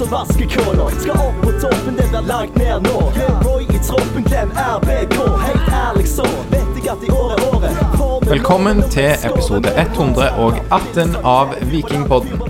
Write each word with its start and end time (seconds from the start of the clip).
som 0.00 0.08
vasker 0.08 0.46
kåla. 0.46 0.90
Skal 0.90 1.10
opp 1.10 1.42
på 1.42 1.50
toppen, 1.60 1.96
det 1.96 2.06
blir 2.08 2.22
langt 2.28 2.54
ned 2.56 2.86
nå. 2.86 3.00
Roy 3.44 3.66
i 3.68 3.80
troppen, 3.84 4.24
glem 4.24 4.52
RBK. 4.56 5.16
Helt 5.42 5.66
ærlig 5.76 6.06
så 6.08 6.24
vet 6.52 6.78
jeg 6.78 6.88
at 6.94 7.04
i 7.04 7.10
år 7.12 7.34
er 7.34 7.42
året. 7.50 8.30
Velkommen 8.30 8.80
til 8.94 9.10
episode 9.28 9.74
118 9.76 11.18
av 11.20 11.52
Vikingpodden. 11.68 12.40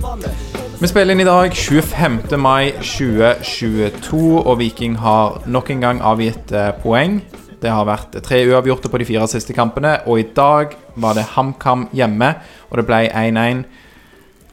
Vi 0.79 0.91
spiller 0.93 1.11
inn 1.11 1.25
i 1.25 1.27
dag 1.27 1.51
25. 1.51 2.21
mai 2.39 2.71
2022, 2.79 4.23
og 4.39 4.55
Viking 4.63 4.95
har 5.03 5.41
nok 5.43 5.75
en 5.75 5.83
gang 5.83 6.01
avgitt 6.07 6.55
eh, 6.55 6.71
poeng. 6.79 7.19
Det 7.61 7.69
har 7.69 7.83
vært 7.85 8.15
tre 8.23 8.45
uavgjorte 8.47 8.87
på 8.87 9.03
de 9.03 9.11
fire 9.11 9.27
siste 9.27 9.53
kampene, 9.53 9.97
og 10.07 10.23
i 10.23 10.29
dag 10.39 10.71
var 10.95 11.19
det 11.19 11.33
HamKam 11.35 11.89
hjemme, 11.91 12.31
og 12.71 12.79
det 12.79 12.87
ble 12.87 13.05
1-1. 13.11 13.65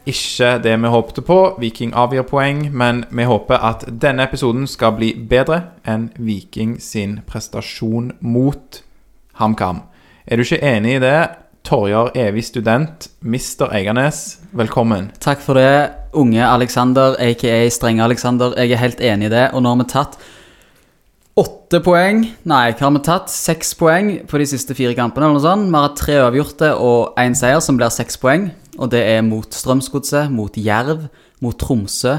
Ikke 0.09 0.55
det 0.63 0.73
vi 0.81 0.89
håpte 0.89 1.21
på. 1.25 1.37
Viking 1.61 1.91
avgir 1.93 2.25
poeng, 2.25 2.63
men 2.73 3.03
vi 3.13 3.27
håper 3.29 3.61
at 3.61 3.83
denne 4.01 4.25
episoden 4.25 4.65
skal 4.69 4.95
bli 4.97 5.11
bedre 5.29 5.61
enn 5.85 6.09
Viking 6.17 6.79
sin 6.81 7.19
prestasjon 7.29 8.13
mot 8.19 8.81
HamKam. 9.37 9.83
Er 10.25 10.39
du 10.39 10.45
ikke 10.47 10.63
enig 10.65 10.97
i 10.97 11.03
det? 11.03 11.19
Torjar 11.67 12.13
evig 12.17 12.45
student, 12.47 13.09
Mister 13.21 13.69
Eiganes, 13.75 14.39
velkommen. 14.55 15.11
Takk 15.21 15.41
for 15.43 15.59
det, 15.59 15.91
unge 16.17 16.41
Alexander, 16.41 17.17
aka 17.19 17.69
strenge 17.69 18.03
Alexander. 18.03 18.55
Jeg 18.57 18.73
er 18.73 18.81
helt 18.81 19.01
enig 19.03 19.27
i 19.27 19.33
det. 19.35 19.49
Og 19.53 19.61
nå 19.61 19.75
har 19.75 19.81
vi 19.83 19.89
tatt 19.91 20.17
åtte 21.39 21.79
poeng 21.85 22.23
Nei, 22.49 22.63
hva 22.73 22.87
har 22.87 22.95
vi 22.95 23.01
tatt? 23.05 23.29
Seks 23.31 23.75
poeng 23.77 24.09
på 24.27 24.39
de 24.41 24.47
siste 24.49 24.73
fire 24.75 24.95
kampene. 24.97 25.27
eller 25.27 25.37
noe 25.37 25.45
sånt. 25.45 25.69
Vi 25.69 25.77
har 25.77 25.85
hatt 25.89 25.99
tre 26.01 26.17
avgjorte 26.23 26.71
og 26.73 27.19
én 27.19 27.37
seier, 27.37 27.61
som 27.61 27.77
blir 27.77 27.93
seks 27.93 28.17
poeng. 28.17 28.49
Og 28.79 28.91
det 28.93 29.01
er 29.03 29.23
mot 29.25 29.47
Strømsgodset, 29.53 30.31
mot 30.31 30.55
Jerv, 30.55 31.09
mot 31.43 31.57
Tromsø, 31.59 32.17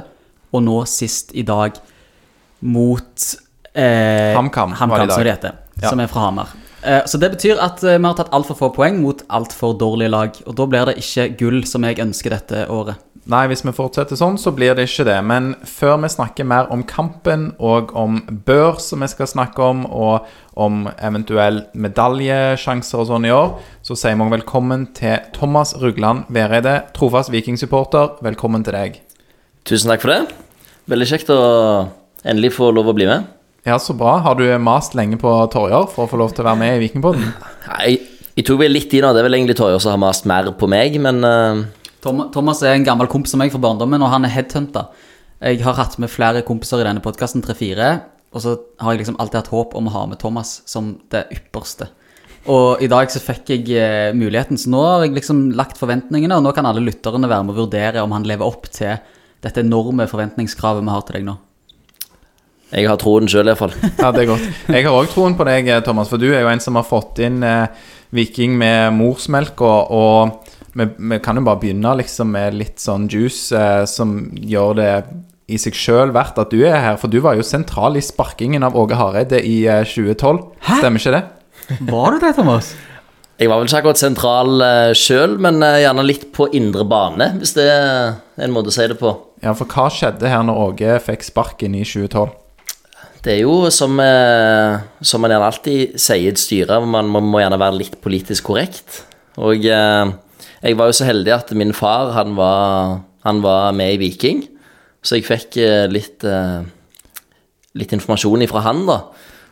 og 0.50 0.64
nå 0.66 0.80
sist 0.90 1.32
i 1.38 1.44
dag 1.46 1.78
mot 2.60 3.28
eh, 3.72 4.34
HamKam 4.36 4.74
som 4.76 4.92
det 4.92 5.32
heter. 5.32 5.60
Ja. 5.80 5.88
Som 5.88 6.02
er 6.02 6.10
fra 6.10 6.26
Hamar. 6.26 6.52
Eh, 6.82 7.02
så 7.06 7.20
det 7.20 7.32
betyr 7.34 7.60
at 7.60 7.82
eh, 7.84 7.98
vi 7.98 8.08
har 8.08 8.16
tatt 8.18 8.32
altfor 8.36 8.58
få 8.58 8.70
poeng 8.76 9.00
mot 9.00 9.22
altfor 9.32 9.76
dårlige 9.80 10.12
lag. 10.12 10.40
Og 10.46 10.56
da 10.56 10.66
blir 10.68 10.90
det 10.90 10.98
ikke 11.00 11.28
gull 11.40 11.62
som 11.68 11.84
jeg 11.88 12.00
ønsker 12.02 12.36
dette 12.36 12.66
året. 12.72 13.00
Nei, 13.28 13.42
hvis 13.50 13.60
vi 13.66 13.72
fortsetter 13.76 14.16
sånn, 14.16 14.38
så 14.40 14.48
blir 14.56 14.72
det 14.74 14.86
ikke 14.88 15.04
det. 15.04 15.18
Men 15.28 15.50
før 15.68 15.98
vi 16.00 16.08
snakker 16.08 16.46
mer 16.48 16.70
om 16.72 16.80
kampen 16.88 17.50
og 17.60 17.92
om 17.98 18.16
børs 18.46 18.86
som 18.90 19.04
vi 19.04 19.10
skal 19.12 19.28
snakke 19.28 19.60
om, 19.60 19.82
og 19.84 20.24
om 20.60 20.86
eventuell 20.96 21.60
medaljesjanser 21.76 23.02
og 23.02 23.10
sånn 23.10 23.26
i 23.28 23.32
år, 23.34 23.52
så 23.84 23.96
sier 23.98 24.16
vi 24.16 24.28
velkommen 24.32 24.88
til 24.96 25.20
Thomas 25.36 25.74
Rugland 25.82 26.30
Vereide, 26.32 26.78
trofast 26.96 27.32
vikingsupporter. 27.34 28.16
Velkommen 28.24 28.64
til 28.64 28.78
deg. 28.78 28.96
Tusen 29.68 29.92
takk 29.92 30.06
for 30.06 30.14
det. 30.14 30.22
Veldig 30.90 31.08
kjekt 31.10 31.32
å 31.34 31.40
endelig 32.24 32.54
få 32.56 32.70
lov 32.72 32.88
å 32.88 32.96
bli 32.96 33.08
med. 33.10 33.28
Ja, 33.68 33.76
så 33.76 33.92
bra. 33.92 34.16
Har 34.24 34.38
du 34.40 34.46
mast 34.64 34.96
lenge 34.96 35.18
på 35.20 35.34
Torjer 35.52 35.84
for 35.92 36.06
å 36.06 36.10
få 36.10 36.18
lov 36.22 36.32
til 36.32 36.46
å 36.46 36.48
være 36.48 36.62
med 36.62 36.78
i 36.78 36.86
Vikingpodden? 36.86 37.28
Jeg, 37.68 38.00
jeg 38.32 38.48
tok 38.48 38.62
vel 38.62 38.72
litt 38.72 38.96
i 38.96 39.04
nå, 39.04 39.12
det 39.12 39.20
er 39.20 39.28
vel 39.28 39.36
egentlig 39.36 39.58
Torjer 39.60 39.84
som 39.84 39.92
har 39.92 40.00
mast 40.00 40.24
mer 40.28 40.48
på 40.56 40.70
meg, 40.72 40.96
men 41.04 41.20
Tom, 41.20 41.60
Thomas 42.00 42.62
er 42.64 42.74
en 42.74 42.86
gammel 42.86 43.10
kompis 43.12 43.34
av 43.36 43.42
meg 43.42 43.52
fra 43.52 43.60
barndommen, 43.60 44.00
og 44.00 44.12
han 44.12 44.24
er 44.24 44.32
headhunta. 44.32 44.88
Jeg 45.40 45.60
har 45.64 45.76
hatt 45.78 45.98
med 46.00 46.12
flere 46.12 46.42
kompiser 46.44 46.82
i 46.82 46.86
denne 46.86 47.02
podkasten, 47.04 47.44
tre-fire, 47.44 47.92
og 48.30 48.44
så 48.44 48.54
har 48.80 48.94
jeg 48.94 49.02
liksom 49.02 49.18
alltid 49.20 49.40
hatt 49.40 49.52
håp 49.52 49.74
om 49.76 49.88
å 49.88 49.94
ha 49.94 50.04
med 50.08 50.20
Thomas 50.20 50.60
som 50.68 50.94
det 51.12 51.26
ypperste. 51.34 51.90
Og 52.48 52.80
i 52.80 52.88
dag 52.88 53.10
så 53.12 53.20
fikk 53.20 53.52
jeg 53.52 53.66
eh, 53.76 54.16
muligheten, 54.16 54.56
så 54.60 54.70
nå 54.72 54.80
har 54.80 55.04
jeg 55.04 55.18
liksom 55.18 55.50
lagt 55.58 55.80
forventningene, 55.80 56.38
og 56.38 56.46
nå 56.46 56.54
kan 56.56 56.68
alle 56.68 56.84
lytterne 56.84 57.28
være 57.28 57.46
med 57.46 57.56
å 57.56 57.64
vurdere 57.64 58.04
om 58.04 58.14
han 58.16 58.24
lever 58.28 58.48
opp 58.48 58.70
til 58.72 58.96
dette 59.44 59.64
enorme 59.64 60.06
forventningskravet 60.08 60.84
vi 60.84 60.94
har 60.94 61.04
til 61.04 61.18
deg 61.18 61.26
nå. 61.28 61.36
jeg 62.70 62.88
har 62.88 63.00
troen 63.00 63.28
sjøl 63.28 63.50
iallfall. 63.50 63.74
Ja, 63.98 64.12
det 64.12 64.24
er 64.24 64.30
godt. 64.32 64.48
Jeg 64.68 64.86
har 64.86 64.96
òg 64.96 65.12
troen 65.12 65.36
på 65.36 65.48
deg, 65.48 65.68
Thomas, 65.84 66.08
for 66.12 66.20
du 66.20 66.30
er 66.30 66.44
jo 66.44 66.52
en 66.52 66.64
som 66.64 66.80
har 66.80 66.88
fått 66.88 67.20
inn 67.24 67.42
eh, 67.44 67.88
Viking 68.16 68.56
med 68.58 68.96
morsmelk, 68.96 69.60
og, 69.60 69.92
og 69.92 70.56
vi, 70.80 70.88
vi 71.12 71.18
kan 71.22 71.38
jo 71.38 71.46
bare 71.46 71.60
begynne 71.62 71.96
liksom 72.00 72.32
med 72.34 72.56
litt 72.58 72.80
sånn 72.82 73.08
juice 73.10 73.56
eh, 73.56 73.84
som 73.90 74.18
gjør 74.34 74.78
det 74.80 74.92
i 75.50 75.58
seg 75.58 75.74
sjøl 75.74 76.12
verdt 76.14 76.38
at 76.40 76.52
du 76.54 76.60
er 76.62 76.78
her, 76.78 76.98
for 77.00 77.10
du 77.10 77.18
var 77.24 77.36
jo 77.38 77.46
sentral 77.46 77.98
i 77.98 78.04
sparkingen 78.04 78.64
av 78.66 78.76
Åge 78.78 78.98
Hareide 78.98 79.42
i 79.42 79.64
eh, 79.66 79.82
2012. 79.86 80.44
Stemmer 80.78 81.02
ikke 81.02 81.16
det? 81.18 81.24
Var 81.90 82.14
du 82.14 82.22
det, 82.22 82.32
Thomas? 82.38 82.72
Jeg 83.40 83.48
var 83.48 83.62
vel 83.62 83.70
ikke 83.70 83.78
akkurat 83.80 84.00
sentral 84.00 84.60
uh, 84.60 84.90
sjøl, 84.96 85.38
men 85.40 85.62
eh, 85.64 85.80
gjerne 85.80 86.04
litt 86.04 86.26
på 86.36 86.50
indre 86.56 86.84
bane, 86.84 87.30
hvis 87.40 87.54
det 87.56 87.64
er 87.72 88.44
en 88.44 88.52
måte 88.52 88.68
å 88.68 88.74
si 88.74 88.84
det 88.90 88.98
på. 89.00 89.14
Ja, 89.40 89.54
for 89.56 89.64
hva 89.70 89.86
skjedde 89.88 90.28
her 90.28 90.44
når 90.44 90.60
Åge 90.66 90.98
fikk 91.06 91.24
sparken 91.24 91.78
i 91.78 91.86
2012? 91.88 92.34
Det 93.24 93.34
er 93.34 93.42
jo 93.42 93.68
som, 93.72 93.96
eh, 94.00 94.80
som 95.04 95.24
man 95.24 95.32
gjerne 95.32 95.48
alltid 95.48 95.96
sier 96.00 96.26
i 96.26 96.28
et 96.32 96.40
styre, 96.40 96.80
man, 96.84 97.08
må, 97.08 97.24
må 97.24 97.40
gjerne 97.40 97.60
være 97.60 97.80
litt 97.80 97.96
politisk 98.04 98.48
korrekt. 98.48 99.02
Og 99.40 99.64
eh, 99.64 100.12
jeg 100.60 100.76
var 100.76 100.90
jo 100.90 100.96
så 100.96 101.08
heldig 101.08 101.32
at 101.34 101.52
min 101.56 101.72
far, 101.76 102.12
han 102.16 102.34
var, 102.36 103.00
han 103.24 103.42
var 103.44 103.72
med 103.76 103.96
i 103.96 104.00
Viking, 104.02 104.44
så 105.02 105.16
jeg 105.16 105.26
fikk 105.28 105.56
eh, 105.62 105.86
litt, 105.88 106.24
eh, 106.28 106.60
litt 107.80 107.94
informasjon 107.96 108.44
ifra 108.44 108.64
han 108.66 108.84
da. 108.88 108.98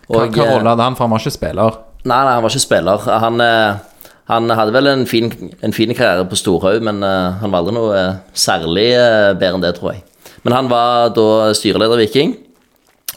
Og, 0.09 0.17
hva 0.17 0.27
hva 0.33 0.49
rolle 0.55 0.73
hadde 0.75 0.85
han, 0.85 0.97
for 0.97 1.07
han 1.07 1.15
var 1.15 1.25
ikke 1.25 1.37
spiller? 1.37 1.79
Nei, 2.05 2.19
nei, 2.19 2.35
han 2.35 2.45
var 2.45 2.53
ikke 2.53 2.65
spiller. 2.65 3.09
Han, 3.25 3.41
eh, 3.45 4.05
han 4.29 4.53
hadde 4.53 4.75
vel 4.77 4.91
en 4.93 5.07
fin, 5.09 5.33
en 5.65 5.77
fin 5.77 5.95
karriere 5.97 6.29
på 6.29 6.37
Storhaug, 6.39 6.85
men 6.85 7.01
eh, 7.05 7.41
han 7.41 7.53
var 7.53 7.65
aldri 7.65 7.77
noe 7.79 7.97
eh, 7.97 8.21
særlig 8.37 8.91
eh, 8.97 9.33
bedre 9.33 9.57
enn 9.57 9.65
det, 9.65 9.75
tror 9.79 9.95
jeg. 9.95 10.05
Men 10.45 10.57
han 10.57 10.69
var 10.71 11.15
da 11.17 11.29
styreleder 11.57 12.01
i 12.01 12.07
Viking, 12.07 12.37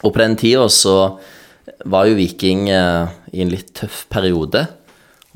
og 0.02 0.10
på 0.10 0.18
den 0.18 0.38
tida 0.40 0.64
så 0.72 0.96
var 1.88 2.08
jo 2.08 2.16
Viking 2.16 2.70
eh, 2.72 3.12
i 3.36 3.44
en 3.44 3.52
litt 3.52 3.74
tøff 3.76 4.06
periode. 4.12 4.64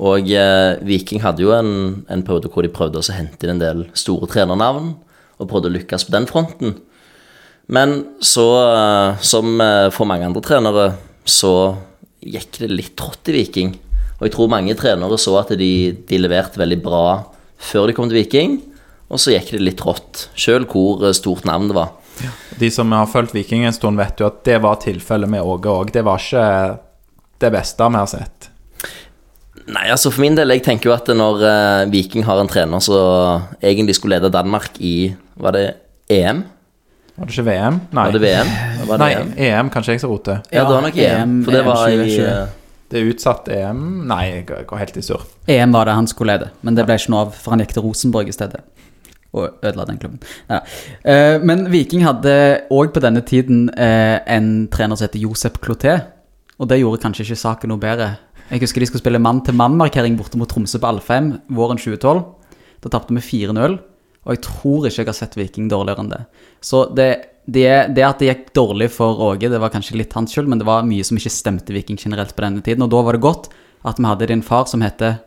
Og 0.03 0.29
eh, 0.29 0.77
Viking 0.85 1.23
hadde 1.23 1.41
jo 1.41 1.53
en, 1.55 2.03
en 2.05 2.23
periode 2.25 2.51
hvor 2.53 2.65
de 2.65 2.73
prøvde 2.73 3.01
å 3.01 3.15
hente 3.15 3.47
inn 3.47 3.55
en 3.55 3.63
del 3.63 3.85
store 3.97 4.29
trenernavn, 4.29 4.93
og 5.37 5.49
prøvde 5.49 5.71
å 5.71 5.73
lykkes 5.73 6.05
på 6.07 6.13
den 6.13 6.27
fronten. 6.29 6.77
Men 7.73 7.97
så, 8.23 8.47
eh, 8.61 9.17
som 9.25 9.57
eh, 9.61 9.89
for 9.93 10.09
mange 10.09 10.27
andre 10.29 10.43
trenere, 10.45 10.87
så 11.27 11.75
gikk 12.23 12.61
det 12.61 12.71
litt 12.71 12.95
trått 12.99 13.29
i 13.31 13.39
Viking. 13.39 13.73
Og 14.17 14.27
jeg 14.27 14.33
tror 14.33 14.51
mange 14.53 14.77
trenere 14.77 15.17
så 15.21 15.35
at 15.41 15.51
de, 15.59 15.71
de 16.07 16.19
leverte 16.21 16.61
veldig 16.61 16.79
bra 16.81 17.05
før 17.57 17.89
de 17.89 17.95
kom 17.97 18.09
til 18.09 18.21
Viking, 18.21 18.59
og 19.07 19.21
så 19.21 19.33
gikk 19.33 19.53
det 19.55 19.63
litt 19.63 19.79
trått, 19.81 20.27
sjøl 20.37 20.67
hvor 20.69 21.05
eh, 21.07 21.15
stort 21.17 21.47
navn 21.49 21.71
det 21.71 21.77
var. 21.77 21.95
De 22.57 22.69
som 22.73 22.93
har 22.93 23.09
fulgt 23.09 23.35
Viking 23.35 23.65
en 23.67 23.75
stund, 23.75 23.99
vet 23.99 24.21
jo 24.21 24.29
at 24.29 24.43
det 24.47 24.61
var 24.63 24.79
tilfellet 24.81 25.29
med 25.29 25.45
Åge 25.45 25.73
òg. 25.73 25.91
Det 25.93 26.05
var 26.05 26.21
ikke 26.21 26.45
det 27.41 27.51
beste 27.53 27.89
vi 27.93 27.99
har 27.99 28.09
sett. 28.09 28.49
Nei, 29.67 29.87
altså 29.91 30.11
for 30.13 30.23
min 30.23 30.35
del, 30.37 30.53
jeg 30.55 30.63
tenker 30.63 30.87
jo 30.89 30.93
at 30.95 31.09
når 31.11 31.41
eh, 31.43 31.81
Viking 31.91 32.23
har 32.27 32.39
en 32.39 32.47
trener 32.47 32.79
som 32.83 33.41
egentlig 33.59 33.97
skulle 33.97 34.15
lede 34.15 34.31
Danmark 34.31 34.77
i 34.79 34.93
Var 35.35 35.55
det 35.57 35.65
EM? 36.13 36.43
Var 37.17 37.25
det 37.27 37.33
ikke 37.33 37.47
VM? 37.49 37.79
Nei. 37.97 38.05
Var 38.05 38.13
det 38.15 38.21
VM? 38.23 38.51
Var 38.87 38.93
det 38.93 39.01
Nei, 39.01 39.09
EM? 39.17 39.33
EM, 39.49 39.69
kanskje 39.73 39.95
jeg 39.95 40.03
som 40.05 40.11
roter. 40.13 40.39
Ja, 40.53 40.63
det 40.69 40.75
var 40.77 40.85
nok 40.85 40.97
EM, 41.01 41.35
for 41.43 41.57
det 41.57 41.65
var 41.65 41.83
i 41.89 41.97
2020. 41.97 42.23
eh, 42.29 42.55
Det 42.87 42.99
er 43.01 43.07
utsatt 43.11 43.49
EM 43.51 43.79
Nei, 44.07 44.21
jeg 44.29 44.45
går 44.69 44.79
helt 44.85 44.99
i 45.01 45.03
surr. 45.03 45.23
EM 45.51 45.73
var 45.75 45.89
det 45.89 45.95
han 45.97 46.07
skulle 46.07 46.37
lede, 46.37 46.51
men 46.63 46.77
det 46.77 46.85
ble 46.87 46.95
ikke 47.01 47.11
noe 47.11 47.25
av, 47.25 47.33
for 47.35 47.51
han 47.55 47.63
gikk 47.65 47.73
til 47.75 47.83
Rosenborg 47.89 48.29
i 48.31 48.35
stedet. 48.37 48.61
Og 49.35 49.49
ødela 49.65 49.83
den 49.89 49.97
klubben. 49.99 50.21
Ja. 50.47 50.61
Eh, 51.03 51.41
men 51.43 51.65
Viking 51.73 52.05
hadde 52.07 52.37
òg 52.71 52.93
på 52.95 53.03
denne 53.03 53.19
tiden 53.27 53.65
eh, 53.75 54.21
en 54.37 54.69
trener 54.71 54.95
som 54.95 55.09
heter 55.09 55.19
Josep 55.25 55.59
Cloté. 55.65 55.97
Og 56.57 56.69
det 56.71 56.79
gjorde 56.79 57.01
kanskje 57.03 57.25
ikke 57.27 57.41
saken 57.43 57.69
noe 57.73 57.81
bedre. 57.81 58.13
Jeg 58.47 58.61
husker 58.63 58.79
de 58.83 58.87
skulle 58.87 59.03
spille 59.03 59.19
mann-til-mann-markering 59.19 60.15
borte 60.19 60.39
mot 60.39 60.47
Tromsø 60.49 60.79
på 60.79 60.87
Alfheim 60.87 61.33
våren 61.51 61.79
2012. 61.81 62.21
Da 62.83 62.91
tapte 62.93 63.15
vi 63.17 63.23
4-0, 63.47 63.77
og 64.27 64.31
jeg 64.35 64.41
tror 64.45 64.87
ikke 64.87 65.01
jeg 65.03 65.09
har 65.09 65.17
sett 65.17 65.35
Viking 65.39 65.67
dårligere 65.71 66.03
enn 66.05 66.11
det. 66.13 66.21
Så 66.63 66.85
det, 66.95 67.07
det, 67.43 67.65
det 67.97 68.05
at 68.07 68.21
det 68.23 68.29
gikk 68.29 68.45
dårlig 68.55 68.87
for 68.93 69.19
Åge, 69.31 69.49
det 69.51 69.59
var 69.59 69.73
kanskje 69.73 69.97
litt 69.99 70.15
hans 70.15 70.31
skyld, 70.35 70.47
men 70.51 70.61
det 70.61 70.67
var 70.69 70.87
mye 70.87 71.03
som 71.07 71.19
ikke 71.19 71.33
stemte 71.33 71.75
Viking 71.75 71.99
generelt 71.99 72.35
på 72.37 72.45
denne 72.45 72.63
tiden. 72.63 72.85
Og 72.87 72.91
da 72.93 73.03
var 73.07 73.17
det 73.17 73.23
godt 73.25 73.49
at 73.87 73.99
vi 73.99 74.07
hadde 74.07 74.29
din 74.31 74.43
far 74.45 74.65
som 74.71 74.81
heter 74.85 75.19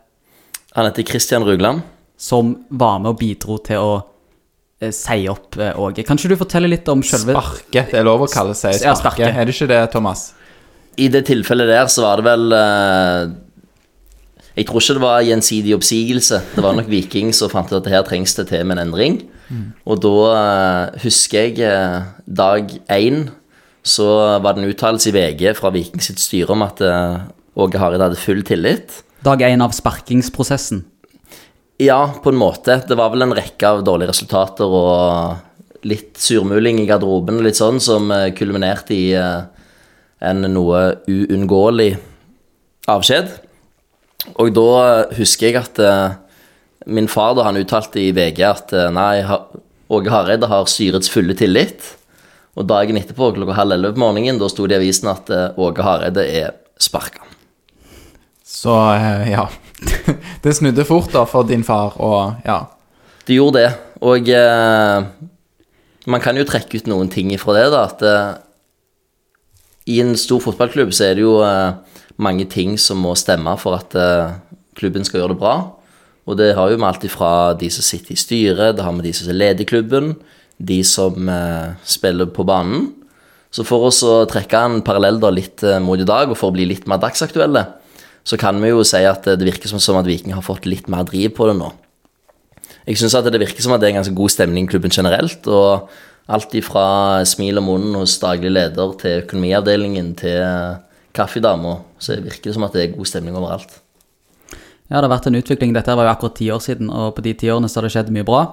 Han 0.77 0.87
heter 0.87 1.03
Christian 1.09 1.45
Rugland. 1.45 1.83
som 2.21 2.55
var 2.71 2.99
med 3.01 3.11
og 3.15 3.19
bidro 3.21 3.57
til 3.65 3.81
å 3.81 3.93
eh, 4.81 4.91
si 4.93 5.23
opp 5.29 5.57
eh, 5.61 5.73
Åge. 5.81 6.05
Kan 6.07 6.17
ikke 6.21 6.29
du 6.33 6.37
fortelle 6.41 6.69
litt 6.69 6.89
om 6.93 7.03
selve 7.03 7.33
Sparke. 7.37 7.87
Det 7.91 7.99
er 8.01 8.05
lov 8.05 8.23
å 8.27 8.29
kalle 8.31 8.55
seg 8.55 8.77
Ja, 8.81 8.95
sparke. 8.95 9.25
sparke. 9.25 9.33
Er 9.35 9.45
det 9.49 9.55
ikke 9.57 9.69
det, 9.73 9.81
Thomas? 9.93 10.31
I 10.99 11.09
det 11.13 11.27
tilfellet 11.29 11.71
der 11.71 11.91
så 11.93 12.05
var 12.05 12.21
det 12.21 12.27
vel 12.27 12.55
eh, 12.57 13.33
Jeg 14.59 14.67
tror 14.69 14.83
ikke 14.83 14.97
det 14.99 15.05
var 15.05 15.27
gjensidig 15.27 15.75
oppsigelse. 15.77 16.41
Det 16.57 16.65
var 16.65 16.75
nok 16.77 16.91
Viking 16.91 17.31
som 17.37 17.53
fant 17.53 17.71
ut 17.71 17.79
at 17.79 17.91
her 17.93 18.07
trengs 18.07 18.35
det 18.39 18.49
til 18.51 18.67
med 18.67 18.79
en 18.79 18.89
endring. 18.89 19.21
Og 19.89 20.01
da 20.03 20.15
eh, 20.31 21.03
husker 21.05 21.49
jeg 21.49 21.63
eh, 21.67 22.09
dag 22.27 22.71
én 22.91 23.29
så 23.83 24.07
var 24.45 24.55
det 24.55 24.63
en 24.63 24.71
uttalelse 24.71 25.09
i 25.09 25.15
VG 25.15 25.55
fra 25.57 25.71
Viking 25.73 26.03
sitt 26.05 26.21
styre 26.21 26.53
om 26.53 26.67
at 26.67 26.83
Åge 27.57 27.81
Hareide 27.81 28.11
hadde 28.11 28.21
full 28.21 28.43
tillit. 28.45 28.99
Dag 29.25 29.41
én 29.41 29.65
av 29.65 29.73
sparkingsprosessen. 29.73 30.83
Ja, 31.81 32.13
på 32.21 32.29
en 32.29 32.37
måte. 32.37 32.77
Det 32.85 32.99
var 33.01 33.09
vel 33.15 33.25
en 33.25 33.33
rekke 33.33 33.71
av 33.71 33.81
dårlige 33.87 34.13
resultater 34.13 34.69
og 34.69 35.89
litt 35.89 36.21
surmuling 36.21 36.83
i 36.83 36.85
garderoben, 36.91 37.41
litt 37.41 37.57
sånn, 37.57 37.81
som 37.81 38.13
kulminerte 38.37 38.93
i 38.93 39.07
eh, 39.17 39.49
en 40.21 40.45
noe 40.53 40.81
uunngåelig 41.09 41.95
avskjed. 42.91 43.31
Og 44.41 44.53
da 44.57 44.73
husker 45.17 45.49
jeg 45.51 45.61
at 45.61 45.81
eh, 45.81 46.19
min 46.91 47.09
far 47.11 47.35
da 47.37 47.47
han 47.49 47.59
uttalte 47.61 48.01
i 48.03 48.13
VG 48.17 48.43
at 48.45 48.75
eh, 48.77 48.91
nei, 48.93 49.23
Åge 49.91 50.13
Hareide 50.13 50.51
har 50.51 50.69
styrets 50.71 51.11
fulle 51.13 51.37
tillit. 51.39 51.95
Og 52.59 52.67
dagen 52.69 52.99
etterpå 52.99 53.31
klokka 53.37 53.57
halv 53.57 53.77
elleve 53.77 53.97
på 53.97 54.03
morgenen, 54.03 54.41
da 54.41 54.51
sto 54.51 54.67
det 54.69 54.77
i 54.77 54.83
avisen 54.83 55.11
at 55.13 55.33
eh, 55.33 55.49
Åge 55.61 55.87
Hareide 55.87 56.27
er 56.27 56.55
sparka. 56.81 57.25
Så 58.45 58.75
ja. 59.31 59.47
det 60.45 60.57
snudde 60.59 60.85
fort 60.85 61.13
da 61.15 61.25
for 61.29 61.49
din 61.49 61.65
far, 61.65 61.97
og 62.03 62.45
ja. 62.45 62.65
Det 63.25 63.37
gjorde 63.37 63.63
det. 63.63 63.73
Og 64.05 64.29
eh, 64.35 65.09
man 66.11 66.23
kan 66.25 66.37
jo 66.37 66.47
trekke 66.49 66.81
ut 66.81 66.89
noen 66.91 67.13
ting 67.13 67.33
ifra 67.33 67.57
det, 67.57 67.67
da. 67.73 67.85
At 67.89 68.05
i 69.91 69.99
en 70.03 70.15
stor 70.19 70.43
fotballklubb 70.45 70.93
så 70.95 71.09
er 71.09 71.19
det 71.19 71.25
jo 71.25 71.41
eh, 71.45 71.99
mange 72.23 72.47
ting 72.51 72.77
som 72.81 73.01
må 73.03 73.17
stemme 73.19 73.57
for 73.61 73.79
at 73.79 73.97
eh, 73.99 74.37
klubben 74.79 75.07
skal 75.07 75.23
gjøre 75.23 75.35
det 75.35 75.41
bra. 75.43 75.57
Og 76.29 76.39
det 76.39 76.53
har 76.55 76.71
jo 76.71 76.79
med 76.79 76.91
alt 76.93 77.07
ifra 77.09 77.31
de 77.59 77.71
som 77.73 77.85
sitter 77.85 78.15
i 78.15 78.21
styret, 78.21 78.77
det 78.77 78.85
har 78.87 78.95
med 78.95 79.07
de 79.09 79.15
som 79.17 79.31
er 79.33 79.41
leder 79.41 79.69
klubben, 79.69 80.15
de 80.61 80.81
som 80.87 81.29
eh, 81.33 81.77
spiller 81.83 82.31
på 82.31 82.47
banen. 82.47 82.91
Så 83.51 83.65
for 83.67 83.89
oss 83.89 84.05
å 84.07 84.23
trekke 84.31 84.63
en 84.63 84.83
parallell 84.87 85.19
da 85.19 85.33
litt 85.35 85.65
mot 85.83 85.99
i 85.99 86.07
dag, 86.07 86.31
og 86.31 86.39
for 86.39 86.53
å 86.53 86.55
bli 86.55 86.69
litt 86.71 86.85
mer 86.87 87.01
dagsaktuelle, 87.03 87.65
så 88.23 88.39
kan 88.39 88.61
vi 88.63 88.71
jo 88.71 88.85
si 88.87 89.01
at 89.09 89.27
det 89.27 89.43
virker 89.43 89.73
som 89.73 89.99
at 89.99 90.07
Viking 90.07 90.37
har 90.37 90.45
fått 90.47 90.69
litt 90.71 90.87
mer 90.93 91.03
driv 91.09 91.33
på 91.35 91.49
det 91.49 91.57
nå. 91.59 91.73
Jeg 92.87 93.01
syns 93.01 93.17
det 93.27 93.41
virker 93.43 93.65
som 93.65 93.75
at 93.75 93.83
det 93.83 93.89
er 93.89 93.95
en 93.95 94.01
ganske 94.01 94.17
god 94.17 94.33
stemning 94.33 94.69
i 94.69 94.71
klubben 94.71 94.93
generelt. 94.95 95.47
Og 95.51 95.91
alt 96.31 96.55
ifra 96.59 97.25
smil 97.27 97.59
om 97.59 97.71
munnen 97.71 97.99
hos 97.99 98.19
daglig 98.23 98.53
leder 98.53 98.97
til 99.01 99.23
økonomiavdelingen 99.25 100.13
til 100.21 100.43
kaffedama, 101.17 101.79
så 101.99 102.19
virker 102.21 102.51
det 102.51 102.57
som 102.59 102.67
at 102.67 102.77
det 102.77 102.85
er 102.85 102.93
god 102.97 103.09
stemning 103.09 103.39
overalt. 103.39 103.81
Ja, 104.91 104.99
det 104.99 105.07
har 105.07 105.13
vært 105.13 105.31
en 105.31 105.39
utvikling. 105.39 105.73
Dette 105.75 105.95
var 105.95 106.09
jo 106.09 106.13
akkurat 106.13 106.37
ti 106.39 106.51
år 106.51 106.63
siden, 106.65 106.91
og 106.91 107.15
på 107.15 107.23
de 107.23 107.35
ti 107.39 107.51
årene 107.51 107.71
så 107.71 107.79
har 107.79 107.87
det 107.87 107.95
skjedd 107.95 108.13
mye 108.15 108.27
bra. 108.27 108.45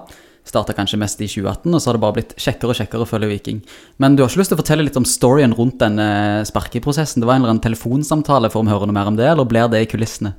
Starta 0.46 0.72
kanskje 0.72 1.00
mest 1.02 1.20
i 1.20 1.26
2018, 1.28 1.66
og 1.74 1.80
så 1.82 1.90
har 1.90 1.98
det 1.98 2.02
bare 2.04 2.16
blitt 2.16 2.34
kjekkere 2.40 2.72
og 2.72 2.78
kjekkere 2.78 3.04
å 3.04 3.08
følge 3.10 3.30
Viking. 3.32 3.58
Men 3.98 4.14
du 4.14 4.22
har 4.22 4.30
ikke 4.30 4.40
lyst 4.44 4.54
til 4.54 4.56
å 4.56 4.62
fortelle 4.62 4.86
litt 4.86 4.96
om 4.96 5.06
storyen 5.06 5.54
rundt 5.58 5.80
denne 5.82 6.06
sparkeprosessen? 6.48 7.20
Det 7.20 7.28
var 7.28 7.36
en 7.36 7.44
eller 7.44 7.56
annen 7.56 7.64
telefonsamtale, 7.66 8.52
får 8.54 8.64
vi 8.64 8.72
høre 8.72 8.88
noe 8.88 8.96
mer 8.96 9.10
om 9.10 9.18
det, 9.18 9.26
eller 9.28 9.50
blir 9.50 9.66
det 9.72 9.82
i 9.82 9.90
kulissene? 9.90 10.36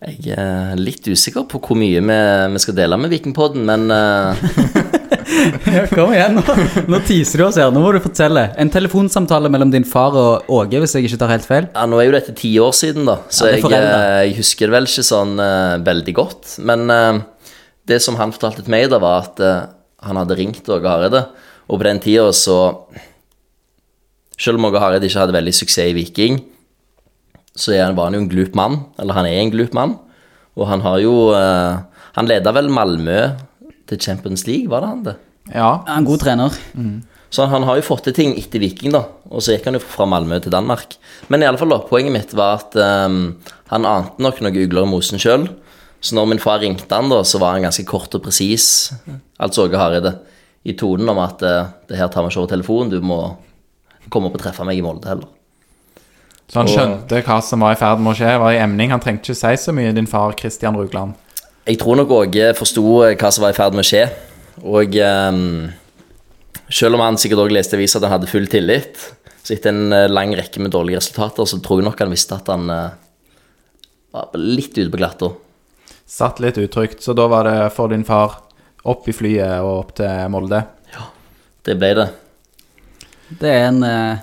Jeg 0.00 0.32
er 0.40 0.80
litt 0.80 1.04
usikker 1.04 1.44
på 1.44 1.60
hvor 1.60 1.76
mye 1.76 2.00
vi, 2.00 2.18
vi 2.54 2.64
skal 2.64 2.78
dele 2.78 2.96
med 2.96 3.12
Vikingpodden, 3.12 3.68
men 3.68 3.92
eh, 3.92 4.96
Ja, 5.74 5.84
kom 5.90 6.12
igjen, 6.14 6.38
nå, 6.38 6.54
nå 6.90 7.00
teaser 7.06 7.40
du 7.40 7.44
oss 7.46 7.58
her. 7.60 7.70
Nå 7.74 7.82
må 7.82 7.92
du 7.94 8.00
fortelle. 8.02 8.46
En 8.60 8.70
telefonsamtale 8.72 9.50
mellom 9.52 9.72
din 9.72 9.86
far 9.88 10.16
og 10.18 10.50
Åge, 10.52 10.80
hvis 10.82 10.96
jeg 10.96 11.08
ikke 11.08 11.20
tar 11.22 11.32
helt 11.34 11.48
feil. 11.48 11.68
ja, 11.74 11.86
nå 11.88 12.00
er 12.00 12.08
jo 12.08 12.14
dette 12.16 12.34
ti 12.38 12.52
år 12.62 12.72
siden, 12.76 13.08
da, 13.08 13.20
så 13.32 13.50
Ja, 13.50 13.58
jeg, 13.58 13.72
eh, 13.76 14.20
jeg 14.28 14.38
husker 14.40 14.72
vel 14.72 14.88
ikke 14.88 15.06
sånn 15.06 15.36
uh, 15.40 15.80
veldig 15.86 16.16
godt. 16.16 16.54
Men 16.66 16.86
uh, 16.92 17.20
det 17.90 18.00
som 18.04 18.18
han 18.20 18.34
fortalte 18.34 18.64
til 18.64 18.74
meg, 18.74 18.88
da, 18.92 19.00
var 19.02 19.26
at 19.26 19.42
uh, 19.44 19.68
han 20.06 20.20
hadde 20.20 20.38
ringt 20.38 20.70
Åge 20.70 20.90
Hareide, 20.90 21.26
og 21.70 21.78
på 21.78 21.86
den 21.86 22.02
tida 22.02 22.30
så 22.34 22.60
Selv 24.40 24.58
om 24.58 24.70
Åge 24.70 24.80
Hareide 24.80 25.06
ikke 25.06 25.20
hadde 25.20 25.36
veldig 25.36 25.52
suksess 25.54 25.90
i 25.92 25.94
Viking, 25.94 26.40
så 27.54 27.74
er 27.76 27.84
han, 27.84 27.96
var 27.98 28.08
han 28.08 28.16
jo 28.16 28.22
en 28.24 28.30
glup 28.30 28.54
mann. 28.56 28.78
Eller 28.98 29.18
han 29.18 29.26
er 29.28 29.42
en 29.42 29.52
glup 29.52 29.74
mann. 29.76 29.98
Og 30.56 30.64
han 30.70 30.80
har 30.80 30.96
jo 31.02 31.12
Han 32.16 32.26
leda 32.26 32.50
vel 32.56 32.70
Malmö 32.72 33.18
til 33.90 34.00
Champions 34.00 34.46
League, 34.48 34.70
var 34.70 34.84
det 34.84 34.92
han 34.92 35.06
det? 35.08 35.16
Ja. 35.50 35.70
Er 35.86 35.96
en 35.98 36.06
god 36.08 36.22
trener. 36.22 36.54
Så 37.30 37.46
han 37.46 37.62
har 37.62 37.78
jo 37.78 37.86
fått 37.86 38.08
til 38.08 38.14
ting 38.14 38.32
etter 38.38 38.62
Viking, 38.62 38.94
da. 38.94 39.04
Og 39.30 39.42
så 39.42 39.54
gikk 39.54 39.68
han 39.68 39.78
jo 39.78 39.82
fra 39.84 40.06
Malmö 40.10 40.40
til 40.42 40.54
Danmark. 40.54 40.96
Men 41.30 41.42
i 41.42 41.46
alle 41.46 41.60
fall 41.60 41.70
da, 41.70 41.78
poenget 41.86 42.14
mitt 42.14 42.32
var 42.34 42.58
at 42.58 42.74
um, 42.74 43.36
han 43.70 43.86
ante 43.86 44.22
nok 44.22 44.40
noen 44.42 44.58
ugler 44.58 44.86
i 44.86 44.90
mosen 44.90 45.22
sjøl. 45.22 45.46
Så 46.02 46.16
når 46.16 46.30
min 46.32 46.42
far 46.42 46.58
ringte 46.62 46.90
han, 46.90 47.10
da, 47.12 47.20
så 47.22 47.38
var 47.38 47.54
han 47.54 47.68
ganske 47.68 47.86
kort 47.86 48.14
og 48.16 48.24
presis, 48.24 48.90
altså 49.38 49.68
Åge 49.68 49.78
Hareide, 49.78 50.16
i 50.66 50.74
tonen 50.76 51.08
om 51.12 51.20
at 51.22 51.44
uh, 51.46 51.70
det 51.88 52.00
her 52.00 52.10
tar 52.10 52.26
vi 52.26 52.32
ikke 52.32 52.42
over 52.42 52.50
telefonen, 52.50 52.90
du 52.92 53.04
må 53.04 53.20
komme 54.10 54.28
opp 54.28 54.40
og 54.40 54.42
treffe 54.42 54.66
meg 54.66 54.80
i 54.80 54.84
Molde 54.84 55.08
heller. 55.08 55.30
Så 56.50 56.58
han 56.58 56.70
skjønte 56.70 57.20
hva 57.22 57.38
som 57.46 57.62
var 57.62 57.76
i 57.76 57.78
ferd 57.78 58.00
med 58.02 58.10
å 58.10 58.18
skje. 58.18 58.30
Var 58.42 58.56
i 58.56 58.58
emning. 58.58 58.90
Han 58.90 59.02
trengte 59.02 59.30
ikke 59.30 59.38
si 59.38 59.52
så 59.62 59.74
mye, 59.76 59.92
din 59.94 60.08
far 60.10 60.34
Christian 60.34 60.74
Rugland. 60.74 61.14
Jeg 61.68 61.78
tror 61.80 61.98
nok 62.00 62.12
Åge 62.16 62.50
forsto 62.56 62.84
eh, 63.04 63.16
hva 63.20 63.30
som 63.32 63.44
var 63.44 63.52
i 63.52 63.58
ferd 63.58 63.76
med 63.76 63.84
å 63.84 63.90
skje. 63.90 64.06
Og 64.64 64.96
um, 64.96 65.68
selv 66.72 66.96
om 66.96 67.04
han 67.04 67.18
sikkert 67.20 67.44
også 67.44 67.56
leste 67.56 67.76
i 67.76 67.80
avisa 67.80 68.00
at 68.00 68.06
han 68.06 68.14
hadde 68.16 68.30
full 68.30 68.48
tillit, 68.50 69.04
så 69.40 69.54
etter 69.54 69.72
en 69.72 69.94
eh, 69.96 70.08
lang 70.10 70.32
rekke 70.36 70.62
med 70.62 70.72
dårlige 70.74 71.00
resultater, 71.00 71.48
så 71.48 71.60
tror 71.62 71.80
jeg 71.80 71.88
nok 71.88 72.00
han 72.00 72.12
visste 72.12 72.36
at 72.36 72.48
han 72.52 72.72
uh, 72.72 72.96
var 74.14 74.40
litt 74.40 74.76
ute 74.78 74.90
på 74.92 75.00
glatta. 75.00 75.32
Satt 76.10 76.40
litt 76.42 76.58
utrygt, 76.58 77.04
så 77.04 77.14
da 77.14 77.28
var 77.30 77.46
det 77.46 77.58
for 77.76 77.92
din 77.92 78.06
far 78.08 78.40
opp 78.88 79.06
i 79.08 79.14
flyet 79.14 79.60
og 79.60 79.74
opp 79.76 79.94
til 80.00 80.32
Molde. 80.32 80.64
Ja, 80.94 81.06
Det 81.66 81.76
ble 81.78 81.92
det. 81.98 82.08
Det 83.30 83.50
er 83.50 83.68
en 83.68 83.84
eh, 83.86 84.22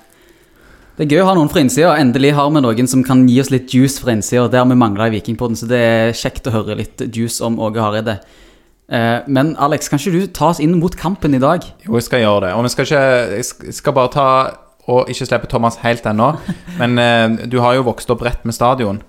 Det 0.98 1.06
er 1.06 1.12
gøy 1.14 1.20
å 1.22 1.28
ha 1.28 1.34
noen 1.38 1.50
fra 1.52 1.62
innsida. 1.62 1.92
Endelig 2.02 2.32
har 2.34 2.48
vi 2.50 2.62
noen 2.66 2.88
som 2.90 3.04
kan 3.06 3.20
gi 3.30 3.36
oss 3.44 3.52
litt 3.54 3.70
juice 3.70 4.02
fra 4.02 4.16
innsida. 4.16 4.48
Det 4.50 4.58
har 4.58 4.66
vi 4.66 4.78
mangla 4.82 5.06
i 5.06 5.14
Vikingpodden, 5.14 5.58
så 5.60 5.68
det 5.70 5.78
er 5.78 6.16
kjekt 6.18 6.50
å 6.50 6.54
høre 6.56 6.80
litt 6.80 7.04
juice 7.14 7.38
om 7.46 7.60
Åge 7.62 7.84
Hareide. 7.84 8.16
Eh, 8.90 9.20
Men 9.28 9.56
Alex, 9.62 9.92
kan 9.92 10.02
ikke 10.02 10.16
du 10.16 10.26
ta 10.34 10.50
oss 10.50 10.62
inn 10.64 10.74
mot 10.80 10.96
kampen 10.98 11.38
i 11.38 11.42
dag? 11.44 11.62
Jo, 11.86 12.00
jeg 12.00 12.08
skal 12.08 12.24
gjøre 12.24 12.48
det. 12.48 12.54
Og 12.58 12.66
vi 12.66 12.72
skal 12.74 12.90
ikke 12.90 13.04
Jeg 13.38 13.76
skal 13.78 13.94
bare 13.94 14.14
ta 14.16 14.28
og 14.88 15.10
ikke 15.12 15.28
slippe 15.28 15.48
Thomas 15.52 15.78
helt 15.84 16.06
ennå. 16.08 16.32
Men 16.82 16.98
eh, 16.98 17.46
du 17.46 17.60
har 17.62 17.76
jo 17.78 17.86
vokst 17.86 18.10
opp 18.10 18.26
rett 18.26 18.42
med 18.48 18.58
stadion. 18.58 19.04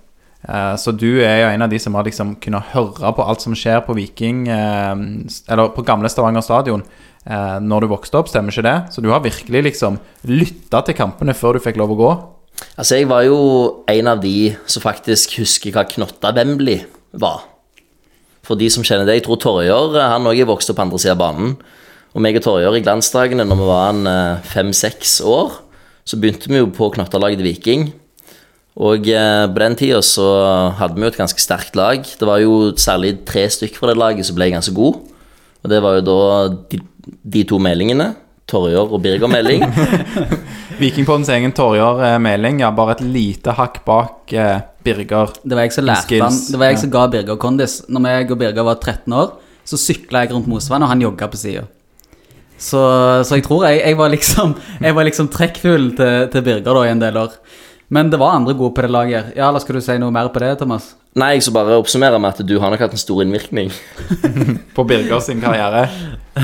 Eh, 0.46 0.75
så 0.79 0.94
du 0.94 1.19
er 1.19 1.40
jo 1.43 1.50
en 1.50 1.64
av 1.67 1.70
de 1.73 1.81
som 1.82 1.96
har 1.99 2.06
liksom 2.06 2.37
kunnet 2.43 2.70
høre 2.70 3.11
på 3.14 3.26
alt 3.26 3.43
som 3.43 3.56
skjer 3.58 3.81
på 3.82 3.96
Viking 3.99 4.44
eh, 4.46 4.94
Eller 5.50 5.73
på 5.75 5.82
gamle 5.82 6.06
Stavanger 6.12 6.44
stadion 6.46 6.85
eh, 7.26 7.58
når 7.58 7.85
du 7.85 7.90
vokste 7.90 8.20
opp, 8.20 8.31
stemmer 8.31 8.55
ikke 8.55 8.67
det? 8.69 8.76
Så 8.94 9.02
du 9.02 9.11
har 9.11 9.25
virkelig 9.25 9.64
liksom 9.67 9.99
lytta 10.31 10.85
til 10.87 10.99
kampene 10.99 11.35
før 11.35 11.58
du 11.58 11.64
fikk 11.64 11.81
lov 11.81 11.96
å 11.96 11.99
gå? 11.99 12.12
Altså, 12.79 12.99
jeg 12.99 13.11
var 13.11 13.26
jo 13.26 13.38
en 13.90 14.11
av 14.11 14.23
de 14.23 14.52
som 14.67 14.82
faktisk 14.82 15.37
husker 15.38 15.75
hva 15.75 15.87
Knotta 15.90 16.32
Wembley 16.35 16.81
var. 17.19 17.44
For 18.46 18.58
de 18.58 18.70
som 18.73 18.87
kjenner 18.87 19.06
det, 19.06 19.19
jeg 19.19 19.29
tror 19.29 19.38
Torjer 19.43 19.99
han 20.00 20.26
er 20.26 20.49
vokst 20.49 20.70
opp 20.70 20.78
på 20.78 20.87
andre 20.87 20.99
siden 21.02 21.14
av 21.14 21.23
banen. 21.23 21.54
Og 22.16 22.25
meg 22.25 22.38
og 22.40 22.47
Torjer 22.47 22.78
i 22.78 22.83
glansdagene 22.83 23.47
når 23.47 23.61
vi 23.61 23.68
var 23.68 24.42
fem-seks 24.50 25.21
år, 25.23 25.52
så 26.09 26.18
begynte 26.18 26.50
vi 26.50 26.59
jo 26.59 26.71
på 26.75 26.90
Knottalaget 26.97 27.45
Viking. 27.47 27.90
Og 28.78 29.08
eh, 29.11 29.44
på 29.50 29.62
den 29.64 29.75
tida 29.78 29.99
så 30.06 30.28
hadde 30.78 30.94
vi 30.94 31.02
jo 31.02 31.11
et 31.11 31.18
ganske 31.18 31.42
sterkt 31.42 31.75
lag. 31.78 32.04
Det 32.04 32.26
var 32.28 32.38
jo 32.42 32.70
særlig 32.78 33.16
tre 33.26 33.49
stykker 33.50 33.80
fra 33.80 33.90
det 33.90 33.99
laget 33.99 34.28
som 34.28 34.38
ble 34.38 34.52
ganske 34.54 34.75
gode. 34.76 35.02
Og 35.64 35.73
det 35.73 35.80
var 35.82 35.99
jo 35.99 36.04
da 36.06 36.18
de, 36.70 36.80
de 37.35 37.44
to 37.49 37.58
meldingene. 37.62 38.12
Torjor 38.49 38.94
og 38.97 39.02
Birger 39.04 39.28
Meling. 39.28 39.64
Vikingpoddens 40.80 41.28
egen 41.35 41.52
Torjor 41.56 42.00
eh, 42.04 42.16
Meling, 42.23 42.62
ja, 42.62 42.70
bare 42.73 42.97
et 42.97 43.02
lite 43.04 43.52
hakk 43.58 43.82
bak 43.85 44.32
eh, 44.32 44.62
Birger. 44.87 45.35
Det 45.42 45.58
var 45.58 45.66
jeg 45.66 45.75
som 45.76 45.88
lærte 45.88 46.20
han 46.23 46.38
Det 46.49 46.61
var 46.61 46.73
jeg 46.73 46.80
som 46.85 46.92
ga 46.94 47.02
Birger 47.12 47.40
kondis. 47.40 47.82
Når 47.92 48.08
jeg 48.14 48.30
og 48.30 48.40
Birger 48.40 48.68
var 48.70 48.78
13 48.80 49.18
år, 49.18 49.35
så 49.68 49.80
sykla 49.80 50.25
jeg 50.25 50.32
rundt 50.32 50.49
Mosvann, 50.49 50.87
og 50.87 50.88
han 50.94 51.04
jogga 51.04 51.28
på 51.28 51.40
sida. 51.40 51.66
Så, 52.58 52.80
så 53.28 53.37
jeg 53.37 53.44
tror 53.47 53.68
jeg, 53.68 53.78
jeg 53.85 53.94
var 53.94 54.08
liksom 54.11 54.56
Jeg 54.82 54.94
var 54.97 55.06
liksom 55.06 55.28
trekkfull 55.30 55.92
til, 55.94 56.25
til 56.32 56.42
Birger 56.42 56.75
da 56.75 56.87
i 56.87 56.94
en 56.94 57.04
del 57.04 57.20
år. 57.20 57.37
Men 57.88 58.11
det 58.12 58.18
var 58.21 58.37
andre 58.37 58.52
gode 58.52 58.75
på 58.76 58.85
det 58.85 58.90
laget. 58.92 59.30
Ja, 59.37 59.49
eller 59.49 59.62
skal 59.64 59.78
du 59.78 59.85
si 59.85 59.95
noe 60.00 60.12
mer 60.12 60.28
på 60.33 60.42
det, 60.42 60.50
Thomas? 60.61 60.90
Nei, 61.18 61.33
jeg 61.37 61.47
skal 61.47 61.57
bare 61.57 61.78
oppsummere 61.80 62.18
med 62.21 62.37
at 62.37 62.45
du 62.47 62.59
har 62.61 62.73
nok 62.73 62.83
hatt 62.85 62.95
en 62.95 63.00
stor 63.00 63.23
innvirkning. 63.25 63.71
På 64.76 64.85
Birger 64.87 65.23
sin 65.25 65.40
karriere. 65.40 65.87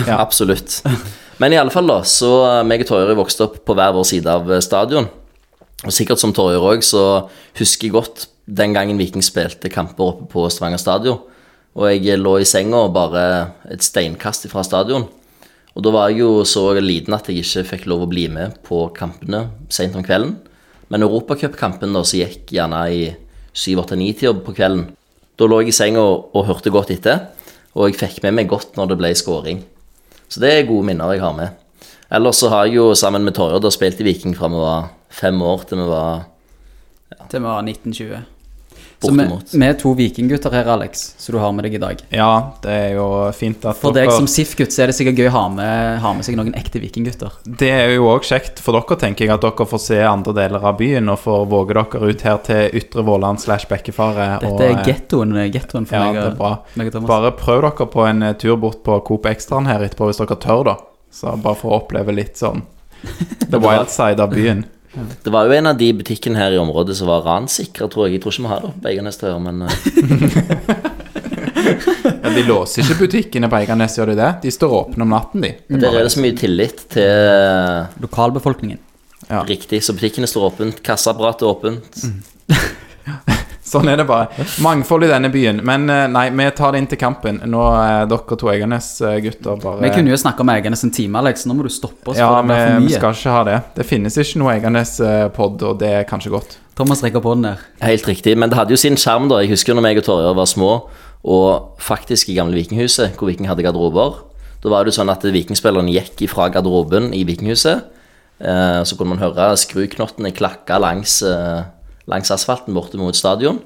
Ja. 0.07 0.17
Absolutt. 0.23 0.81
Men 1.39 1.53
i 1.53 1.59
alle 1.61 1.73
fall 1.75 1.91
da, 1.91 1.99
så 2.09 2.31
eh, 2.49 2.63
meg 2.67 2.87
og 2.87 2.89
Torjer 2.89 3.19
vokste 3.19 3.45
opp 3.47 3.59
på 3.67 3.77
hver 3.77 3.93
vår 3.95 4.07
side 4.09 4.31
av 4.31 4.49
eh, 4.51 4.63
stadion. 4.65 5.11
Og 5.85 5.93
sikkert 5.93 6.23
som 6.23 6.33
Torjer 6.35 6.65
òg, 6.65 6.85
så 6.87 7.27
husker 7.59 7.91
jeg 7.91 7.95
godt 7.99 8.25
den 8.47 8.75
gangen 8.77 8.99
Viking 9.01 9.25
spilte 9.25 9.71
kamper 9.73 10.15
oppe 10.15 10.29
på 10.33 10.47
Stavanger 10.53 10.81
stadion. 10.81 11.21
Og 11.75 11.91
jeg 11.91 12.21
lå 12.23 12.39
i 12.41 12.49
senga 12.49 12.87
bare 12.95 13.25
et 13.69 13.85
steinkast 13.85 14.49
fra 14.51 14.65
stadion. 14.65 15.07
Og 15.75 15.83
da 15.83 15.91
var 15.91 16.11
jeg 16.11 16.23
jo 16.23 16.45
så 16.47 16.69
liten 16.79 17.17
at 17.17 17.29
jeg 17.29 17.43
ikke 17.43 17.69
fikk 17.75 17.89
lov 17.91 18.07
å 18.07 18.11
bli 18.11 18.29
med 18.31 18.61
på 18.67 18.87
kampene 18.97 19.49
sent 19.75 19.99
om 19.99 20.07
kvelden. 20.07 20.37
Men 20.93 21.07
Europacupkampen 21.07 21.97
så 22.05 22.21
gikk 22.21 22.53
gjerne 22.55 22.83
i 22.93 23.05
7-8-9-tida 23.55 24.35
på 24.45 24.55
kvelden. 24.57 24.89
Da 25.39 25.49
lå 25.49 25.63
jeg 25.63 25.73
i 25.73 25.77
senga 25.77 26.03
og, 26.03 26.29
og 26.35 26.47
hørte 26.51 26.73
godt 26.75 26.93
etter, 26.95 27.29
og 27.75 27.89
jeg 27.89 27.99
fikk 27.99 28.21
med 28.27 28.37
meg 28.39 28.51
godt 28.51 28.77
når 28.79 28.93
det 28.93 28.99
ble 29.01 29.15
skåring. 29.19 29.65
Så 30.29 30.43
det 30.43 30.53
er 30.53 30.69
gode 30.69 30.87
minner 30.87 31.15
jeg 31.15 31.25
har 31.25 31.35
med. 31.37 31.55
Ellers 32.15 32.39
så 32.43 32.51
har 32.53 32.69
jeg 32.69 32.79
jo 32.79 32.93
sammen 32.99 33.25
med 33.27 33.35
Torjord 33.35 33.67
spilt 33.75 34.01
i 34.03 34.07
Viking 34.07 34.37
fra 34.37 34.51
vi 34.53 34.61
var 34.61 34.93
fem 35.15 35.41
år 35.43 35.67
til 35.69 35.81
vi 35.83 35.89
var 35.89 36.25
Til 37.31 37.41
vi 37.41 37.47
var 37.47 37.63
1920. 37.65 38.34
Så 39.03 39.11
vi, 39.59 39.67
er 39.67 39.75
to 39.81 39.91
vikinggutter 39.99 40.53
her, 40.55 40.69
Alex, 40.75 41.03
som 41.21 41.35
du 41.35 41.39
har 41.43 41.53
med 41.53 41.67
deg 41.67 41.75
i 41.77 41.81
dag. 41.83 42.01
Ja, 42.15 42.53
det 42.65 42.71
er 42.73 42.95
jo 42.97 43.07
fint 43.37 43.65
at 43.69 43.77
For 43.81 43.93
deg 43.97 44.09
som 44.15 44.29
SIF-gutt 44.31 44.73
så 44.73 44.85
er 44.85 44.93
det 44.93 44.97
sikkert 44.97 45.19
gøy 45.21 45.29
å 45.29 45.35
ha 45.35 45.43
med, 45.53 45.99
ha 46.01 46.13
med 46.17 46.25
seg 46.27 46.39
noen 46.39 46.55
ekte 46.57 46.81
vikinggutter. 46.81 47.35
Det 47.45 47.71
er 47.75 47.93
jo 47.97 48.07
òg 48.13 48.25
kjekt 48.25 48.63
for 48.65 48.77
dere, 48.79 48.99
tenker 49.01 49.27
jeg, 49.27 49.35
at 49.35 49.45
dere 49.45 49.67
får 49.69 49.83
se 49.85 50.01
andre 50.09 50.37
deler 50.39 50.65
av 50.71 50.79
byen 50.81 51.13
og 51.13 51.21
får 51.25 51.45
våge 51.53 51.77
dere 51.81 52.13
ut 52.13 52.25
her 52.29 52.39
til 52.47 52.79
Ytre 52.81 53.05
Våland 53.07 53.43
slash 53.43 53.69
Bekkefaret. 53.71 54.41
Dette 54.45 54.69
er 54.71 54.77
eh, 54.79 54.85
gettoen, 54.89 55.35
gettoen 55.53 55.89
for 55.91 55.99
Ja, 55.99 56.07
meg. 56.13 56.21
det 56.21 56.29
er 56.31 56.39
bra. 56.39 56.53
meg. 56.81 56.93
Bare 57.11 57.35
prøv 57.37 57.65
dere 57.67 57.89
på 57.97 58.07
en 58.09 58.23
eh, 58.31 58.37
tur 58.41 58.57
bort 58.63 58.83
på 58.87 59.01
Coop 59.09 59.27
Extraen 59.31 59.69
her 59.69 59.85
etterpå, 59.85 60.09
hvis 60.11 60.23
dere 60.23 60.39
tør, 60.41 60.65
da. 60.71 60.79
Så 61.15 61.37
bare 61.39 61.59
for 61.61 61.71
å 61.75 61.83
oppleve 61.83 62.15
litt 62.17 62.41
sånn 62.41 62.65
the 63.53 63.59
wild 63.61 63.91
side 63.93 64.23
av 64.23 64.33
byen. 64.33 64.65
Det 65.25 65.31
var 65.35 65.43
jo 65.49 65.53
en 65.57 65.67
av 65.71 65.77
de 65.79 65.89
butikkene 65.99 66.39
her 66.39 66.51
i 66.55 66.59
området 66.61 66.95
som 66.99 67.07
var 67.11 67.25
ransikra, 67.27 67.89
tror 67.91 68.03
jeg. 68.07 68.13
Jeg 68.19 68.23
tror 68.25 68.33
ikke 68.35 68.45
vi 68.47 68.53
har 68.53 68.61
det 68.63 68.69
oppe 68.71 68.83
på 68.85 68.91
Eiganes 68.93 69.17
til, 69.21 69.33
men 69.43 69.57
eh, 69.67 69.75
Ja, 72.05 72.29
de 72.35 72.43
låser 72.45 72.83
ikke 72.85 72.99
butikkene 73.07 73.49
på 73.51 73.57
Eiganes, 73.59 73.95
gjør 73.99 74.09
de 74.13 74.17
det? 74.21 74.31
De 74.45 74.51
står 74.53 74.71
åpne 74.79 75.03
om 75.07 75.11
natten, 75.15 75.39
de. 75.45 75.51
der 75.81 75.91
er 75.91 76.03
det 76.07 76.13
så 76.13 76.21
mye 76.23 76.37
tillit 76.37 76.79
til 76.93 77.11
Lokalbefolkningen. 78.05 78.79
Ja. 79.31 79.41
riktig. 79.49 79.79
Så 79.85 79.93
butikkene 79.97 80.29
står 80.29 80.43
åpent, 80.51 80.77
kassaapparatet 80.85 81.43
er 81.47 81.51
åpent. 81.55 81.93
Sånn 83.73 83.89
er 83.89 83.97
det 84.01 84.07
bare. 84.09 84.45
Mangfold 84.65 85.07
i 85.07 85.11
denne 85.11 85.31
byen. 85.33 85.63
Men 85.65 85.89
eh, 85.93 86.05
nei, 86.13 86.27
vi 86.37 86.49
tar 86.57 86.75
det 86.75 86.83
inn 86.83 86.91
til 86.91 87.01
kampen. 87.01 87.41
Nå 87.49 87.63
er 87.81 88.11
dere 88.11 88.39
to 88.41 88.51
Eganes 88.53 88.91
gutter 89.25 89.61
bare 89.63 89.85
Vi 89.87 89.93
kunne 89.95 90.13
jo 90.13 90.19
snakke 90.21 90.45
om 90.45 90.53
Eganes 90.53 90.85
en 90.85 90.93
time, 90.95 91.23
Alex. 91.23 91.47
Nå 91.49 91.57
må 91.57 91.65
du 91.67 91.73
stoppe 91.73 92.13
oss. 92.13 92.21
Ja, 92.21 92.29
vi, 92.45 92.59
vi 92.85 92.93
skal 92.97 93.17
ikke 93.17 93.39
ha 93.39 93.47
det. 93.49 93.57
Det 93.79 93.89
finnes 93.89 94.19
ikke 94.21 94.43
noe 94.43 94.59
Eganes-pod, 94.59 95.65
og 95.65 95.81
det 95.81 95.95
er 96.03 96.07
kanskje 96.09 96.35
godt. 96.35 96.59
Thomas 96.77 97.03
rekker 97.05 97.23
på 97.25 97.35
den 97.37 97.49
der. 97.49 97.65
Helt 97.87 98.07
riktig. 98.11 98.37
Men 98.39 98.51
det 98.51 98.59
hadde 98.59 98.75
jo 98.75 98.81
sin 98.81 98.99
skjerm, 99.01 99.29
da. 99.31 99.41
Jeg 99.45 99.55
husker 99.55 99.77
når 99.77 99.87
meg 99.87 100.01
og 100.03 100.07
Torjar 100.09 100.37
var 100.37 100.51
små, 100.51 100.71
og 101.25 101.81
faktisk 101.81 102.29
i 102.29 102.37
gamle 102.37 102.59
Vikinghuset, 102.59 103.15
hvor 103.17 103.31
Viking 103.31 103.49
hadde 103.49 103.65
garderober. 103.65 104.23
Da 104.65 104.73
var 104.73 104.85
det 104.85 104.95
jo 104.95 104.99
sånn 104.99 105.13
at 105.13 105.25
vikingspillerne 105.29 105.93
gikk 105.93 106.23
ifra 106.25 106.49
garderoben 106.53 107.11
i 107.17 107.21
Vikinghuset. 107.29 107.85
Eh, 108.41 108.81
så 108.83 108.97
kunne 108.97 109.13
man 109.15 109.23
høre 109.23 109.51
skruknottene 109.61 110.33
klakke 110.35 110.79
langs, 110.81 111.19
eh, 111.23 111.67
langs 112.11 112.33
asfalten 112.35 112.77
borte 112.77 113.01
mot 113.01 113.17
stadion. 113.17 113.61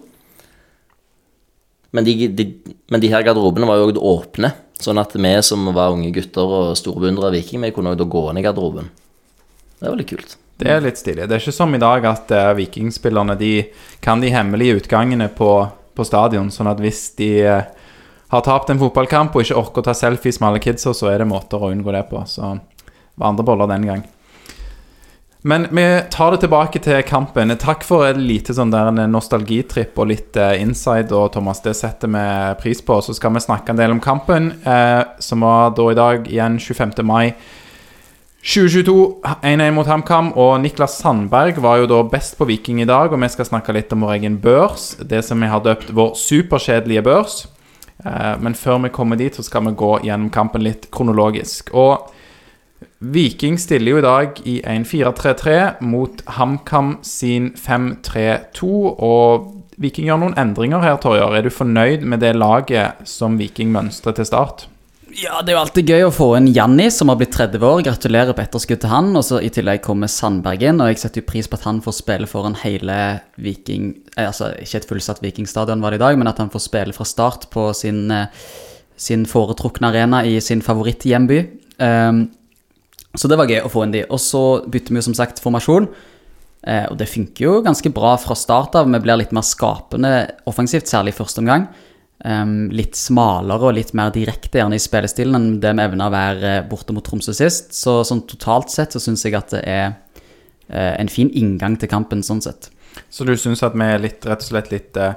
Men 1.90 2.04
de, 2.04 2.28
de, 2.28 2.46
men 2.92 3.00
de 3.00 3.10
her 3.12 3.24
garderobene 3.24 3.68
var 3.68 3.80
jo 3.80 3.94
åpne, 4.10 4.52
sånn 4.78 5.00
at 5.00 5.14
vi 5.16 5.32
som 5.46 5.70
var 5.72 5.94
unge 5.94 6.10
gutter 6.14 6.52
og 6.58 6.76
store 6.78 7.06
beundrere 7.06 7.32
av 7.32 7.38
Viking, 7.38 7.62
vi 7.64 7.72
kunne 7.74 7.94
også 7.94 8.08
gå 8.12 8.26
inn 8.30 8.40
i 8.40 8.44
garderoben. 8.44 8.90
Det 9.78 9.88
var 9.88 9.96
litt 9.98 10.10
kult. 10.10 10.36
Det 10.58 10.70
er 10.74 10.82
litt 10.82 10.98
stilig. 10.98 11.28
Det 11.30 11.36
er 11.36 11.42
ikke 11.42 11.54
som 11.54 11.74
i 11.74 11.80
dag 11.80 12.04
at 12.10 12.32
uh, 12.34 12.52
vikingspillerne 12.58 13.36
de 13.38 13.52
kan 14.02 14.20
de 14.20 14.32
hemmelige 14.34 14.80
utgangene 14.80 15.30
på, 15.30 15.52
på 15.94 16.06
stadion, 16.06 16.50
sånn 16.50 16.70
at 16.70 16.82
hvis 16.82 17.02
de 17.20 17.30
uh, 17.46 17.60
har 18.34 18.44
tapt 18.44 18.72
en 18.72 18.80
fotballkamp 18.80 19.36
og 19.36 19.44
ikke 19.44 19.58
orker 19.60 19.84
å 19.84 19.88
ta 19.88 19.94
selfies 19.96 20.40
med 20.42 20.50
alle 20.50 20.62
kidsa, 20.62 20.92
så 20.92 21.12
er 21.12 21.22
det 21.22 21.30
måter 21.30 21.62
å 21.62 21.70
unngå 21.72 21.94
det 21.94 22.02
på. 22.10 22.24
Så 22.28 22.56
var 23.14 23.30
andre 23.30 23.46
boller 23.46 23.70
den 23.70 23.86
gang. 23.88 24.02
Men 25.42 25.66
vi 25.70 26.02
tar 26.10 26.32
det 26.34 26.40
tilbake 26.42 26.80
til 26.82 27.02
kampen. 27.06 27.52
Takk 27.62 27.84
for 27.86 28.08
et 28.08 28.18
lite 28.18 28.54
sånn 28.56 28.72
der 28.74 28.90
en 28.90 28.98
nostalgitripp 29.12 30.00
og 30.02 30.10
litt 30.10 30.36
eh, 30.36 30.56
inside, 30.62 31.14
og 31.14 31.30
Thomas, 31.36 31.62
det 31.62 31.76
setter 31.78 32.10
vi 32.10 32.24
pris 32.58 32.82
på. 32.82 32.98
Så 33.04 33.14
skal 33.14 33.36
vi 33.36 33.44
snakke 33.44 33.70
en 33.70 33.78
del 33.78 33.94
om 33.94 34.02
kampen, 34.02 34.50
eh, 34.66 35.04
som 35.22 35.46
var 35.46 35.76
da 35.78 35.86
i 35.92 35.98
dag, 35.98 36.26
igjen 36.26 36.58
25. 36.58 37.04
mai. 37.06 37.36
2022, 38.42 38.96
1-1 39.42 39.72
mot 39.76 39.86
HamKam, 39.86 40.32
og 40.38 40.58
Niklas 40.62 40.98
Sandberg 40.98 41.58
var 41.62 41.82
jo 41.82 41.88
da 41.90 42.02
best 42.10 42.38
på 42.38 42.46
Viking 42.48 42.82
i 42.82 42.88
dag. 42.88 43.14
Og 43.14 43.22
vi 43.22 43.30
skal 43.30 43.46
snakke 43.46 43.74
litt 43.76 43.94
om 43.94 44.02
vår 44.06 44.18
egen 44.18 44.42
børs, 44.42 44.96
det 44.98 45.22
som 45.26 45.38
vi 45.38 45.50
har 45.54 45.62
døpt 45.62 45.94
vår 45.94 46.14
superkjedelige 46.18 47.06
børs. 47.06 47.44
Eh, 48.04 48.34
Men 48.42 48.58
før 48.58 48.82
vi 48.82 48.94
kommer 48.94 49.16
dit, 49.16 49.34
så 49.34 49.46
skal 49.46 49.70
vi 49.70 49.78
gå 49.78 50.00
gjennom 50.02 50.30
kampen 50.34 50.66
litt 50.66 50.90
kronologisk. 50.90 51.70
Og 51.74 52.10
Viking 52.98 53.58
stiller 53.62 53.92
jo 53.92 53.98
i 54.00 54.02
dag 54.02 54.40
i 54.42 54.56
1-4-3-3 54.66 55.58
mot 55.86 56.22
HamKam 56.34 56.96
sin 57.06 57.52
5-3-2. 57.54 58.70
Og 58.98 59.52
Viking 59.78 60.08
gjør 60.08 60.18
noen 60.24 60.34
endringer 60.40 60.82
her, 60.82 60.96
Torjar. 60.98 61.36
Er 61.38 61.46
du 61.46 61.54
fornøyd 61.54 62.02
med 62.02 62.24
det 62.24 62.34
laget 62.34 63.06
som 63.06 63.38
Viking 63.38 63.70
mønstrer 63.74 64.16
til 64.18 64.26
start? 64.26 64.66
Ja, 65.18 65.38
det 65.40 65.52
er 65.52 65.56
jo 65.56 65.60
alltid 65.62 65.88
gøy 65.88 66.04
å 66.04 66.12
få 66.12 66.26
en 66.36 66.48
Janni 66.52 66.88
som 66.92 67.08
har 67.10 67.20
blitt 67.20 67.32
30 67.34 67.62
år. 67.64 67.84
Gratulerer 67.86 68.34
på 68.34 68.42
etterskudd 68.42 68.82
til 68.82 68.90
han. 68.90 69.12
Og 69.16 69.24
så 69.28 69.38
i 69.46 69.50
tillegg 69.54 69.80
kommer 69.86 70.10
Sandberg 70.10 70.66
inn, 70.66 70.82
og 70.82 70.90
jeg 70.90 71.00
setter 71.04 71.22
jo 71.22 71.28
pris 71.30 71.46
på 71.48 71.58
at 71.58 71.68
han 71.68 71.78
får 71.84 71.96
spille 72.00 72.28
foran 72.30 72.58
hele 72.64 72.98
Viking 73.38 73.92
eh, 74.16 74.26
Altså 74.26 74.50
ikke 74.58 74.82
et 74.82 74.88
fullsatt 74.90 75.22
Vikingstadion 75.22 75.84
var 75.84 75.94
det 75.94 76.00
i 76.00 76.04
dag, 76.04 76.18
men 76.18 76.30
at 76.30 76.42
han 76.42 76.50
får 76.50 76.66
spille 76.66 76.96
fra 76.96 77.06
start 77.06 77.46
på 77.54 77.70
sin, 77.78 78.10
eh, 78.10 78.26
sin 78.98 79.22
foretrukne 79.30 79.94
arena 79.94 80.24
i 80.26 80.40
sin 80.42 80.66
favoritthjemby. 80.66 81.40
Um, 81.78 82.26
så 83.18 83.30
det 83.30 83.38
var 83.40 83.50
gøy 83.50 83.64
å 83.64 83.72
få 83.72 83.82
inn 83.84 83.96
de. 83.96 84.04
Og 84.06 84.20
så 84.22 84.44
bytter 84.70 84.94
vi 84.94 85.00
jo 85.00 85.08
som 85.08 85.16
sagt 85.18 85.42
formasjon. 85.42 85.88
Eh, 86.62 86.86
og 86.90 86.96
det 87.00 87.10
funker 87.10 87.44
jo 87.44 87.58
ganske 87.66 87.90
bra 87.94 88.14
fra 88.22 88.36
start 88.38 88.78
av. 88.78 88.88
Vi 88.90 89.02
blir 89.02 89.18
litt 89.20 89.34
mer 89.34 89.46
skapende 89.46 90.12
offensivt, 90.50 90.90
særlig 90.90 91.14
i 91.14 91.18
første 91.18 91.42
omgang. 91.42 91.68
Um, 92.18 92.66
litt 92.74 92.96
smalere 92.98 93.68
og 93.68 93.76
litt 93.76 93.92
mer 93.94 94.10
direkte 94.10 94.58
gjerne 94.58 94.74
i 94.74 94.82
spillestilen 94.82 95.36
enn 95.38 95.60
det 95.62 95.70
vi 95.78 95.84
evna 95.84 96.08
å 96.08 96.10
være 96.10 96.48
eh, 96.56 96.64
borte 96.66 96.94
mot 96.94 97.04
Tromsø 97.06 97.34
sist. 97.36 97.70
Så 97.78 98.00
sånn 98.06 98.24
totalt 98.26 98.74
sett 98.74 98.94
så 98.94 99.02
syns 99.02 99.22
jeg 99.26 99.36
at 99.38 99.54
det 99.54 99.60
er 99.62 99.84
eh, 99.86 100.94
en 100.98 101.10
fin 101.12 101.30
inngang 101.30 101.78
til 101.78 101.90
kampen 101.90 102.24
sånn 102.26 102.42
sett. 102.42 102.72
Så 103.10 103.26
du 103.26 103.36
syns 103.38 103.62
at 103.62 103.76
vi 103.78 103.86
er 103.86 104.02
litt, 104.02 104.26
rett 104.26 104.42
og 104.42 104.50
slett 104.50 104.72
litt 104.74 104.98
eh, 104.98 105.14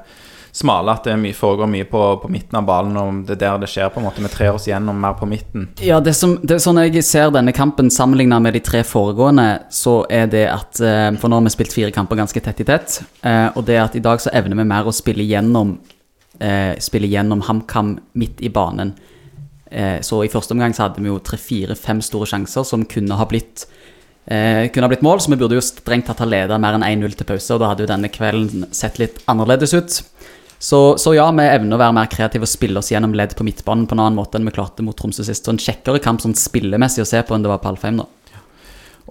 smale, 0.51 0.93
at 0.93 1.08
det 1.08 1.15
mye, 1.20 1.36
foregår 1.36 1.70
mye 1.72 1.88
på, 1.88 2.01
på 2.22 2.29
midten 2.31 2.60
av 2.60 2.65
ballen, 2.67 2.98
og 3.00 3.22
det 3.27 3.38
er 3.38 3.41
der 3.43 3.62
det 3.63 3.70
skjer, 3.72 3.91
på 3.93 4.01
en 4.01 4.08
måte. 4.08 4.24
Vi 4.24 4.31
trer 4.34 4.55
oss 4.55 4.67
gjennom 4.67 4.98
mer 5.00 5.15
på 5.20 5.27
midten. 5.29 5.70
Ja, 5.84 6.01
det 6.03 6.13
som, 6.17 6.36
det 6.43 6.60
sånn 6.63 6.81
jeg 6.84 7.03
ser 7.08 7.31
denne 7.34 7.53
kampen 7.55 7.91
sammenligna 7.93 8.41
med 8.43 8.58
de 8.58 8.63
tre 8.65 8.84
foregående, 8.88 9.48
så 9.74 10.01
er 10.12 10.27
det 10.31 10.46
at 10.51 10.81
eh, 10.84 11.08
For 11.22 11.31
nå 11.31 11.39
har 11.39 11.46
vi 11.46 11.53
spilt 11.53 11.75
fire 11.75 11.93
kamper 11.96 12.20
ganske 12.20 12.43
tett 12.43 12.60
i 12.63 12.67
tett, 12.67 13.00
eh, 13.24 13.48
og 13.55 13.65
det 13.67 13.79
at 13.79 13.96
i 13.96 14.03
dag 14.03 14.22
så 14.24 14.34
evner 14.36 14.60
vi 14.60 14.67
mer 14.67 14.88
å 14.88 14.96
spille 14.96 15.25
gjennom 15.27 15.77
eh, 16.39 16.75
Spille 16.84 17.10
gjennom 17.12 17.43
HamKam 17.48 17.96
midt 18.20 18.43
i 18.43 18.51
banen. 18.51 18.96
Så 20.03 20.17
i 20.20 20.27
første 20.27 20.51
omgang 20.51 20.74
så 20.75 20.84
hadde 20.84 21.00
vi 21.00 21.08
jo 21.08 21.22
tre-fire-fem 21.24 22.01
store 22.03 22.27
sjanser 22.27 22.65
som 22.67 22.81
kunne 22.91 23.15
ha 23.15 23.24
blitt 23.24 23.62
eh, 24.25 24.67
kunne 24.72 24.86
ha 24.86 24.91
blitt 24.91 25.05
mål, 25.05 25.22
så 25.22 25.31
vi 25.31 25.39
burde 25.39 25.58
jo 25.58 25.63
strengt 25.65 26.08
tatt 26.10 26.22
ha 26.22 26.27
ledet 26.27 26.60
mer 26.62 26.77
enn 26.77 26.86
1-0 26.86 27.17
til 27.17 27.29
pause, 27.29 27.53
og 27.55 27.62
da 27.62 27.72
hadde 27.72 27.86
jo 27.86 27.91
denne 27.91 28.12
kvelden 28.13 28.67
sett 28.75 29.00
litt 29.01 29.22
annerledes 29.31 29.75
ut. 29.77 30.01
Så, 30.62 30.98
så 31.01 31.15
ja, 31.18 31.25
vi 31.34 31.41
evner 31.50 31.74
å 31.74 31.82
være 31.82 31.98
mer 31.98 32.10
kreative 32.12 32.46
og 32.46 32.51
spille 32.51 32.77
oss 32.77 32.91
gjennom 32.94 33.15
ledd 33.18 33.34
på 33.34 33.46
midtbanen 33.48 33.88
på 33.89 33.96
en 33.98 34.03
annen 34.03 34.20
måte 34.20 34.38
enn 34.38 34.46
vi 34.46 34.53
klarte 34.53 34.86
mot 34.86 34.94
Tromsø 34.98 35.25
sist. 35.25 35.48
Så 35.48 35.56
en 35.56 35.62
kjekkere 35.62 36.01
kamp 36.03 36.22
sånn 36.22 36.38
spillemessig 36.38 37.01
å 37.01 37.08
se 37.10 37.22
på 37.25 37.34
enn 37.34 37.41
det 37.41 37.50
var 37.50 37.63
på 37.63 37.72
Alfheim, 37.72 37.98
da. 38.03 38.06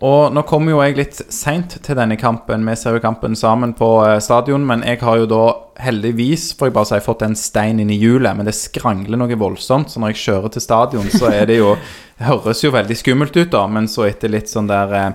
Og 0.00 0.30
nå 0.32 0.44
kommer 0.48 0.72
jo 0.72 0.78
jeg 0.80 0.94
litt 0.96 1.18
seint 1.34 1.74
til 1.84 1.98
denne 1.98 2.16
kampen. 2.16 2.62
Vi 2.70 2.76
ser 2.78 2.94
jo 2.96 3.02
kampen 3.02 3.34
sammen 3.36 3.74
på 3.76 3.88
eh, 4.06 4.20
stadion, 4.22 4.62
men 4.68 4.84
jeg 4.86 5.02
har 5.02 5.18
jo 5.20 5.26
da 5.28 5.42
heldigvis 5.82 6.52
får 6.56 6.70
jeg 6.70 6.76
bare 6.78 6.88
si, 6.88 7.00
fått 7.04 7.24
en 7.26 7.36
stein 7.36 7.82
inn 7.82 7.90
i 7.92 7.98
hjulet. 7.98 8.38
Men 8.38 8.48
det 8.48 8.54
skrangler 8.56 9.20
noe 9.20 9.40
voldsomt, 9.42 9.90
så 9.90 10.00
når 10.00 10.14
jeg 10.14 10.22
kjører 10.22 10.54
til 10.54 10.64
stadion, 10.64 11.10
så 11.12 11.34
er 11.34 11.50
det 11.50 11.58
jo 11.58 11.74
Det 12.20 12.28
høres 12.30 12.62
jo 12.62 12.70
veldig 12.72 12.96
skummelt 13.00 13.36
ut, 13.36 13.50
da, 13.52 13.66
men 13.66 13.90
så 13.90 14.06
etter 14.06 14.32
litt 14.32 14.48
sånn 14.48 14.70
der 14.70 14.96
eh, 14.96 15.12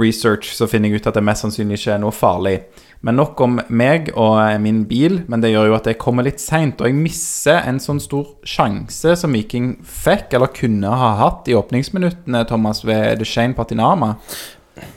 research 0.00 0.52
så 0.56 0.68
finner 0.70 0.90
jeg 0.90 1.00
ut 1.00 1.08
at 1.10 1.16
det 1.16 1.24
mest 1.24 1.44
sannsynlig 1.44 1.80
ikke 1.80 1.94
er 1.96 2.02
noe 2.02 2.14
farlig. 2.14 2.58
Men 3.06 3.18
nok 3.20 3.40
om 3.44 3.58
meg 3.68 4.08
og 4.14 4.38
eh, 4.40 4.56
min 4.62 4.82
bil, 4.88 5.20
men 5.30 5.42
det 5.42 5.52
gjør 5.52 5.70
jo 5.70 5.76
at 5.76 5.88
jeg 5.90 6.00
kommer 6.02 6.26
litt 6.26 6.42
seint. 6.42 6.80
Og 6.80 6.88
jeg 6.88 6.98
misser 6.98 7.60
en 7.68 7.80
sånn 7.82 8.00
stor 8.02 8.32
sjanse 8.46 9.16
som 9.20 9.36
Viking 9.36 9.74
fikk, 9.86 10.34
eller 10.36 10.52
kunne 10.56 10.90
ha 10.90 11.12
hatt, 11.20 11.46
i 11.50 11.56
åpningsminuttene, 11.58 12.44
Thomas, 12.48 12.82
ved 12.88 13.20
Duchene 13.22 13.56
Patinama. 13.56 14.16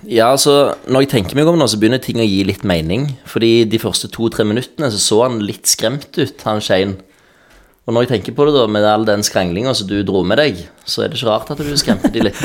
Ja, 0.03 0.31
altså, 0.33 0.75
Når 0.91 1.05
jeg 1.05 1.11
tenker 1.13 1.37
meg 1.39 1.47
om 1.47 1.59
nå, 1.59 1.67
så 1.69 1.79
begynner 1.79 2.01
ting 2.03 2.19
å 2.19 2.27
gi 2.27 2.41
litt 2.47 2.65
mening. 2.67 3.07
Fordi 3.29 3.63
de 3.69 3.79
første 3.81 4.09
to-tre 4.11 4.47
minuttene 4.47 4.89
så 4.91 4.99
så 5.03 5.21
han 5.27 5.39
litt 5.43 5.69
skremt 5.69 6.11
ut, 6.19 6.47
han 6.47 6.63
Shane. 6.63 6.97
Og 7.87 7.95
når 7.95 8.05
jeg 8.05 8.09
tenker 8.11 8.35
på 8.37 8.45
det, 8.45 8.53
da, 8.53 8.67
med 8.69 8.85
all 8.85 9.05
den 9.07 9.23
skranglinga 9.25 9.71
som 9.73 9.87
du 9.89 9.95
dro 10.05 10.21
med 10.27 10.37
deg, 10.37 10.59
så 10.85 11.01
er 11.01 11.09
det 11.09 11.17
ikke 11.17 11.29
rart 11.31 11.47
at 11.53 11.61
du 11.63 11.71
skremte 11.79 12.11
de 12.13 12.21
litt. 12.27 12.37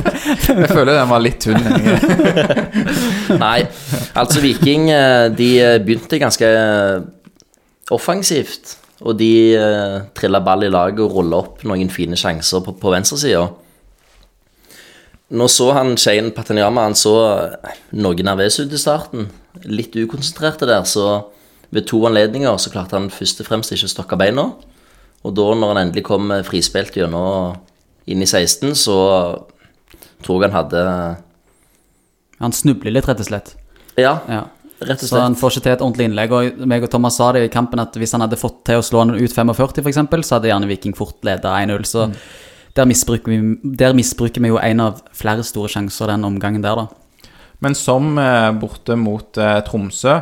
Jeg 0.52 0.68
føler 0.68 0.92
den 0.98 1.08
var 1.08 1.22
litt 1.22 1.38
tynn. 1.40 1.64
Nei, 3.44 3.62
altså 4.12 4.42
Viking 4.44 4.90
eh, 4.92 5.30
de 5.32 5.48
eh, 5.62 5.78
begynte 5.80 6.20
ganske 6.20 6.44
eh, 6.44 7.06
offensivt. 7.94 8.76
Og 9.02 9.16
de 9.18 9.32
uh, 9.58 9.96
trilla 10.14 10.38
ball 10.46 10.62
i 10.62 10.68
laget 10.70 11.00
og 11.02 11.16
rulla 11.16 11.40
opp 11.40 11.64
noen 11.66 11.88
fine 11.90 12.14
sjanser 12.14 12.62
på, 12.62 12.76
på 12.78 12.92
venstresida. 12.92 13.48
Nå 15.34 15.48
så 15.50 15.72
han 15.74 15.96
Shane 15.98 16.30
Patanyama 16.36 16.84
han 16.86 16.94
så 16.94 17.14
noe 17.98 18.26
nervøs 18.28 18.60
ut 18.60 18.76
i 18.76 18.78
starten. 18.78 19.26
Litt 19.66 19.96
ukonsentrerte 19.98 20.68
der, 20.70 20.84
så 20.86 21.32
ved 21.74 21.88
to 21.88 21.98
anledninger 22.06 22.54
så 22.62 22.70
klarte 22.70 22.98
han 23.00 23.10
først 23.10 23.42
og 23.42 23.48
fremst 23.48 23.74
ikke 23.74 23.88
å 23.88 23.94
stokke 23.96 24.20
beina. 24.20 24.52
Og 25.22 25.34
da 25.38 25.48
når 25.54 25.74
han 25.74 25.80
endelig 25.86 26.02
kom 26.08 26.32
frispilt 26.46 26.96
gjennom 26.98 27.56
inn 28.10 28.22
i 28.24 28.26
16, 28.26 28.72
så 28.74 28.96
tror 30.22 30.42
jeg 30.42 30.50
han 30.50 30.56
hadde 30.64 30.82
Han 32.42 32.52
snubler 32.54 32.90
litt, 32.96 33.06
rett 33.06 33.20
og 33.22 33.28
slett. 33.28 33.54
Ja, 34.00 34.18
Ja. 34.28 34.44
Rett 34.82 34.98
og 34.98 35.06
slett. 35.06 35.10
Så 35.12 35.20
han 35.22 35.36
får 35.38 35.52
ikke 35.52 35.62
til 35.62 35.72
et 35.76 35.82
ordentlig 35.84 36.06
innlegg. 36.08 36.32
Og 36.34 36.64
meg 36.66 36.82
og 36.82 36.90
Thomas 36.90 37.14
sa 37.14 37.28
det 37.36 37.44
i 37.46 37.50
kampen 37.54 37.78
at 37.78 37.94
hvis 37.94 38.10
han 38.16 38.24
hadde 38.24 38.34
fått 38.40 38.64
til 38.66 38.80
å 38.80 38.82
slå 38.82 39.04
han 39.04 39.12
ut 39.14 39.30
45, 39.30 39.78
f.eks., 39.78 40.26
så 40.26 40.34
hadde 40.40 40.48
gjerne 40.50 40.66
Viking 40.66 40.96
fort 40.98 41.20
leda 41.22 41.52
1-0. 41.60 41.84
Så 41.86 42.08
Mm. 42.08 42.16
der, 42.74 42.84
misbruker 42.90 43.30
vi, 43.30 43.58
der 43.78 43.92
misbruker 43.94 44.40
vi 44.42 44.48
jo 44.50 44.58
en 44.58 44.80
av 44.80 45.02
flere 45.14 45.44
store 45.46 45.68
sjanser 45.70 46.08
den 46.10 46.24
omgangen 46.24 46.62
der, 46.64 46.74
da. 46.74 46.88
Men 47.60 47.74
som 47.78 48.18
eh, 48.18 48.50
borte 48.58 48.96
mot 48.98 49.38
eh, 49.38 49.60
Tromsø, 49.62 50.16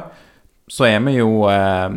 så 0.71 0.87
er 0.87 1.01
vi 1.03 1.17
jo 1.17 1.49
eh, 1.51 1.89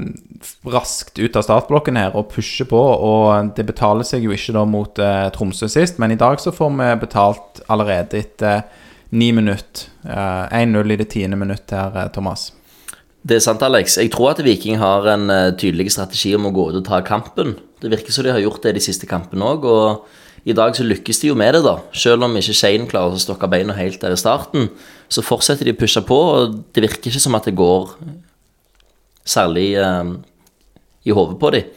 raskt 0.74 1.20
ut 1.22 1.36
av 1.38 1.46
startblokken 1.46 2.00
her 2.00 2.16
og 2.18 2.32
pusher 2.34 2.66
på. 2.70 2.80
Og 2.80 3.54
det 3.58 3.68
betaler 3.68 4.08
seg 4.08 4.26
jo 4.26 4.34
ikke 4.34 4.56
da 4.56 4.64
mot 4.66 5.02
eh, 5.02 5.28
Tromsø 5.36 5.70
sist, 5.70 6.02
men 6.02 6.16
i 6.16 6.20
dag 6.20 6.42
så 6.42 6.54
får 6.56 6.74
vi 6.80 6.90
betalt 7.04 7.62
allerede 7.74 8.24
etter 8.24 8.66
ni 9.14 9.30
minutter. 9.36 9.92
Eh, 10.08 10.58
1-0 10.64 10.96
i 10.96 11.00
det 11.04 11.12
tiende 11.14 11.38
minutt 11.38 11.70
her, 11.72 11.94
eh, 12.02 12.10
Thomas. 12.16 12.50
Det 13.24 13.38
er 13.38 13.46
sant, 13.46 13.62
Alex. 13.64 14.00
Jeg 14.02 14.12
tror 14.12 14.34
at 14.34 14.42
Viking 14.44 14.82
har 14.82 15.06
en 15.14 15.30
eh, 15.30 15.54
tydelig 15.54 15.94
strategi 15.94 16.34
om 16.36 16.50
å 16.50 16.56
gå 16.56 16.72
ut 16.72 16.82
og 16.82 16.88
ta 16.90 17.04
kampen. 17.06 17.54
Det 17.80 17.94
virker 17.94 18.12
som 18.16 18.26
de 18.26 18.34
har 18.34 18.42
gjort 18.42 18.66
det 18.66 18.74
de 18.80 18.84
siste 18.84 19.08
kampene 19.08 19.54
òg, 19.54 19.70
og 19.70 20.50
i 20.50 20.58
dag 20.58 20.74
så 20.76 20.84
lykkes 20.84 21.22
de 21.22 21.30
jo 21.30 21.38
med 21.40 21.54
det, 21.56 21.62
da. 21.64 21.78
Selv 21.96 22.26
om 22.26 22.36
ikke 22.36 22.58
Shane 22.58 22.90
klarer 22.90 23.14
å 23.16 23.22
stokke 23.22 23.48
beina 23.48 23.78
helt 23.78 24.02
der 24.02 24.18
i 24.18 24.20
starten, 24.20 24.72
så 25.08 25.24
fortsetter 25.24 25.70
de 25.70 25.78
å 25.78 25.80
pushe 25.80 26.02
på, 26.04 26.18
og 26.18 26.58
det 26.74 26.84
virker 26.90 27.14
ikke 27.14 27.22
som 27.22 27.38
at 27.38 27.48
det 27.48 27.56
går 27.56 27.94
særlig 29.26 29.74
eh, 29.80 30.14
i 31.08 31.16
hodet 31.16 31.40
på 31.40 31.54
dem. 31.56 31.72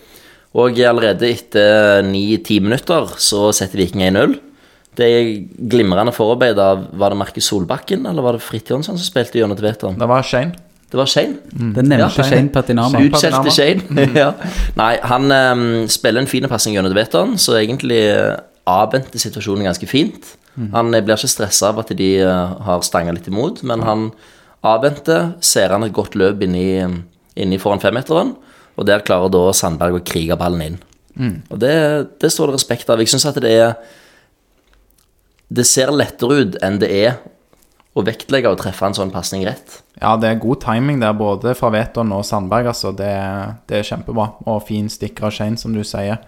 Og 0.56 0.78
allerede 0.80 1.28
etter 1.28 2.02
ni-ti 2.06 2.60
minutter 2.64 3.10
så 3.20 3.50
setter 3.52 3.82
Viking 3.82 4.06
1-0. 4.08 4.38
Det 4.96 5.08
er 5.12 5.26
glimrende 5.68 6.14
forarbeid 6.16 6.56
av 6.62 6.86
Var 6.96 7.12
det 7.12 7.18
Markus 7.20 7.50
Solbakken 7.50 8.06
eller 8.08 8.24
var 8.24 8.38
det 8.38 8.44
Fridtjonsson 8.46 8.96
som 8.96 9.04
spilte 9.04 9.36
gjennom 9.36 9.58
til 9.58 9.66
Veton? 9.68 9.98
Det 10.00 10.08
var 10.08 10.24
Shane. 10.24 10.54
Det 10.86 10.96
var 10.96 11.10
Shane. 11.10 11.36
Den 11.50 11.90
nevnte 11.90 12.22
Ja. 12.22 12.28
Shane 12.30 12.48
Patinama. 12.54 13.02
Utskjelte 13.04 13.52
Shane. 13.52 14.06
ja. 14.22 14.30
Nei, 14.78 14.94
han 15.02 15.28
um, 15.32 15.64
spiller 15.90 16.22
en 16.22 16.30
fin 16.30 16.46
passing 16.48 16.76
gjennom 16.76 16.94
til 16.94 17.00
Veton, 17.00 17.34
så 17.42 17.58
egentlig 17.58 18.00
eh, 18.06 18.38
avventer 18.70 19.20
situasjonen 19.20 19.66
ganske 19.66 19.88
fint. 19.90 20.36
Han 20.72 20.94
eh, 20.94 21.02
blir 21.04 21.18
ikke 21.18 21.28
stressa 21.28 21.72
av 21.72 21.82
at 21.82 21.90
de 21.98 22.10
uh, 22.22 22.54
har 22.68 22.86
stanga 22.86 23.12
litt 23.12 23.26
imot, 23.28 23.64
men 23.66 23.82
han 23.84 24.06
avventer, 24.66 25.34
ser 25.44 25.74
han 25.74 25.84
et 25.84 25.94
godt 25.94 26.16
løp 26.16 26.40
inni, 26.46 26.70
inni 27.36 27.58
foran 27.62 27.82
femmeteren, 27.82 28.34
og 28.76 28.88
der 28.88 29.04
klarer 29.06 29.32
da 29.32 29.44
Sandberg 29.56 30.00
å 30.00 30.04
krige 30.04 30.36
ballen 30.40 30.64
inn. 30.64 30.82
Og 31.48 31.60
det, 31.62 31.72
det 32.20 32.28
står 32.32 32.50
det 32.50 32.58
respekt 32.58 32.90
av. 32.92 33.00
Jeg 33.00 33.08
syns 33.08 33.24
at 33.30 33.38
det 33.40 33.52
er 33.56 33.70
Det 35.48 35.64
ser 35.64 35.88
lettere 35.94 36.42
ut 36.42 36.56
enn 36.60 36.76
det 36.82 36.90
er 36.92 37.14
å 37.96 38.02
vektlegge 38.04 38.50
og 38.52 38.58
treffe 38.60 38.84
en 38.84 38.96
sånn 38.96 39.12
pasning 39.14 39.46
rett. 39.46 39.78
Ja, 40.02 40.16
det 40.20 40.28
er 40.28 40.40
god 40.42 40.60
timing 40.60 40.98
der, 41.00 41.14
både 41.16 41.54
fra 41.56 41.70
Veton 41.72 42.12
og 42.12 42.26
Sandberg. 42.28 42.68
altså. 42.74 42.92
Det, 42.92 43.12
det 43.70 43.78
er 43.78 43.86
kjempebra. 43.88 44.26
Og 44.44 44.60
fin 44.68 44.90
stikker 44.92 45.30
av 45.30 45.32
Shane, 45.32 45.56
som 45.56 45.72
du 45.72 45.80
sier. 45.86 46.18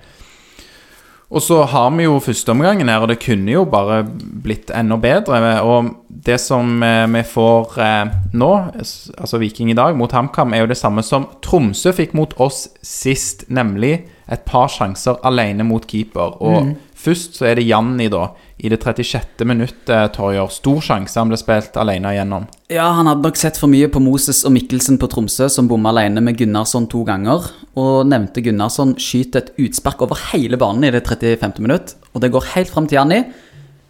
Og 1.29 1.43
så 1.45 1.59
har 1.69 1.91
vi 1.93 2.07
jo 2.07 2.15
førsteomgangen 2.25 2.89
her, 2.89 3.03
og 3.05 3.11
det 3.11 3.19
kunne 3.21 3.53
jo 3.53 3.67
bare 3.69 4.01
blitt 4.09 4.71
enda 4.73 4.97
bedre. 4.97 5.41
Og 5.61 5.91
det 6.09 6.39
som 6.41 6.81
eh, 6.83 7.05
vi 7.13 7.23
får 7.29 7.77
eh, 7.85 8.15
nå, 8.33 8.51
altså 8.81 9.41
Viking 9.43 9.69
i 9.71 9.77
dag, 9.77 9.97
mot 9.97 10.13
HamKam, 10.13 10.57
er 10.57 10.65
jo 10.65 10.71
det 10.73 10.81
samme 10.81 11.05
som 11.05 11.29
Tromsø 11.45 11.93
fikk 11.93 12.17
mot 12.17 12.33
oss 12.41 12.71
sist, 12.81 13.45
nemlig 13.53 14.07
et 14.29 14.45
par 14.49 14.69
sjanser 14.73 15.21
alene 15.25 15.65
mot 15.69 15.85
keeper. 15.89 16.37
Og 16.45 16.75
først 16.97 17.37
så 17.37 17.51
er 17.51 17.61
det 17.61 17.69
Janni, 17.69 18.09
da, 18.13 18.31
i 18.59 18.73
det 18.73 18.81
36. 18.81 19.45
minuttet, 19.49 20.17
Torjer. 20.17 20.49
Stor 20.53 20.81
sjanse 20.85 21.21
han 21.21 21.29
ble 21.29 21.39
spilt 21.41 21.77
alene 21.81 22.13
igjennom. 22.17 22.49
Ja, 22.73 22.91
han 22.97 23.09
hadde 23.09 23.25
nok 23.25 23.41
sett 23.41 23.61
for 23.61 23.73
mye 23.73 23.89
på 23.93 24.03
Moses 24.05 24.43
og 24.49 24.53
Mikkelsen 24.57 25.01
på 25.01 25.09
Tromsø, 25.13 25.49
som 25.53 25.69
bomma 25.71 25.93
alene 25.95 26.25
med 26.25 26.41
Gunnarsson 26.41 26.89
to 26.93 27.05
ganger, 27.09 27.49
og 27.77 28.07
nevnte 28.09 28.43
Gunnarsson 28.45 28.95
skyter 29.01 29.43
et 29.43 29.53
utspark 29.67 30.01
over 30.03 30.19
hele 30.33 30.59
banen 30.61 30.87
i 30.87 30.93
det 30.95 31.05
35. 31.07 31.61
minutt, 31.61 31.97
og 32.15 32.23
det 32.23 32.33
går 32.33 32.53
helt 32.55 32.73
fram 32.73 32.89
til 32.89 32.99
Janni. 32.99 33.25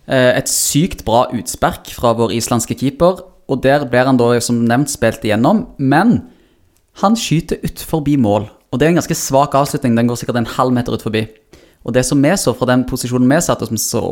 Eh, 0.09 0.39
Et 0.39 0.49
sykt 0.49 1.05
bra 1.05 1.27
utspark 1.33 1.93
fra 1.95 2.15
vår 2.15 2.33
islandske 2.33 2.75
keeper, 2.75 3.23
og 3.49 3.63
der 3.63 3.87
blir 3.89 4.05
han 4.07 4.17
da 4.17 4.39
som 4.41 4.65
nevnt 4.65 4.91
spilt 4.91 5.25
igjennom, 5.25 5.67
men 5.79 6.29
han 7.01 7.15
skyter 7.17 7.61
ut 7.65 7.79
forbi 7.79 8.17
mål, 8.17 8.49
og 8.73 8.79
det 8.79 8.87
er 8.87 8.91
en 8.91 9.01
ganske 9.01 9.17
svak 9.17 9.55
avslutning, 9.55 9.97
den 9.97 10.09
går 10.09 10.17
sikkert 10.17 10.37
en 10.37 10.55
halv 10.59 10.73
meter 10.73 10.93
ut 10.93 11.03
forbi. 11.03 11.29
Og 11.87 11.95
det 11.95 12.03
som 12.05 12.21
vi 12.21 12.31
så 12.37 12.53
fra 12.59 12.67
den 12.69 12.83
posisjonen 12.89 13.31
vi 13.31 13.39
satt, 13.41 13.63
og 13.63 13.71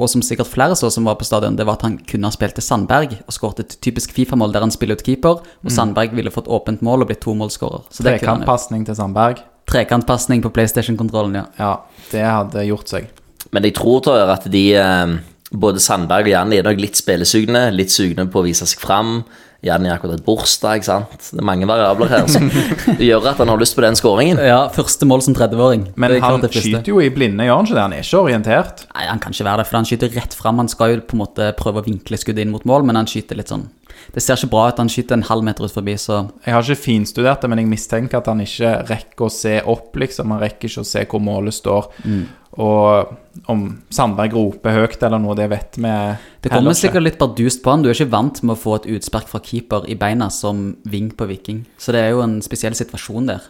som, 0.08 0.22
sikkert 0.24 0.48
flere 0.48 0.76
så 0.78 0.88
som 0.92 1.04
var 1.04 1.18
på 1.18 1.26
stadion, 1.26 1.56
det 1.58 1.66
var 1.66 1.76
at 1.76 1.82
han 1.84 1.98
kunne 2.08 2.30
ha 2.30 2.32
spilt 2.32 2.54
til 2.56 2.64
Sandberg 2.64 3.18
og 3.26 3.34
skåret 3.34 3.60
et 3.64 3.76
typisk 3.84 4.14
Fifa-mål 4.16 4.54
der 4.54 4.64
han 4.64 4.72
spiller 4.72 4.96
ut 4.96 5.04
keeper, 5.04 5.42
og 5.42 5.74
Sandberg 5.74 6.14
ville 6.16 6.32
fått 6.32 6.48
åpent 6.48 6.80
mål 6.86 7.04
og 7.04 7.10
blitt 7.10 7.20
tomålsskårer. 7.26 7.88
Trekantpasning 7.98 8.86
til 8.86 8.96
Sandberg. 8.96 9.42
Trekantpasning 9.66 10.42
på 10.44 10.52
PlayStation-kontrollen, 10.54 11.40
ja. 11.40 11.46
Ja, 11.58 11.72
det 12.12 12.22
hadde 12.26 12.66
gjort 12.68 12.92
seg. 12.92 13.08
Men 13.54 13.66
jeg 13.66 13.74
tror 13.78 14.02
Torjer, 14.04 14.30
at 14.30 14.46
de, 14.50 14.62
eh, 14.78 15.16
både 15.52 15.82
Sandberg 15.82 16.28
og 16.28 16.34
Janni 16.34 16.60
er 16.60 16.66
nok 16.66 16.80
litt 16.82 16.98
spillesugne, 16.98 17.68
litt 17.74 17.94
sugne 17.94 18.28
på 18.30 18.42
å 18.42 18.46
vise 18.46 18.66
seg 18.68 18.82
fram. 18.82 19.20
Janni 19.66 19.88
har 19.88 19.96
akkurat 19.96 20.18
hatt 20.18 20.26
bursdag, 20.26 20.78
ikke 20.78 20.86
sant. 20.86 21.30
Det 21.32 21.40
er 21.40 21.46
mange 21.46 21.66
variabler 21.66 22.10
her 22.12 22.26
som 22.30 22.50
gjør 23.08 23.30
at 23.32 23.40
han 23.42 23.50
har 23.50 23.58
lyst 23.58 23.74
på 23.78 23.82
den 23.82 23.96
skåringen. 23.98 24.38
Ja, 24.44 24.66
første 24.74 25.08
mål 25.08 25.24
som 25.26 25.34
30-åring. 25.34 25.88
Men 25.96 26.18
han 26.22 26.44
skyter 26.46 26.92
jo 26.92 27.00
i 27.02 27.08
blinde, 27.14 27.46
gjør 27.48 27.62
han 27.62 27.66
ikke 27.66 27.78
det? 27.78 27.82
Han 27.86 27.96
er 27.96 28.04
ikke 28.04 28.22
orientert. 28.22 28.84
Nei, 28.92 29.08
han 29.08 29.22
kan 29.22 29.34
ikke 29.34 29.48
være 29.48 29.62
det, 29.62 29.70
for 29.70 29.80
han 29.80 29.88
skyter 29.88 30.14
rett 30.14 30.36
fram. 30.36 30.62
Han 30.62 30.70
skal 30.70 30.94
jo 30.94 31.00
på 31.08 31.16
en 31.18 31.24
måte 31.24 31.50
prøve 31.58 31.82
å 31.82 31.88
vinkle 31.88 32.20
skuddet 32.20 32.46
inn 32.46 32.54
mot 32.54 32.68
mål, 32.68 32.86
men 32.86 33.00
han 33.00 33.10
skyter 33.10 33.40
litt 33.40 33.50
sånn 33.50 33.66
Det 34.14 34.22
ser 34.22 34.38
ikke 34.38 34.52
bra 34.52 34.64
ut. 34.70 34.80
Han 34.80 34.90
skyter 34.92 35.18
en 35.18 35.26
halv 35.28 35.44
meter 35.46 35.66
ut 35.66 35.74
forbi, 35.74 35.96
så 36.00 36.26
Jeg 36.44 36.54
har 36.54 36.62
ikke 36.64 36.84
finstudert 36.86 37.42
det, 37.42 37.50
men 37.50 37.62
jeg 37.62 37.70
mistenker 37.70 38.18
at 38.18 38.30
han 38.30 38.42
ikke 38.44 38.72
rekker 38.88 39.26
å 39.26 39.32
se 39.32 39.60
opp, 39.62 39.96
liksom. 39.96 40.34
Han 40.34 40.42
rekker 40.42 40.70
ikke 40.70 40.84
å 40.84 40.88
se 40.88 41.04
hvor 41.10 41.22
målet 41.22 41.56
står. 41.56 41.90
Mm. 42.04 42.24
Og 42.56 43.50
om 43.52 43.66
Sandberg 43.92 44.32
roper 44.32 44.78
høyt 44.78 45.02
eller 45.04 45.20
noe, 45.20 45.36
det 45.36 45.50
vet 45.52 45.76
vi 45.76 45.92
Det 46.40 46.52
kommer 46.52 46.76
sikkert 46.78 47.04
litt 47.04 47.18
bardust 47.20 47.60
på 47.64 47.74
han. 47.74 47.84
Du 47.84 47.90
er 47.90 47.98
ikke 47.98 48.14
vant 48.14 48.40
med 48.42 48.56
å 48.56 48.60
få 48.60 48.78
et 48.78 48.88
utspark 48.96 49.28
fra 49.28 49.42
keeper 49.44 49.84
i 49.90 49.98
beina 49.98 50.30
som 50.32 50.70
ving 50.88 51.10
på 51.12 51.28
Viking. 51.28 51.66
Så 51.76 51.92
det 51.92 52.06
er 52.06 52.16
jo 52.16 52.24
en 52.24 52.40
spesiell 52.44 52.76
situasjon 52.78 53.28
der. 53.28 53.44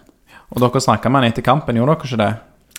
Og 0.55 0.63
dere 0.63 0.83
snakka 0.83 1.11
med 1.11 1.23
han 1.23 1.33
etter 1.33 1.47
kampen, 1.47 1.79
gjorde 1.79 1.95
dere 1.95 2.11
ikke 2.11 2.23
det? 2.23 2.35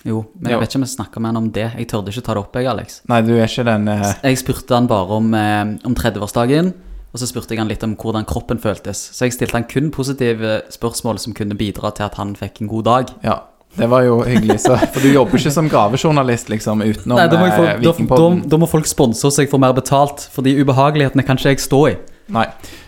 Jo, 0.06 0.22
men 0.38 0.52
jeg 0.52 0.60
vet 0.60 0.70
ikke 0.70 0.78
om 0.78 0.84
jeg 0.86 0.94
snakka 0.94 1.20
med 1.20 1.32
han 1.32 1.40
om 1.40 1.48
det. 1.54 1.66
Jeg 1.74 1.88
tørde 1.90 2.12
ikke 2.12 2.22
ta 2.28 2.36
det 2.36 2.42
opp, 2.44 2.54
jeg, 2.54 2.68
Alex. 2.70 3.00
Nei, 3.10 3.18
du 3.26 3.32
er 3.34 3.48
ikke 3.48 3.64
den 3.66 3.88
eh, 3.90 4.04
Jeg 4.30 4.38
spurte 4.40 4.76
han 4.76 4.86
bare 4.90 5.16
om, 5.18 5.32
eh, 5.34 5.72
om 5.88 5.96
30-årsdagen, 5.98 6.70
og 7.12 7.20
så 7.20 7.28
spurte 7.28 7.54
jeg 7.54 7.62
han 7.62 7.70
litt 7.70 7.84
om 7.86 7.94
hvordan 7.96 8.26
kroppen 8.28 8.60
føltes. 8.60 9.00
Så 9.16 9.26
jeg 9.26 9.36
stilte 9.36 9.56
han 9.56 9.68
kun 9.68 9.92
positive 9.94 10.58
spørsmål 10.72 11.20
som 11.22 11.36
kunne 11.36 11.56
bidra 11.58 11.92
til 11.96 12.08
at 12.08 12.18
han 12.20 12.34
fikk 12.36 12.62
en 12.62 12.72
god 12.72 12.88
dag. 12.88 13.14
Ja. 13.24 13.38
Det 13.78 13.86
var 13.86 14.02
jo 14.02 14.22
hyggelig, 14.24 14.62
så 14.64 14.78
For 14.80 15.04
du 15.04 15.10
jobber 15.12 15.38
ikke 15.38 15.52
som 15.52 15.68
gravejournalist, 15.70 16.48
liksom, 16.48 16.80
utenom 16.82 17.18
Nei, 17.20 17.26
da 17.30 17.38
må, 17.38 17.48
jeg 17.50 17.56
få, 17.58 17.66
eh, 17.68 17.82
da, 17.84 18.16
da, 18.16 18.28
da 18.54 18.60
må 18.60 18.68
folk 18.70 18.88
sponse 18.88 19.28
så 19.28 19.44
jeg 19.44 19.50
får 19.52 19.60
mer 19.60 19.74
betalt, 19.76 20.24
for 20.32 20.46
de 20.46 20.54
ubehagelighetene 20.56 21.24
kan 21.26 21.38
ikke 21.38 21.52
jeg 21.52 21.62
stå 21.62 21.82
i. 21.90 21.94
Nei, 22.34 22.44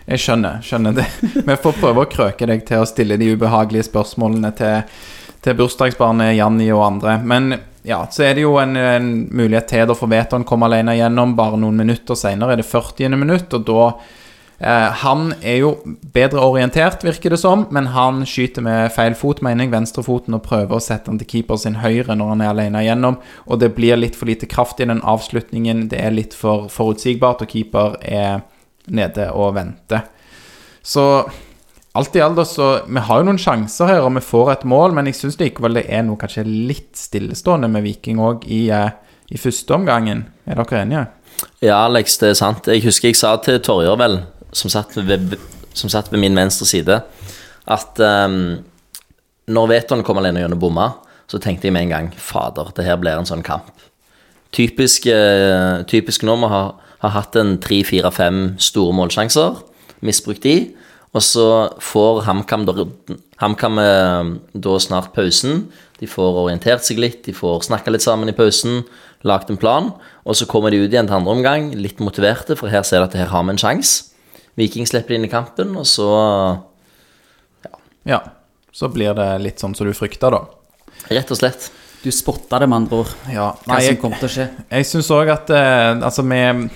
jeg 0.08 0.24
skjønner, 0.24 0.60
skjønner 0.64 0.96
det. 0.96 1.06
Vi 1.48 1.56
får 1.62 1.76
prøve 1.80 2.04
å 2.04 2.10
krøke 2.10 2.48
deg 2.48 2.64
til 2.68 2.82
å 2.82 2.88
stille 2.88 3.20
de 3.20 3.30
ubehagelige 3.36 3.86
spørsmålene 3.88 4.50
til, 4.56 5.04
til 5.44 5.56
bursdagsbarnet 5.60 6.34
Janni 6.36 6.68
og 6.74 6.84
andre. 6.88 7.16
Men 7.24 7.54
ja, 7.82 8.06
så 8.10 8.24
er 8.26 8.34
det 8.36 8.44
jo 8.44 8.56
en, 8.60 8.76
en 8.76 9.10
mulighet 9.32 9.70
til 9.70 9.86
da 9.88 9.96
for 9.96 10.10
Veton 10.12 10.44
komme 10.48 10.68
alene 10.68 10.98
gjennom. 10.98 11.32
Bare 11.38 11.58
noen 11.60 11.78
minutter 11.80 12.18
senere 12.18 12.54
er 12.54 12.60
det 12.60 12.68
40. 12.68 13.16
minutt, 13.16 13.54
og 13.56 13.64
da 13.68 13.86
eh, 14.58 15.00
Han 15.00 15.32
er 15.40 15.62
jo 15.62 15.72
bedre 16.12 16.44
orientert, 16.44 17.04
virker 17.06 17.32
det 17.32 17.40
som, 17.40 17.64
men 17.72 17.90
han 17.94 18.22
skyter 18.28 18.66
med 18.66 18.92
feil 18.92 19.16
fot, 19.16 19.40
mener 19.46 19.64
jeg, 19.64 19.72
venstrefoten, 19.72 20.36
og 20.36 20.44
prøver 20.44 20.76
å 20.76 20.84
sette 20.84 21.08
den 21.08 21.20
til 21.22 21.30
keeper 21.32 21.60
sin 21.62 21.80
høyre 21.80 22.16
når 22.18 22.34
han 22.34 22.44
er 22.44 22.52
alene 22.52 22.84
gjennom. 22.84 23.20
Og 23.48 23.62
det 23.64 23.72
blir 23.78 24.00
litt 24.00 24.18
for 24.18 24.28
lite 24.28 24.50
kraft 24.50 24.82
i 24.84 24.88
den 24.90 25.00
avslutningen. 25.00 25.88
Det 25.92 26.04
er 26.04 26.16
litt 26.16 26.36
for 26.36 26.68
forutsigbart, 26.72 27.46
og 27.46 27.54
keeper 27.54 27.96
er 28.04 28.42
nede 28.92 29.30
og 29.32 29.54
venter. 29.56 30.04
Så 30.82 31.06
alt 31.92 32.16
i 32.16 32.20
alt, 32.22 32.40
så 32.48 32.80
Vi 32.86 33.00
har 33.00 33.20
jo 33.20 33.26
noen 33.26 33.38
sjanser 33.40 33.86
her, 33.90 34.04
og 34.06 34.14
vi 34.14 34.24
får 34.24 34.52
et 34.52 34.64
mål, 34.64 34.94
men 34.94 35.06
jeg 35.10 35.18
syns 35.18 35.38
likevel 35.40 35.80
det 35.80 35.86
er 35.88 36.04
noe 36.06 36.20
kanskje 36.20 36.46
litt 36.46 36.94
stillestående 36.98 37.70
med 37.70 37.82
Viking 37.86 38.20
òg 38.22 38.46
i, 38.46 38.68
eh, 38.70 38.90
i 39.30 39.38
første 39.38 39.74
omgangen. 39.74 40.26
Er 40.46 40.54
dere 40.54 40.82
enige? 40.82 41.06
Ja, 41.62 41.86
Alex, 41.86 42.18
det 42.18 42.30
er 42.30 42.34
sant. 42.34 42.66
Jeg 42.66 42.84
husker 42.84 43.08
jeg 43.08 43.16
sa 43.16 43.36
til 43.36 43.60
Torjer, 43.60 43.96
vel, 43.96 44.22
som 44.52 44.70
satt 44.70 44.94
ved, 44.96 45.38
som 45.74 45.90
satt 45.92 46.10
ved 46.12 46.20
min 46.20 46.36
venstre 46.36 46.66
side, 46.66 47.02
at 47.66 48.00
um, 48.00 48.58
når 49.48 49.68
Veton 49.68 50.02
kom 50.02 50.18
alene 50.18 50.42
gjennom 50.42 50.60
bomma, 50.60 50.90
så 51.30 51.38
tenkte 51.38 51.68
jeg 51.68 51.72
med 51.72 51.82
en 51.86 51.94
gang 51.94 52.12
Fader, 52.16 52.72
det 52.76 52.84
her 52.84 52.98
blir 53.00 53.18
en 53.18 53.28
sånn 53.28 53.44
kamp. 53.46 53.70
Typisk, 54.52 55.06
uh, 55.06 55.82
typisk 55.86 56.26
nå 56.26 56.36
vi 56.42 56.50
har, 56.50 56.74
har 57.04 57.14
hatt 57.14 57.36
en 57.36 57.56
tre-fire-fem 57.62 58.56
store 58.58 58.96
målsjanser, 58.98 59.62
misbrukt 60.02 60.42
de, 60.42 60.72
og 61.10 61.22
så 61.26 61.46
får 61.82 62.22
HamKam 62.28 62.66
da, 62.68 62.84
HamKam, 63.42 63.78
eh, 63.82 64.30
da 64.54 64.76
snart 64.78 65.12
pausen. 65.16 65.64
De 66.00 66.06
får 66.08 66.38
orientert 66.44 66.84
seg 66.86 67.00
litt, 67.02 67.24
de 67.26 67.34
får 67.36 67.64
snakka 67.66 67.90
litt 67.92 68.04
sammen 68.04 68.30
i 68.30 68.36
pausen, 68.36 68.84
lagt 69.26 69.50
en 69.50 69.58
plan, 69.60 69.90
og 70.24 70.36
så 70.38 70.46
kommer 70.48 70.70
de 70.72 70.78
ut 70.80 70.88
igjen 70.92 71.08
til 71.10 71.18
andre 71.18 71.34
omgang, 71.34 71.66
litt 71.76 71.98
motiverte, 72.00 72.56
for 72.56 72.72
her 72.72 72.86
ser 72.86 73.02
de 73.02 73.10
at 73.10 73.18
her 73.18 73.32
har 73.32 73.44
vi 73.44 73.52
en 73.56 73.60
sjanse. 73.60 74.06
Viking 74.56 74.86
slipper 74.88 75.14
inn 75.16 75.26
i 75.26 75.32
kampen, 75.32 75.76
og 75.76 75.86
så 75.88 76.08
Ja. 78.06 78.22
Så 78.72 78.88
blir 78.88 79.14
det 79.14 79.28
litt 79.42 79.58
sånn 79.60 79.74
som 79.76 79.86
du 79.86 79.92
frykta, 79.92 80.30
da. 80.30 80.44
Rett 81.10 81.30
og 81.30 81.36
slett. 81.40 81.70
Du 82.04 82.10
spotta 82.14 82.58
det, 82.62 82.68
med 82.70 82.76
andre 82.84 83.00
ord. 83.02 83.10
Ja. 83.28 83.50
Hva 83.66 83.74
Nei, 83.74 83.80
som 83.88 83.96
kom 83.96 84.10
kommer 84.10 84.22
til 84.22 84.28
å 84.30 84.32
skje. 84.32 84.46
jeg 84.70 84.86
syns 84.88 85.10
òg 85.12 85.28
at 85.34 85.50
eh, 85.50 85.98
Altså, 86.00 86.22
vi 86.24 86.70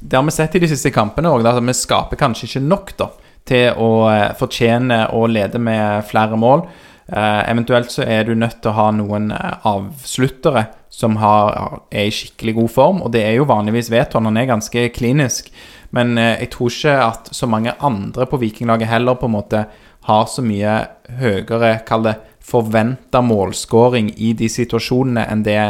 Det 0.00 0.16
har 0.16 0.24
vi 0.24 0.34
sett 0.34 0.56
i 0.56 0.58
de 0.58 0.68
siste 0.68 0.90
kampene 0.90 1.30
òg, 1.30 1.46
at 1.46 1.62
vi 1.62 1.72
skaper 1.72 2.18
kanskje 2.18 2.48
ikke 2.48 2.62
nok, 2.66 2.96
da, 2.98 3.10
til 3.46 3.78
å 3.78 3.90
eh, 4.10 4.34
fortjene 4.38 5.06
å 5.14 5.26
lede 5.30 5.60
med 5.62 6.04
flere 6.08 6.38
mål. 6.40 6.66
Eh, 7.06 7.42
eventuelt 7.50 7.92
så 7.92 8.02
er 8.02 8.26
du 8.26 8.34
nødt 8.34 8.58
til 8.60 8.72
å 8.72 8.78
ha 8.80 8.88
noen 8.94 9.30
eh, 9.34 9.66
avsluttere 9.70 10.66
som 10.90 11.18
har, 11.20 11.80
er 11.92 12.08
i 12.08 12.14
skikkelig 12.14 12.56
god 12.56 12.72
form, 12.72 13.02
og 13.04 13.12
det 13.14 13.22
er 13.26 13.36
jo 13.36 13.48
vanligvis 13.48 13.90
Veton. 13.92 14.28
Han 14.28 14.40
er 14.40 14.50
ganske 14.50 14.88
klinisk. 14.96 15.50
Men 15.96 16.16
jeg 16.18 16.48
tror 16.52 16.72
ikke 16.72 16.94
at 16.98 17.28
så 17.36 17.46
mange 17.48 17.72
andre 17.84 18.26
på 18.28 18.40
Vikinglaget 18.40 18.90
heller 18.90 19.16
på 19.20 19.28
en 19.28 19.36
måte 19.36 19.60
har 20.08 20.24
så 20.28 20.42
mye 20.44 20.72
høyere, 21.20 21.76
kall 21.86 22.08
det, 22.08 22.16
forventa 22.46 23.22
målscoring 23.26 24.12
i 24.22 24.32
de 24.38 24.48
situasjonene 24.50 25.24
enn 25.30 25.44
det 25.46 25.60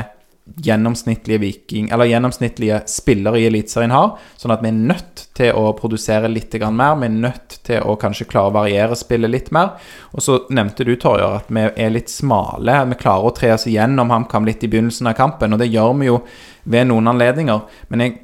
gjennomsnittlige 0.54 1.38
viking, 1.38 1.88
eller 1.90 2.06
gjennomsnittlige 2.06 2.80
spillere 2.86 3.40
i 3.40 3.46
Eliteserien 3.48 3.90
har. 3.90 4.12
Sånn 4.38 4.54
at 4.54 4.62
vi 4.62 4.70
er 4.70 4.76
nødt 4.78 5.24
til 5.36 5.56
å 5.58 5.72
produsere 5.78 6.30
litt 6.30 6.54
mer. 6.70 6.94
Vi 7.00 7.08
er 7.08 7.16
nødt 7.16 7.56
til 7.66 7.82
å 7.82 7.96
kanskje 8.00 8.28
klare 8.30 8.52
å 8.52 8.54
variere 8.54 8.96
spillet 8.96 9.32
litt 9.32 9.50
mer. 9.54 9.74
Og 10.14 10.22
så 10.22 10.38
nevnte 10.54 10.86
du, 10.86 10.94
Torjer, 10.96 11.40
at 11.40 11.50
vi 11.50 11.66
er 11.66 11.90
litt 11.90 12.12
smale. 12.12 12.78
Vi 12.92 13.00
klarer 13.00 13.26
å 13.26 13.34
tre 13.34 13.52
oss 13.56 13.66
igjennom 13.66 14.12
HamKam 14.14 14.46
litt 14.46 14.62
i 14.62 14.70
begynnelsen 14.70 15.10
av 15.10 15.18
kampen, 15.18 15.52
og 15.52 15.60
det 15.62 15.72
gjør 15.72 15.98
vi 15.98 16.12
jo 16.12 16.20
ved 16.64 16.88
noen 16.92 17.10
anledninger. 17.10 17.66
Men 17.90 18.04
jeg, 18.04 18.14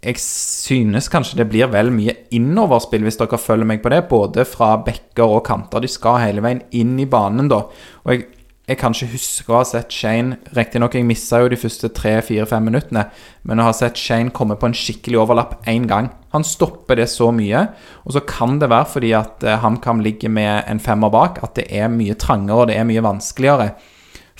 jeg 0.00 0.22
synes 0.24 1.10
kanskje 1.12 1.42
det 1.42 1.50
blir 1.52 1.68
vel 1.72 1.92
mye 1.92 2.16
innoverspill, 2.34 3.04
hvis 3.04 3.20
dere 3.20 3.40
følger 3.40 3.68
meg 3.68 3.84
på 3.84 3.92
det. 3.92 4.06
Både 4.08 4.48
fra 4.48 4.78
bekker 4.80 5.36
og 5.36 5.44
kanter. 5.46 5.84
De 5.84 5.92
skal 5.92 6.22
hele 6.24 6.44
veien 6.44 6.64
inn 6.72 6.96
i 7.04 7.08
banen, 7.10 7.52
da. 7.52 7.66
Og 8.06 8.16
jeg, 8.16 8.30
jeg 8.64 8.78
kan 8.80 8.94
ikke 8.96 9.12
huske 9.12 9.52
å 9.52 9.58
ha 9.58 9.64
sett 9.68 9.92
Shane 9.92 10.38
Riktignok, 10.56 10.94
jeg 10.96 11.04
missa 11.04 11.42
jo 11.42 11.50
de 11.52 11.58
første 11.60 11.90
tre, 11.92 12.14
fire, 12.24 12.46
fem 12.48 12.64
minuttene, 12.64 13.02
men 13.44 13.60
å 13.60 13.66
ha 13.66 13.72
sett 13.76 13.98
Shane 14.00 14.32
komme 14.32 14.56
på 14.56 14.70
en 14.70 14.76
skikkelig 14.76 15.18
overlapp 15.20 15.66
én 15.68 15.84
gang. 15.90 16.08
Han 16.32 16.46
stopper 16.48 16.96
det 16.96 17.10
så 17.12 17.28
mye, 17.34 17.66
og 18.08 18.14
så 18.16 18.22
kan 18.24 18.56
det 18.62 18.70
være 18.72 18.88
fordi 18.94 19.10
at 19.18 19.44
eh, 19.44 19.58
HamKam 19.60 20.00
ligger 20.04 20.32
med 20.32 20.64
en 20.70 20.80
femmer 20.80 21.12
bak, 21.12 21.42
at 21.44 21.58
det 21.58 21.66
er 21.68 21.92
mye 21.92 22.16
trangere 22.16 22.64
og 22.64 22.70
det 22.70 22.78
er 22.80 22.88
mye 22.88 23.04
vanskeligere. 23.04 23.74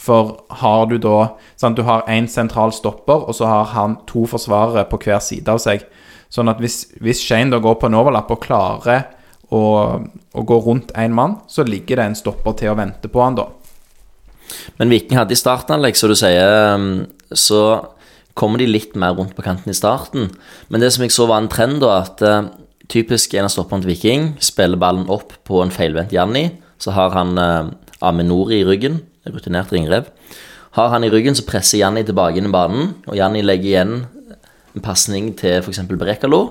For 0.01 0.33
har 0.63 0.87
du 0.89 0.97
da 0.99 1.35
sant, 1.61 1.77
Du 1.77 1.85
har 1.85 2.09
én 2.09 2.25
sentral 2.27 2.73
stopper, 2.73 3.29
og 3.29 3.37
så 3.37 3.47
har 3.47 3.69
han 3.77 3.99
to 4.09 4.25
forsvarere 4.27 4.87
på 4.89 5.03
hver 5.05 5.21
side 5.21 5.53
av 5.53 5.61
seg. 5.61 5.85
Sånn 6.33 6.49
at 6.49 6.65
hvis, 6.65 6.95
hvis 6.97 7.21
Shane 7.21 7.53
da 7.53 7.61
går 7.61 7.77
på 7.77 7.93
en 7.93 7.99
overlapp 8.01 8.33
og 8.33 8.41
klarer 8.43 9.05
å, 9.53 10.01
å 10.33 10.47
gå 10.49 10.59
rundt 10.65 10.97
én 10.97 11.13
mann, 11.13 11.37
så 11.47 11.63
ligger 11.63 12.01
det 12.01 12.09
en 12.09 12.19
stopper 12.19 12.57
til 12.59 12.73
å 12.73 12.79
vente 12.81 13.13
på 13.13 13.21
han 13.21 13.37
da. 13.37 13.47
Men 14.81 14.93
Viking 14.93 15.19
hadde 15.19 15.37
i 15.37 15.39
startanlegg, 15.39 15.99
så 15.99 16.11
du 16.11 16.17
sier, 16.19 16.75
um, 16.75 17.05
så 17.31 17.63
kommer 18.35 18.59
de 18.59 18.67
litt 18.67 18.97
mer 18.99 19.15
rundt 19.15 19.37
på 19.37 19.45
kanten 19.47 19.71
i 19.71 19.77
starten. 19.79 20.33
Men 20.69 20.83
det 20.83 20.91
som 20.95 21.05
jeg 21.07 21.15
så 21.15 21.29
var 21.31 21.43
en 21.43 21.51
trend, 21.53 21.81
da, 21.85 22.01
at 22.03 22.25
uh, 22.25 22.51
typisk 22.91 23.35
en 23.35 23.49
av 23.49 23.53
stopperne 23.53 23.85
til 23.85 23.95
Viking 23.95 24.33
spiller 24.43 24.81
ballen 24.81 25.09
opp 25.13 25.35
på 25.47 25.63
en 25.63 25.73
feilvendt 25.75 26.15
Janni. 26.15 26.49
Så 26.79 26.93
har 26.93 27.15
han 27.15 27.39
eh, 27.39 27.71
Aminori 28.05 28.61
i 28.61 28.67
ryggen, 28.67 28.99
rutinert 29.31 29.73
ringrev. 29.73 30.11
Har 30.77 30.91
han 30.93 31.07
i 31.07 31.11
ryggen, 31.13 31.37
så 31.39 31.47
presser 31.47 31.81
Janni 31.81 32.03
tilbake 32.05 32.41
inn 32.41 32.51
i 32.51 32.53
banen, 32.53 32.91
og 33.07 33.17
Janni 33.17 33.45
legger 33.45 33.71
igjen 33.71 33.95
en 34.75 34.85
pasning 34.85 35.31
til 35.39 35.63
f.eks. 35.63 35.85
Berekalo. 35.89 36.43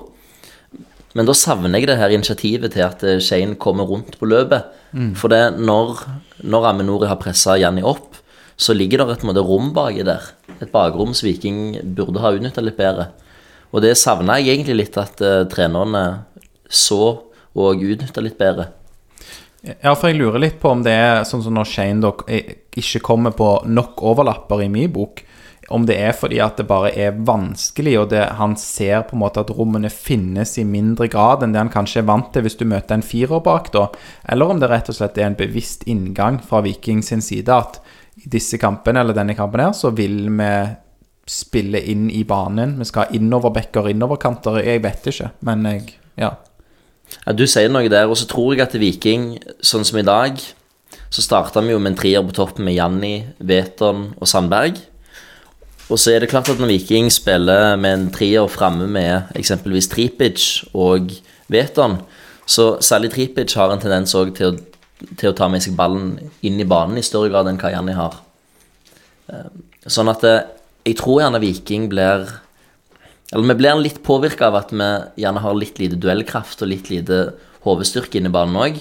Men 1.14 1.28
da 1.28 1.34
savner 1.38 1.78
jeg 1.78 1.88
det 1.88 1.98
her 2.00 2.12
initiativet 2.14 2.74
til 2.74 2.84
at 2.86 3.02
eh, 3.06 3.20
Shane 3.22 3.58
kommer 3.60 3.86
rundt 3.86 4.18
på 4.18 4.28
løpet. 4.28 4.72
For 5.18 5.32
det 5.32 5.56
når, 5.58 6.04
når 6.46 6.68
Aminori 6.68 7.08
har 7.10 7.18
pressa 7.18 7.56
Janni 7.58 7.82
opp, 7.82 8.14
så 8.56 8.74
ligger 8.74 9.02
det 9.02 9.16
et 9.16 9.26
måte 9.26 9.42
rom 9.42 9.72
baki 9.74 10.04
der. 10.06 10.22
Et 10.60 10.70
bakrom 10.70 11.14
som 11.14 11.26
Viking 11.26 11.80
burde 11.96 12.22
ha 12.22 12.30
utnytta 12.34 12.62
litt 12.62 12.78
bedre. 12.78 13.08
Og 13.74 13.82
det 13.82 13.96
savna 13.98 14.38
jeg 14.38 14.54
egentlig 14.54 14.76
litt 14.84 14.98
at 15.00 15.18
uh, 15.24 15.42
trenerne 15.50 16.04
så 16.70 17.00
og 17.54 17.82
utnytta 17.82 18.22
litt 18.22 18.38
bedre. 18.38 18.68
Ja, 19.64 19.94
for 19.96 20.10
jeg 20.10 20.20
lurer 20.20 20.42
litt 20.42 20.60
på 20.62 20.70
om 20.70 20.82
det 20.84 20.92
er 20.92 21.24
sånn 21.26 21.42
som 21.42 21.54
når 21.56 21.70
Shane 21.70 22.12
eh, 22.28 22.56
ikke 22.76 23.02
kommer 23.02 23.34
på 23.34 23.48
nok 23.66 24.02
overlapper 24.04 24.62
i 24.62 24.70
min 24.70 24.92
bok, 24.92 25.24
om 25.72 25.86
det 25.88 25.96
er 26.00 26.12
fordi 26.16 26.40
at 26.44 26.58
det 26.60 26.66
bare 26.68 26.90
er 26.92 27.16
vanskelig, 27.26 27.94
og 28.00 28.10
det, 28.12 28.22
han 28.38 28.56
ser 28.60 29.06
på 29.08 29.16
en 29.16 29.22
måte 29.22 29.40
at 29.44 29.52
rommene 29.54 29.90
finnes 29.92 30.56
i 30.60 30.64
mindre 30.68 31.08
grad 31.12 31.44
enn 31.44 31.54
det 31.54 31.62
han 31.62 31.72
kanskje 31.72 32.02
er 32.02 32.08
vant 32.10 32.32
til 32.34 32.44
hvis 32.44 32.58
du 32.60 32.66
møter 32.68 32.98
en 32.98 33.06
firer 33.06 33.42
bak, 33.44 33.70
da, 33.74 33.88
eller 34.28 34.54
om 34.54 34.62
det 34.62 34.70
rett 34.72 34.90
og 34.92 34.98
slett 34.98 35.18
er 35.20 35.30
en 35.30 35.38
bevisst 35.38 35.86
inngang 35.90 36.40
fra 36.44 36.62
Viking 36.64 37.02
sin 37.06 37.24
side 37.24 37.52
at 37.52 37.80
i 38.20 38.30
disse 38.30 38.60
kampene, 38.62 39.02
eller 39.02 39.16
denne 39.16 39.34
kampen 39.34 39.62
her, 39.64 39.72
så 39.74 39.90
vil 39.94 40.28
vi 40.30 40.50
spille 41.26 41.80
inn 41.90 42.10
i 42.12 42.22
banen. 42.28 42.76
Vi 42.78 42.86
skal 42.88 43.06
ha 43.06 43.16
innoverbekker, 43.16 43.88
innoverkanter. 43.90 44.60
Jeg 44.62 44.82
vet 44.84 45.08
ikke, 45.10 45.30
men 45.40 45.64
jeg 45.64 45.94
Ja. 46.16 46.36
Ja, 47.26 47.32
Du 47.32 47.46
sier 47.46 47.68
noe 47.68 47.88
der, 47.88 48.08
og 48.08 48.16
så 48.16 48.26
tror 48.26 48.54
jeg 48.54 48.62
at 48.62 48.74
Viking, 48.74 49.38
sånn 49.60 49.84
som 49.84 49.98
i 49.98 50.02
dag, 50.02 50.38
så 51.10 51.22
starta 51.22 51.60
vi 51.60 51.72
jo 51.72 51.78
med 51.78 51.92
en 51.92 51.98
trier 51.98 52.22
på 52.22 52.32
toppen 52.32 52.64
med 52.64 52.74
Janni, 52.74 53.26
Veton 53.38 54.14
og 54.20 54.26
Sandberg. 54.26 54.78
Og 55.92 56.00
så 56.00 56.14
er 56.14 56.22
det 56.22 56.30
klart 56.32 56.48
at 56.48 56.60
når 56.60 56.70
Viking 56.72 57.10
spiller 57.12 57.74
med 57.76 57.92
en 57.98 58.06
trier 58.12 58.46
framme 58.48 58.86
med 58.88 59.34
eksempelvis 59.36 59.90
Tripic 59.92 60.64
og 60.72 61.12
Veton, 61.52 61.98
så 62.46 62.78
særlig 62.80 63.12
Tripic 63.12 63.52
har 63.58 63.72
en 63.72 63.82
tendens 63.82 64.14
òg 64.16 64.32
til, 64.36 64.56
til 65.20 65.30
å 65.30 65.36
ta 65.36 65.48
med 65.52 65.64
seg 65.64 65.76
ballen 65.76 66.16
inn 66.44 66.60
i 66.60 66.68
banen 66.68 67.00
i 67.00 67.04
større 67.04 67.28
grad 67.32 67.50
enn 67.50 67.60
hva 67.60 67.72
Janni 67.74 67.96
har. 67.96 68.16
Eh, 69.28 69.52
Sånn 69.84 70.08
at 70.08 70.22
eh, 70.24 70.46
jeg 70.88 70.96
tror 70.96 71.20
gjerne 71.20 71.40
Viking 71.42 71.90
blir 71.92 72.22
Eller 73.34 73.48
vi 73.50 73.56
blir 73.58 73.80
litt 73.80 73.98
påvirka 74.04 74.46
av 74.48 74.56
at 74.56 74.70
vi 74.72 74.86
gjerne 75.20 75.40
har 75.44 75.56
litt 75.56 75.78
lite 75.80 75.96
duellkraft 76.00 76.62
og 76.62 76.70
litt 76.70 76.88
lite 76.92 77.34
hodestyrke 77.64 78.16
inne 78.20 78.30
i 78.30 78.32
banen 78.32 78.56
òg. 78.60 78.76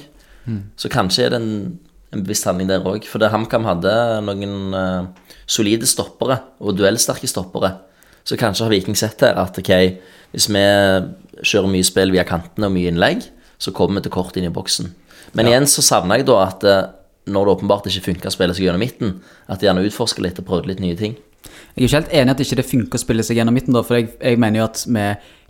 Så 0.77 0.91
kanskje 0.91 1.25
er 1.25 1.29
det 1.33 1.39
en, 1.39 1.79
en 2.13 2.23
bevisst 2.23 2.45
handling 2.45 2.67
der 2.69 2.83
òg. 2.85 3.07
For 3.07 3.19
det 3.23 3.31
HamKam 3.31 3.65
hadde 3.65 3.93
noen 4.27 4.75
eh, 4.77 5.22
solide 5.45 5.87
stoppere 5.89 6.39
og 6.63 6.77
duellsterke 6.77 7.29
stoppere. 7.29 7.75
Så 8.23 8.37
kanskje 8.39 8.65
har 8.65 8.73
Viking 8.73 8.97
sett 8.97 9.21
her 9.25 9.39
at 9.39 9.57
ok, 9.59 9.71
hvis 10.33 10.49
vi 10.49 10.63
kjører 11.43 11.71
mye 11.71 11.87
spill 11.87 12.13
via 12.13 12.25
kantene 12.27 12.69
og 12.69 12.75
mye 12.75 12.91
innlegg, 12.91 13.25
så 13.59 13.73
kommer 13.75 13.99
vi 13.99 14.07
til 14.07 14.15
kort 14.15 14.37
inn 14.39 14.47
i 14.47 14.53
boksen. 14.53 14.89
Men 15.37 15.49
igjen 15.49 15.67
så 15.69 15.83
savner 15.85 16.21
jeg 16.21 16.27
da 16.29 16.39
at 16.45 16.65
eh, 16.67 16.81
når 17.31 17.45
det 17.45 17.53
åpenbart 17.57 17.87
ikke 17.89 18.07
funker 18.09 18.29
å 18.29 18.33
spille 18.35 18.55
seg 18.55 18.67
gjennom 18.67 18.83
midten, 18.83 19.13
at 19.47 19.61
de 19.61 19.69
gjerne 19.69 19.85
utforsker 19.87 20.25
litt 20.25 20.39
og 20.41 20.47
prøver 20.47 20.73
litt 20.73 20.83
nye 20.83 20.97
ting. 20.99 21.15
Jeg 21.73 21.79
er 21.79 21.87
ikke 21.87 21.99
helt 22.01 22.15
enig 22.19 22.31
i 22.31 22.35
at 22.35 22.43
ikke 22.43 22.57
det 22.59 22.67
funker 22.69 22.99
å 22.99 23.01
spille 23.01 23.23
seg 23.25 23.39
gjennom 23.39 23.55
midten, 23.57 23.75
da, 23.75 23.81
for 23.85 23.97
jeg, 23.97 24.11
jeg 24.19 24.39
mener 24.39 24.61
jo 24.61 24.67
at 24.67 24.83
vi 24.85 25.05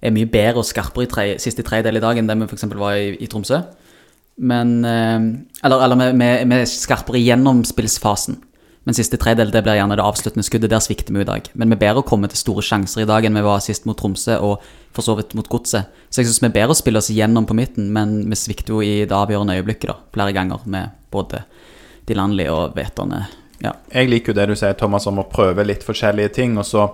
er 0.08 0.14
mye 0.16 0.30
bedre 0.30 0.62
og 0.62 0.68
skarpere 0.68 1.08
i 1.08 1.12
tre, 1.12 1.26
siste 1.42 1.66
tredjedel 1.66 2.00
i 2.00 2.04
dag 2.04 2.20
enn 2.20 2.30
det 2.30 2.38
vi 2.40 2.48
f.eks. 2.48 2.68
var 2.80 3.00
i, 3.00 3.12
i 3.18 3.30
Tromsø. 3.30 3.60
Men 4.42 4.80
eh, 4.88 5.20
Eller, 5.66 5.84
eller 5.86 6.00
vi, 6.00 6.10
vi, 6.22 6.30
vi 6.50 6.62
er 6.62 6.70
skarpere 6.70 7.22
gjennom 7.22 7.60
gjennomspillsfasen. 7.62 8.40
Men 8.84 8.96
siste 8.98 9.18
tredjedel 9.20 9.52
det 9.54 9.62
blir 9.64 9.78
gjerne 9.78 9.96
det 9.96 10.04
avsluttende 10.04 10.44
skuddet. 10.44 10.72
Der 10.74 10.82
svikter 10.84 11.16
vi 11.16 11.24
i 11.24 11.28
dag. 11.28 11.46
Men 11.56 11.72
vi 11.72 11.78
er 11.78 11.84
bedre 11.86 12.04
å 12.04 12.08
komme 12.08 12.28
til 12.32 12.40
store 12.40 12.64
sjanser 12.66 13.06
i 13.06 13.08
dag 13.08 13.24
enn 13.24 13.38
vi 13.40 13.46
var 13.46 13.62
sist 13.64 13.88
mot 13.88 13.98
Tromsø 14.00 14.36
og 14.44 14.66
for 14.94 15.06
så 15.06 15.16
vidt 15.18 15.32
mot 15.40 15.48
Godset. 15.50 15.94
Så 16.10 16.22
jeg 16.22 16.30
syns 16.30 16.42
vi 16.44 16.50
er 16.50 16.58
bedre 16.58 16.76
å 16.76 16.80
spille 16.82 17.00
oss 17.00 17.12
gjennom 17.14 17.48
på 17.50 17.56
midten, 17.58 17.88
men 17.96 18.20
vi 18.28 18.40
svikter 18.40 18.76
jo 18.76 18.84
i 18.84 19.06
det 19.08 19.16
avgjørende 19.16 19.56
øyeblikket 19.56 19.90
da, 19.90 19.96
flere 20.14 20.36
ganger 20.36 20.68
med 20.70 21.00
både 21.14 21.46
de 22.10 22.20
landlige 22.20 22.52
og 22.52 22.76
Veterne. 22.76 23.24
Ja. 23.64 23.72
Jeg 23.96 24.12
liker 24.12 24.34
jo 24.34 24.38
det 24.42 24.50
du 24.52 24.56
sier, 24.60 24.76
Thomas, 24.76 25.08
om 25.08 25.24
å 25.24 25.30
prøve 25.32 25.64
litt 25.64 25.86
forskjellige 25.88 26.36
ting. 26.36 26.58
Og 26.60 26.68
så, 26.68 26.90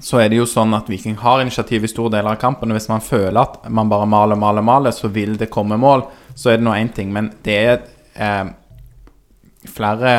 så 0.00 0.22
er 0.22 0.32
det 0.32 0.40
jo 0.40 0.48
sånn 0.48 0.72
at 0.74 0.88
Viking 0.88 1.18
har 1.20 1.44
initiativ 1.44 1.84
i 1.84 1.90
store 1.92 2.16
deler 2.16 2.32
av 2.32 2.40
kampen. 2.40 2.72
Og 2.72 2.80
hvis 2.80 2.88
man 2.88 3.04
føler 3.04 3.42
at 3.42 3.60
man 3.68 3.92
bare 3.92 4.08
maler, 4.08 4.40
maler, 4.40 4.64
maler, 4.64 4.96
så 4.96 5.12
vil 5.12 5.36
det 5.36 5.52
komme 5.52 5.76
mål. 5.80 6.06
Så 6.32 6.54
er 6.54 6.60
det 6.60 6.64
nå 6.64 6.72
én 6.78 6.92
ting. 6.96 7.12
Men 7.12 7.34
det 7.44 7.58
er 7.60 7.82
eh, 8.16 8.54
flere 9.68 10.16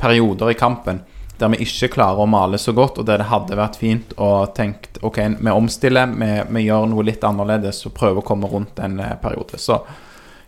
perioder 0.00 0.52
i 0.52 0.58
kampen 0.58 1.02
der 1.42 1.50
vi 1.52 1.64
ikke 1.64 1.90
klarer 1.96 2.22
å 2.22 2.30
male 2.30 2.58
så 2.60 2.74
godt, 2.76 3.00
og 3.00 3.08
der 3.08 3.22
det 3.22 3.30
hadde 3.30 3.58
vært 3.58 3.78
fint 3.80 4.14
å 4.20 4.46
tenkt 4.54 5.00
ok, 5.02 5.18
vi 5.40 5.54
omstiller, 5.54 6.12
vi, 6.18 6.30
vi 6.54 6.64
gjør 6.68 6.86
noe 6.92 7.06
litt 7.08 7.24
annerledes 7.26 7.82
og 7.88 7.96
prøver 7.96 8.22
å 8.22 8.26
komme 8.26 8.50
rundt 8.50 8.78
en 8.82 9.00
eh, 9.02 9.16
periode. 9.22 9.58
Så 9.58 9.80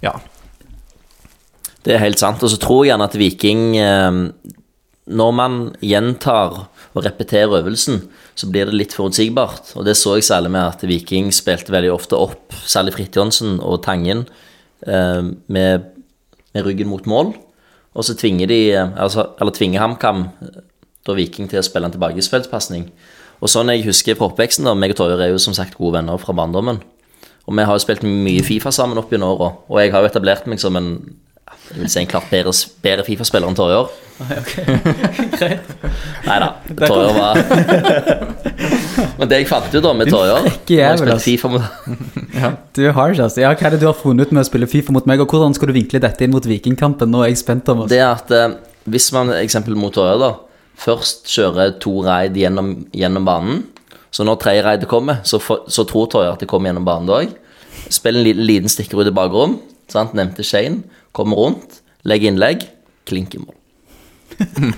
ja. 0.04 0.14
Det 1.84 1.96
er 1.96 2.04
helt 2.04 2.20
sant. 2.20 2.42
Og 2.44 2.52
så 2.52 2.60
tror 2.60 2.84
jeg 2.84 2.92
gjerne 2.92 3.08
at 3.10 3.16
Viking 3.18 3.64
eh, 3.76 4.20
Når 5.04 5.32
man 5.36 5.56
gjentar 5.84 6.68
og 6.94 7.02
repeterer 7.04 7.58
øvelsen, 7.58 8.04
så 8.38 8.48
blir 8.50 8.70
det 8.70 8.78
litt 8.78 8.94
forutsigbart. 8.96 9.74
Og 9.74 9.84
det 9.88 9.96
så 9.98 10.14
jeg 10.16 10.28
særlig 10.28 10.54
med 10.54 10.62
at 10.62 10.84
Viking 10.86 11.32
spilte 11.34 11.74
veldig 11.74 11.90
ofte 11.92 12.16
opp, 12.16 12.54
særlig 12.64 12.94
Fridtjonsen 12.94 13.58
og 13.58 13.82
Tangen, 13.84 14.24
eh, 14.86 15.26
med, 15.50 15.90
med 16.54 16.68
ryggen 16.68 16.92
mot 16.92 17.10
mål. 17.10 17.34
Og 17.94 18.06
så 18.06 18.16
tvinger 18.18 18.50
de, 18.50 18.60
eh, 18.74 18.94
altså, 18.96 19.28
eller 19.40 19.54
tvinger 19.54 19.80
HamKam 19.80 20.24
eh, 20.42 20.62
da 21.06 21.14
Viking 21.14 21.50
til 21.50 21.60
å 21.60 21.66
spille 21.66 21.86
en 21.88 21.94
tilbakespillspasning. 21.94 22.88
Og 23.44 23.50
sånn 23.50 23.70
jeg 23.72 23.84
husker 23.86 24.16
fra 24.18 24.30
oppveksten, 24.30 24.66
da, 24.66 24.74
meg 24.78 24.94
og 24.94 25.02
Torjer 25.02 25.20
er 25.20 25.34
jo 25.34 25.42
som 25.42 25.56
sagt 25.56 25.76
gode 25.78 25.98
venner 25.98 26.18
fra 26.18 26.34
barndommen. 26.36 26.80
Og 27.44 27.52
vi 27.58 27.66
har 27.68 27.76
jo 27.76 27.82
spilt 27.82 28.06
mye 28.06 28.44
Fifa 28.46 28.72
sammen 28.72 28.98
opp 28.98 29.12
gjennom 29.12 29.34
åra, 29.34 29.50
og 29.68 29.80
jeg 29.82 29.92
har 29.92 30.00
jo 30.00 30.08
etablert 30.08 30.48
meg 30.48 30.62
som 30.62 30.78
en 30.80 30.94
jeg 31.70 31.80
vil 31.80 31.90
si 31.90 32.00
en 32.00 32.08
klart 32.10 32.30
bedre, 32.30 32.52
bedre 32.84 33.04
Fifa-spiller 33.06 33.48
enn 33.48 33.56
Torjer. 33.56 33.86
Nei 36.24 36.36
da, 36.38 36.48
Torjer 36.78 37.16
var 37.16 37.40
Men 39.18 39.30
det 39.30 39.40
jeg 39.40 39.48
fant 39.50 39.72
ut 39.72 39.82
da 39.82 39.92
med 39.96 40.10
Torjer 40.12 40.44
mot... 40.44 40.52
mot 41.54 41.64
Du 42.76 42.84
har 42.84 43.14
ikke 43.14 43.24
altså. 43.26 43.42
Ja, 43.42 43.50
hva 43.50 43.66
er 43.66 43.74
det 43.74 43.82
du 43.82 43.88
har 43.88 43.98
funnet 43.98 44.28
ut 44.28 44.34
med 44.36 44.44
å 44.44 44.48
spille 44.48 44.68
Fifa 44.70 44.94
mot 44.94 45.08
meg, 45.10 45.22
og 45.24 45.34
hvordan 45.34 45.56
skal 45.56 45.72
du 45.72 45.76
vinkle 45.80 46.02
dette 46.04 46.26
inn 46.26 46.34
mot 46.34 46.46
Vikingkampen? 46.46 47.10
Nå 47.10 47.24
er 47.24 47.32
jeg 47.32 47.42
spent, 47.42 47.64
Thomas. 47.66 47.90
Det 47.90 47.98
er 47.98 48.10
at 48.12 48.30
eh, 48.34 48.54
hvis 48.90 49.10
man 49.16 49.34
eksempel 49.38 49.78
mot 49.78 49.94
Torjer 49.94 50.20
da 50.22 50.34
først 50.84 51.30
kjører 51.30 51.76
to 51.82 52.00
raid 52.06 52.38
gjennom, 52.38 52.74
gjennom 52.94 53.26
banen, 53.26 53.62
så 54.14 54.26
når 54.26 54.38
tredje 54.42 54.62
raid 54.66 54.84
kommer, 54.90 55.22
så, 55.26 55.40
for, 55.42 55.66
så 55.66 55.86
tror 55.90 56.10
Torjer 56.12 56.36
at 56.36 56.42
det 56.42 56.50
kommer 56.50 56.70
gjennom 56.70 56.86
banen 56.86 57.10
da 57.10 57.22
òg. 57.24 57.34
Spiller 57.90 58.20
en 58.20 58.28
liten, 58.28 58.46
liten 58.46 58.70
stikker 58.70 59.02
i 59.02 59.14
bakrom. 59.14 59.58
Sant? 59.90 60.14
Nevnte 60.16 60.46
Shane. 60.46 60.84
Kommer 61.14 61.38
rundt, 61.38 61.80
legger 62.04 62.32
innlegg, 62.32 62.64
klink 63.08 63.34
i 63.38 63.42
mål. 63.44 63.54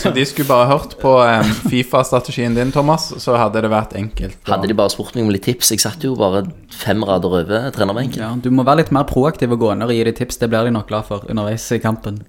Så 0.00 0.10
de 0.14 0.22
skulle 0.24 0.48
bare 0.48 0.68
hørt 0.70 0.94
på 1.02 1.10
um, 1.20 1.48
Fifa-strategien 1.68 2.54
din, 2.56 2.70
Thomas, 2.72 3.08
så 3.20 3.34
hadde 3.36 3.60
det 3.64 3.68
vært 3.72 3.92
enkelt. 3.98 4.38
å- 4.46 4.52
Hadde 4.54 4.70
de 4.70 4.76
bare 4.78 4.92
spurt 4.94 5.14
meg 5.18 5.26
om 5.26 5.32
litt 5.34 5.44
tips 5.44 5.72
Jeg 5.74 5.82
satt 5.82 6.04
jo 6.06 6.14
bare 6.16 6.44
fem 6.72 7.02
rader 7.04 7.34
over 7.42 7.70
trenerbenken. 7.74 8.22
Ja, 8.22 8.30
du 8.40 8.48
må 8.54 8.64
være 8.64 8.84
litt 8.84 8.92
mer 8.94 9.04
proaktiv 9.10 9.52
og 9.52 9.60
gå 9.60 9.74
ned 9.76 9.90
og 9.90 9.96
gi 9.96 10.04
dem 10.08 10.16
tips. 10.16 10.38
Det 10.40 10.48
blir 10.52 10.64
de 10.70 10.72
nok 10.78 10.88
glad 10.88 11.04
for 11.10 11.26
underveis 11.28 11.66
i 11.76 11.80
kampen. 11.82 12.22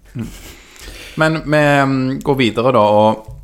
Men 1.21 1.39
vi 1.45 1.61
mm, 1.85 2.19
går 2.25 2.39
videre, 2.41 2.73
da, 2.75 2.83
og 2.83 3.35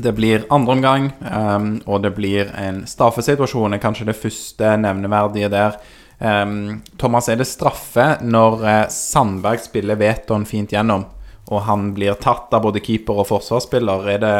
det 0.00 0.14
blir 0.16 0.46
andre 0.50 0.72
omgang, 0.78 1.10
um, 1.20 1.66
og 1.86 2.00
det 2.06 2.14
blir 2.16 2.48
en 2.56 2.84
straffesituasjon, 2.88 3.76
kanskje 3.82 4.08
det 4.08 4.16
første 4.16 4.76
nevneverdige 4.80 5.50
der. 5.52 5.76
Ehm, 6.22 6.82
Thomas, 6.98 7.28
er 7.28 7.40
det 7.40 7.48
straffe 7.50 8.04
når 8.22 8.62
eh, 8.62 8.84
Sandberg 8.94 9.62
spiller 9.64 9.98
Veton 9.98 10.46
fint 10.46 10.72
gjennom, 10.72 11.06
og 11.50 11.64
han 11.66 11.90
blir 11.96 12.18
tatt 12.22 12.52
av 12.54 12.62
både 12.64 12.82
keeper 12.84 13.24
og 13.24 13.28
forsvarsspiller? 13.32 14.08
Er 14.14 14.22
det, 14.22 14.36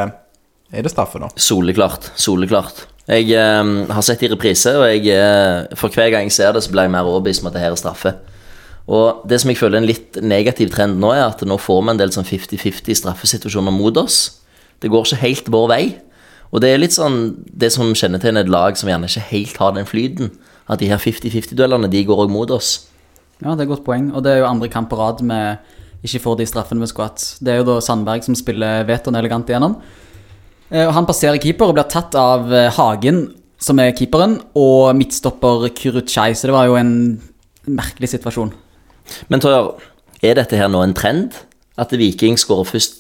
er 0.71 0.87
det 0.87 0.93
straffe, 0.93 1.21
da? 1.23 1.33
Soleklart. 1.35 2.13
Soleklart. 2.15 2.85
Jeg 3.11 3.33
eh, 3.35 3.73
har 3.91 4.07
sett 4.07 4.23
i 4.23 4.31
reprise, 4.31 4.77
og 4.79 4.87
jeg, 4.93 5.09
eh, 5.11 5.73
for 5.79 5.91
hver 5.91 6.13
gang 6.15 6.29
jeg 6.29 6.37
ser 6.39 6.55
det, 6.55 6.63
så 6.63 6.75
blir 6.75 6.87
jeg 6.87 6.95
mer 6.95 7.09
overbevist 7.09 7.43
om 7.43 7.51
at 7.51 7.59
det 7.59 7.65
her 7.65 7.75
er 7.75 7.83
straffe. 7.83 8.15
Og 8.93 9.27
det 9.31 9.39
som 9.43 9.51
jeg 9.51 9.59
føler 9.59 9.79
er 9.79 9.83
en 9.83 9.91
litt 9.91 10.17
negativ 10.23 10.71
trend 10.75 10.99
nå, 11.03 11.13
er 11.15 11.29
at 11.29 11.43
nå 11.47 11.59
får 11.59 11.83
vi 11.83 11.93
en 11.93 12.01
del 12.01 12.15
sånn 12.15 12.27
50-50 12.27 12.99
straffesituasjoner 12.99 13.75
mot 13.75 13.99
oss. 13.99 14.23
Det 14.83 14.91
går 14.91 15.07
ikke 15.07 15.23
helt 15.23 15.53
vår 15.55 15.69
vei. 15.71 15.85
Og 16.53 16.61
det 16.63 16.73
er 16.73 16.81
litt 16.83 16.95
sånn 16.95 17.21
det 17.47 17.71
som 17.73 17.95
kjennetegner 17.97 18.45
et 18.45 18.51
lag 18.53 18.77
som 18.77 18.91
gjerne 18.91 19.09
ikke 19.09 19.29
helt 19.31 19.61
har 19.63 19.77
den 19.77 19.87
flyten. 19.89 20.33
At 20.73 20.81
de 20.81 20.89
her 20.89 21.01
50-50-duellene, 21.03 21.91
de 21.93 22.05
går 22.09 22.25
òg 22.25 22.33
mot 22.33 22.51
oss. 22.55 22.89
Ja, 23.43 23.53
det 23.53 23.65
er 23.65 23.67
et 23.67 23.75
godt 23.75 23.85
poeng. 23.85 24.09
Og 24.17 24.25
det 24.25 24.33
er 24.33 24.43
jo 24.43 24.49
andre 24.49 24.71
kamp 24.73 24.89
på 24.93 24.99
rad 25.01 25.21
vi 25.23 25.43
ikke 26.03 26.23
får 26.25 26.39
de 26.41 26.47
straffene 26.49 26.83
vi 26.83 26.89
skulle 26.91 27.11
hatt. 27.11 27.25
Det 27.39 27.53
er 27.53 27.61
jo 27.61 27.69
da 27.69 27.77
Sandberg 27.85 28.25
som 28.27 28.37
spiller 28.39 28.87
Veton 28.89 29.19
elegant 29.19 29.51
igjennom. 29.51 29.77
Eh, 30.73 30.87
og 30.87 30.95
Han 30.97 31.07
passerer 31.07 31.41
keeper 31.43 31.71
og 31.71 31.77
blir 31.77 31.87
tatt 31.91 32.17
av 32.19 32.51
eh, 32.53 32.71
Hagen, 32.75 33.27
som 33.63 33.79
er 33.79 33.95
keeperen, 33.95 34.41
og 34.59 34.97
midtstopper 34.99 35.69
Kuruchai. 35.79 36.33
Så 36.35 36.49
det 36.49 36.57
var 36.57 36.67
jo 36.67 36.79
en 36.81 36.95
merkelig 37.71 38.11
situasjon. 38.17 38.51
Men 39.31 39.43
Torjar, 39.43 39.77
er 40.23 40.39
dette 40.39 40.59
her 40.59 40.71
nå 40.71 40.83
en 40.83 40.97
trend? 40.97 41.37
At 41.79 41.95
Viking 41.97 42.37
skårer 42.37 42.69
først 42.69 42.99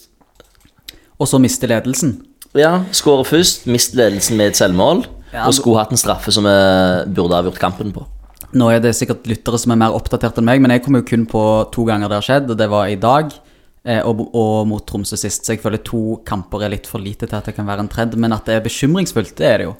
Og 1.20 1.28
så 1.28 1.38
mister 1.38 1.68
ledelsen. 1.68 2.14
Ja, 2.56 2.82
skårer 2.90 3.26
først, 3.28 3.66
mister 3.70 4.00
ledelsen 4.00 4.36
med 4.36 4.52
et 4.52 4.58
selvmål, 4.58 5.04
Ja, 5.32 5.46
og 5.48 5.54
skulle 5.56 5.80
hatt 5.80 5.92
en 5.94 6.00
straffe 6.00 6.32
som 6.34 6.44
vi 6.44 6.56
burde 7.16 7.38
avgjort 7.38 7.60
kampen 7.60 7.92
på. 7.94 8.04
Nå 8.52 8.68
er 8.68 8.82
det 8.84 8.92
sikkert 8.98 9.24
lyttere 9.28 9.56
som 9.60 9.72
er 9.72 9.80
mer 9.80 9.94
oppdatert 9.96 10.36
enn 10.38 10.44
meg, 10.44 10.60
men 10.60 10.74
jeg 10.74 10.84
kom 10.84 10.98
jo 10.98 11.06
kun 11.08 11.24
på 11.28 11.44
to 11.72 11.86
ganger 11.88 12.10
det 12.10 12.18
har 12.18 12.26
skjedd, 12.26 12.50
og 12.52 12.58
det 12.60 12.68
var 12.68 12.90
i 12.92 12.98
dag 13.00 13.30
eh, 13.32 14.02
og, 14.04 14.26
og 14.36 14.66
mot 14.68 14.84
Tromsø 14.88 15.16
sist. 15.16 15.46
Så 15.46 15.54
jeg 15.54 15.62
føler 15.62 15.80
to 15.86 16.18
kamper 16.28 16.66
er 16.66 16.74
litt 16.74 16.90
for 16.90 17.00
lite 17.00 17.24
til 17.24 17.38
at 17.38 17.48
det 17.48 17.56
kan 17.56 17.68
være 17.68 17.86
en 17.86 17.90
tredd. 17.92 18.18
men 18.20 18.36
at 18.36 18.44
det 18.48 18.58
er 18.58 18.66
bekymringsfullt, 18.66 19.34
det 19.40 19.48
er 19.48 19.62
det 19.62 19.70
jo. 19.70 19.78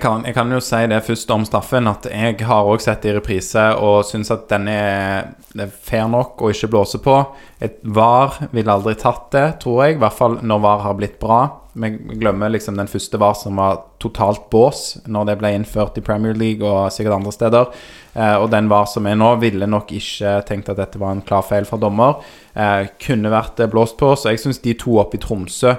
Kan, 0.00 0.22
jeg 0.24 0.32
kan 0.32 0.48
jo 0.48 0.62
si 0.64 0.78
det 0.88 1.02
først 1.04 1.32
om 1.34 1.42
straffen, 1.44 1.90
at 1.90 2.06
jeg 2.08 2.38
har 2.46 2.64
også 2.70 2.86
sett 2.86 3.04
i 3.04 3.12
reprise 3.12 3.64
og 3.76 4.06
syns 4.08 4.30
at 4.32 4.46
den 4.48 4.70
er, 4.72 5.34
er 5.58 5.74
fair 5.74 6.06
nok 6.08 6.40
å 6.40 6.52
ikke 6.54 6.70
blåse 6.72 7.02
på. 7.04 7.18
Et 7.60 7.82
VAR 7.82 8.38
ville 8.54 8.72
aldri 8.72 8.94
tatt 9.02 9.26
det, 9.34 9.44
tror 9.66 9.82
jeg, 9.84 9.98
i 9.98 10.00
hvert 10.00 10.16
fall 10.16 10.38
når 10.40 10.62
VAR 10.64 10.86
har 10.86 10.96
blitt 11.02 11.18
bra. 11.20 11.42
Vi 11.74 11.90
glemmer 12.20 12.52
liksom 12.54 12.76
den 12.78 12.90
første 12.90 13.18
VAR 13.18 13.34
som 13.38 13.58
var 13.58 13.80
totalt 14.02 14.46
bås 14.52 14.82
når 15.10 15.30
det 15.30 15.38
ble 15.40 15.50
innført 15.56 15.98
i 15.98 16.04
Premier 16.06 16.36
League 16.38 16.62
og 16.62 16.92
sikkert 16.94 17.16
andre 17.16 17.34
steder. 17.34 17.72
Eh, 18.14 18.36
og 18.38 18.46
den 18.52 18.70
VAR 18.70 18.86
som 18.90 19.08
er 19.10 19.18
nå, 19.18 19.32
ville 19.42 19.66
nok 19.66 19.90
ikke 19.96 20.36
tenkt 20.46 20.70
at 20.70 20.78
dette 20.78 21.02
var 21.02 21.16
en 21.16 21.24
klar 21.26 21.42
feil 21.46 21.66
fra 21.66 21.80
dommer. 21.82 22.22
Eh, 22.54 22.86
kunne 23.02 23.32
vært 23.34 23.60
eh, 23.60 23.70
blåst 23.70 23.98
på, 23.98 24.12
så 24.14 24.30
jeg 24.30 24.44
syns 24.44 24.62
de 24.62 24.76
to 24.78 25.00
oppe 25.02 25.18
i 25.18 25.24
Tromsø 25.24 25.74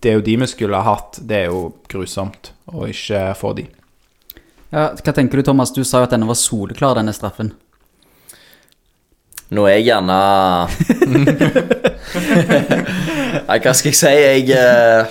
det 0.00 0.12
er 0.12 0.18
jo 0.18 0.22
de 0.22 0.36
vi 0.38 0.46
skulle 0.46 0.78
ha 0.78 0.94
hatt. 0.94 1.18
Det 1.26 1.36
er 1.42 1.46
jo 1.50 1.72
grusomt 1.90 2.52
å 2.70 2.86
ikke 2.90 3.34
få 3.38 3.52
de. 3.58 3.66
Ja, 4.70 4.92
hva 4.92 5.14
tenker 5.16 5.40
du, 5.40 5.46
Thomas? 5.46 5.72
Du 5.74 5.82
sa 5.82 6.02
jo 6.02 6.06
at 6.06 6.14
denne 6.14 6.28
var 6.28 6.38
soleklar, 6.38 6.98
denne 6.98 7.14
straffen. 7.16 7.54
Nå 9.48 9.64
er 9.64 9.78
jeg 9.78 9.86
gjerne 9.88 10.16
hva 13.48 13.72
skal 13.72 13.88
jeg 13.88 13.96
si? 13.96 14.10
Jeg, 14.12 14.44
eh, 14.52 15.08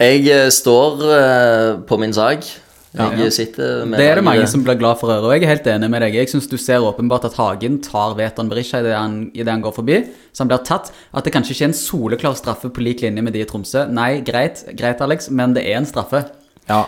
jeg 0.00 0.26
eh, 0.28 0.48
står 0.50 1.04
eh, 1.18 1.76
på 1.88 1.98
min 1.98 2.12
sak. 2.12 2.42
Jeg 2.98 3.18
Ja. 3.20 3.28
sitter 3.30 3.84
med 3.86 3.98
Det 4.00 4.06
er 4.08 4.14
det 4.16 4.24
mange- 4.24 4.38
mange 4.40 4.48
som 4.48 4.62
blir 4.64 4.78
glad 4.78 4.98
for 4.98 5.08
å 5.08 5.12
høre, 5.20 5.24
og 5.28 5.32
jeg 5.34 5.42
er 5.44 5.54
helt 5.54 5.66
enig 5.66 5.90
med 5.90 6.00
deg. 6.02 6.14
Jeg 6.14 6.28
syns 6.28 6.48
du 6.48 6.56
ser 6.56 6.80
åpenbart 6.80 7.24
at 7.26 7.34
Hagen 7.34 7.78
tar 7.82 8.14
Veton 8.16 8.48
Berisha 8.48 8.80
idet 8.80 8.96
han, 8.96 9.30
i 9.34 9.42
det 9.44 9.48
han 9.52 9.60
går 9.62 9.74
forbi, 9.74 9.98
så 10.32 10.38
han 10.40 10.48
blir 10.48 10.64
tatt. 10.64 10.90
At 11.14 11.22
det 11.24 11.32
kanskje 11.34 11.52
ikke 11.52 11.62
er 11.62 11.68
en 11.68 11.72
soleklar 11.74 12.34
straffe 12.34 12.70
på 12.72 12.82
lik 12.82 13.02
linje 13.02 13.22
med 13.22 13.34
de 13.34 13.40
i 13.42 13.44
Tromsø. 13.44 13.84
Nei, 13.92 14.20
greit, 14.22 14.64
greit 14.74 15.00
Alex, 15.02 15.28
men 15.30 15.52
det 15.54 15.66
er 15.66 15.76
en 15.76 15.86
straffe. 15.86 16.24
Ja, 16.68 16.86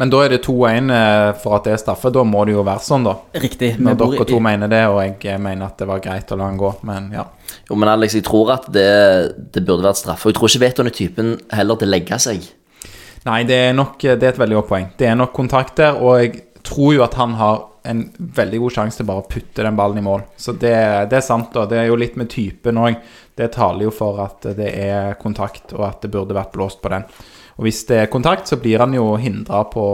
men 0.00 0.10
da 0.10 0.22
er 0.24 0.34
det 0.34 0.40
2-1 0.46 0.90
eh, 0.90 1.28
for 1.42 1.56
at 1.58 1.68
det 1.68 1.74
er 1.76 1.80
straffe. 1.82 2.10
Da 2.14 2.24
må 2.26 2.42
det 2.46 2.56
jo 2.56 2.64
være 2.66 2.82
sånn, 2.82 3.06
da. 3.06 3.14
Riktig. 3.44 3.74
Når 3.78 3.98
dere 4.00 4.26
to 4.28 4.40
mener 4.42 4.70
det, 4.72 4.82
og 4.90 5.00
jeg 5.04 5.18
eh, 5.30 5.40
mener 5.42 5.68
at 5.68 5.78
det 5.78 5.88
var 5.90 6.02
greit 6.02 6.32
å 6.34 6.38
la 6.40 6.48
han 6.50 6.58
gå. 6.60 6.72
Men 6.88 7.12
ja. 7.14 7.26
Jo, 7.68 7.78
men 7.78 7.92
Alex, 7.92 8.16
jeg 8.18 8.26
tror 8.26 8.54
at 8.56 8.66
det, 8.74 8.88
det 9.54 9.62
burde 9.62 9.86
vært 9.86 10.02
straffe. 10.02 10.26
Og 10.26 10.34
jeg 10.34 10.40
tror 10.40 10.50
ikke 10.50 10.64
Veton 10.64 10.90
er 10.90 10.98
typen 10.98 11.36
heller 11.54 11.78
til 11.78 11.90
å 11.90 11.94
legge 11.94 12.18
seg. 12.22 12.48
Nei, 13.24 13.38
det 13.48 13.56
er 13.70 13.70
nok 13.72 14.02
Det 14.02 14.18
er 14.18 14.34
et 14.34 14.40
veldig 14.42 14.58
godt 14.58 14.72
poeng. 14.72 14.90
Det 14.98 15.06
er 15.08 15.14
nok 15.16 15.32
kontakt 15.36 15.78
der, 15.80 15.96
og 15.96 16.18
jeg 16.20 16.42
tror 16.64 16.96
jo 16.96 17.04
at 17.06 17.14
han 17.20 17.38
har 17.38 17.62
en 17.84 18.06
veldig 18.16 18.58
god 18.62 18.72
sjanse 18.78 19.00
til 19.00 19.06
bare 19.08 19.20
å 19.20 19.28
putte 19.28 19.64
den 19.64 19.76
ballen 19.76 20.00
i 20.00 20.04
mål. 20.04 20.24
Så 20.40 20.54
det, 20.56 20.74
det 21.12 21.18
er 21.18 21.24
sant, 21.24 21.50
da. 21.52 21.66
Det 21.68 21.78
er 21.82 21.90
jo 21.90 21.98
litt 22.00 22.16
med 22.16 22.30
typen 22.32 22.80
òg. 22.80 22.96
Det 23.36 23.50
taler 23.52 23.86
jo 23.86 23.92
for 23.92 24.22
at 24.24 24.46
det 24.56 24.70
er 24.72 25.18
kontakt, 25.20 25.74
og 25.76 25.84
at 25.90 26.04
det 26.04 26.12
burde 26.14 26.36
vært 26.36 26.54
blåst 26.54 26.80
på 26.80 26.92
den. 26.92 27.04
Og 27.56 27.66
hvis 27.66 27.84
det 27.88 28.02
er 28.02 28.12
kontakt, 28.12 28.50
så 28.50 28.58
blir 28.60 28.82
han 28.82 28.94
jo 28.96 29.14
hindra 29.20 29.62
på 29.70 29.86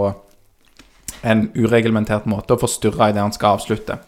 en 1.26 1.48
ureglementert 1.52 2.28
måte 2.30 2.56
og 2.56 2.62
forstyrra 2.62 3.10
idet 3.10 3.24
han 3.24 3.34
skal 3.36 3.58
avslutte. 3.58 3.98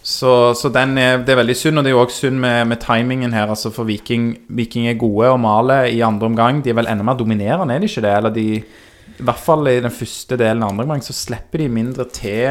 Så, 0.00 0.54
så 0.56 0.70
er, 0.72 0.92
det 1.20 1.32
er 1.32 1.40
veldig 1.42 1.56
synd, 1.58 1.78
og 1.78 1.84
det 1.84 1.90
er 1.90 1.96
jo 1.96 2.02
også 2.04 2.24
synd 2.24 2.38
med, 2.40 2.70
med 2.70 2.80
timingen 2.80 3.34
her. 3.36 3.50
Altså 3.52 3.72
For 3.74 3.88
Viking, 3.88 4.32
Viking 4.48 4.88
er 4.88 5.00
gode 5.00 5.28
og 5.34 5.40
maler 5.42 5.90
i 5.90 6.00
andre 6.04 6.30
omgang. 6.30 6.62
De 6.64 6.72
er 6.72 6.78
vel 6.78 6.88
enda 6.88 7.04
mer 7.04 7.18
dominerende, 7.20 7.74
er 7.74 7.82
de 7.82 7.90
ikke 7.90 8.04
det? 8.06 8.14
Eller 8.16 8.34
de 8.34 8.46
I 9.20 9.26
hvert 9.26 9.42
fall 9.42 9.68
i 9.68 9.80
den 9.84 9.92
første 9.92 10.38
delen 10.40 10.64
av 10.64 10.72
andre 10.72 10.86
omgang 10.86 11.04
så 11.04 11.16
slipper 11.16 11.60
de 11.60 11.68
mindre 11.68 12.06
til. 12.08 12.48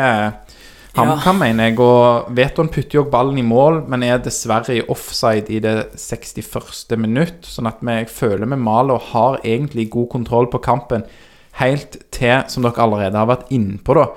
HamKam, 0.97 1.39
mener 1.43 1.69
jeg. 1.69 1.77
Og 1.83 2.29
Veton 2.35 2.69
putter 2.73 2.99
jo 2.99 3.05
ballen 3.11 3.37
i 3.39 3.45
mål, 3.45 3.83
men 3.91 4.03
er 4.05 4.21
dessverre 4.23 4.79
i 4.79 4.85
offside 4.89 5.51
i 5.53 5.61
det 5.63 5.75
61. 5.99 6.95
minutt. 6.99 7.45
Sånn 7.47 7.69
at 7.69 7.83
vi, 7.83 7.95
jeg 8.01 8.11
føler 8.13 8.49
vi 8.49 8.59
maler 8.59 8.97
og 8.97 9.11
har 9.13 9.39
egentlig 9.43 9.89
god 9.93 10.09
kontroll 10.15 10.49
på 10.51 10.61
kampen. 10.65 11.05
Helt 11.59 11.99
til, 12.15 12.45
som 12.49 12.65
dere 12.65 12.85
allerede 12.85 13.19
har 13.19 13.29
vært 13.29 13.51
innpå, 13.53 13.97
da. 13.97 14.07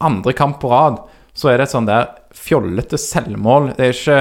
Andre 0.00 0.34
kamp 0.36 0.60
på 0.62 0.70
rad, 0.72 1.00
så 1.36 1.50
er 1.50 1.60
det 1.60 1.68
et 1.68 1.74
sånn 1.74 1.88
der 1.88 2.08
fjollete 2.36 2.98
selvmål. 3.00 3.72
Det 3.76 3.86
er 3.86 3.96
ikke, 3.96 4.20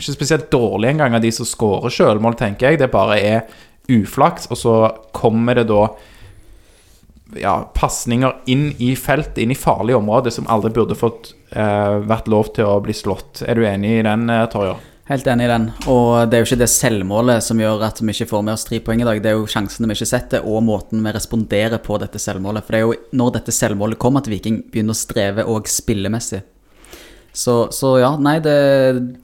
ikke 0.00 0.16
spesielt 0.16 0.48
dårlig 0.52 0.94
engang 0.94 1.16
av 1.16 1.24
de 1.24 1.32
som 1.34 1.48
skårer 1.48 1.92
selvmål, 1.94 2.38
tenker 2.38 2.70
jeg. 2.70 2.80
Det 2.82 2.90
bare 2.92 3.18
er 3.20 3.60
uflaks, 3.90 4.48
og 4.50 4.58
så 4.58 4.74
kommer 5.16 5.58
det 5.58 5.68
da 5.70 5.88
ja, 7.38 7.56
pasninger 7.74 8.40
inn 8.50 8.70
i 8.78 8.94
felt, 8.98 9.38
inn 9.38 9.52
i 9.54 9.58
farlige 9.58 9.98
områder, 10.00 10.34
som 10.34 10.48
aldri 10.50 10.72
burde 10.74 10.98
fått 10.98 11.34
eh, 11.50 11.98
vært 12.08 12.30
lov 12.30 12.52
til 12.56 12.68
å 12.68 12.78
bli 12.84 12.96
slått. 12.96 13.42
Er 13.46 13.58
du 13.58 13.66
enig 13.68 13.98
i 13.98 14.06
den, 14.06 14.28
eh, 14.30 14.46
Torjer? 14.50 14.86
Helt 15.10 15.26
enig 15.26 15.48
i 15.48 15.50
den. 15.50 15.64
Og 15.90 16.30
det 16.30 16.36
er 16.38 16.44
jo 16.44 16.48
ikke 16.52 16.60
det 16.60 16.70
selvmålet 16.70 17.42
som 17.42 17.58
gjør 17.58 17.82
at 17.82 17.98
vi 17.98 18.12
ikke 18.14 18.28
får 18.30 18.44
med 18.46 18.54
oss 18.54 18.66
tre 18.68 18.78
poeng 18.84 19.00
i 19.02 19.08
dag. 19.08 19.18
Det 19.18 19.32
er 19.32 19.40
jo 19.40 19.48
sjansene 19.50 19.90
vi 19.90 19.96
ikke 19.98 20.06
setter, 20.06 20.46
og 20.46 20.62
måten 20.62 21.02
vi 21.02 21.14
responderer 21.16 21.82
på 21.82 21.98
dette 21.98 22.20
selvmålet. 22.22 22.62
For 22.62 22.76
det 22.76 22.78
er 22.78 22.86
jo 22.86 23.18
når 23.18 23.32
dette 23.40 23.54
selvmålet 23.56 23.98
kommer 23.98 24.22
at 24.22 24.30
Viking 24.30 24.60
begynner 24.70 24.94
å 24.94 25.00
streve 25.00 25.46
og 25.50 25.66
spillemessig. 25.70 26.44
Så, 27.34 27.56
så 27.74 27.92
ja, 28.02 28.10
nei, 28.18 28.40
det 28.42 28.54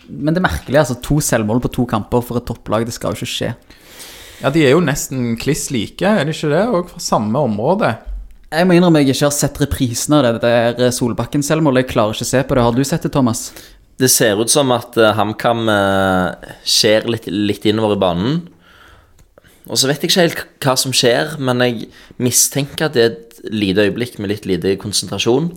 Men 0.06 0.30
det 0.30 0.38
er 0.38 0.46
merkelig, 0.46 0.78
altså. 0.82 0.98
To 1.06 1.20
selvmål 1.22 1.62
på 1.62 1.72
to 1.78 1.86
kamper 1.90 2.22
for 2.22 2.38
et 2.38 2.46
topplag, 2.50 2.86
det 2.86 2.94
skal 2.94 3.14
jo 3.14 3.22
ikke 3.22 3.34
skje. 3.36 3.54
Ja, 4.42 4.50
de 4.52 4.66
er 4.66 4.74
jo 4.74 4.82
nesten 4.84 5.36
kliss 5.40 5.70
like, 5.72 6.04
er 6.04 6.26
det 6.28 6.36
ikke 6.36 6.52
det? 6.52 6.64
Og 6.68 6.90
fra 6.92 7.00
samme 7.02 7.40
område. 7.48 7.94
Jeg 8.52 8.68
må 8.68 8.76
innrømme 8.76 9.00
jeg 9.02 9.14
ikke 9.16 9.26
har 9.26 9.34
sett 9.34 9.58
reprisen 9.62 10.14
av 10.16 10.26
det 10.26 10.34
der 10.44 10.92
Solbakken-selvmålet. 10.94 11.84
Jeg 11.84 11.92
klarer 11.94 12.14
ikke 12.14 12.26
å 12.26 12.30
se 12.30 12.42
på 12.46 12.56
det. 12.56 12.66
Har 12.66 12.76
du 12.76 12.84
sett 12.86 13.06
det, 13.06 13.12
Thomas? 13.14 13.48
Det 13.96 14.10
ser 14.12 14.36
ut 14.38 14.52
som 14.52 14.70
at 14.76 14.96
eh, 15.00 15.14
HamKam 15.16 15.64
uh, 15.72 16.52
skjer 16.68 17.08
litt, 17.08 17.30
litt 17.32 17.64
innover 17.66 17.96
i 17.96 18.02
banen. 18.02 18.42
Og 19.66 19.80
så 19.80 19.88
vet 19.88 20.04
jeg 20.04 20.12
ikke 20.12 20.26
helt 20.26 20.42
hva 20.62 20.76
som 20.78 20.94
skjer, 20.94 21.38
men 21.42 21.64
jeg 21.64 21.88
mistenker 22.22 22.86
at 22.86 22.94
det 22.94 23.02
er 23.02 23.14
et 23.14 23.40
lite 23.50 23.88
øyeblikk 23.88 24.20
med 24.20 24.30
litt 24.30 24.46
lite 24.46 24.76
konsentrasjon. 24.78 25.48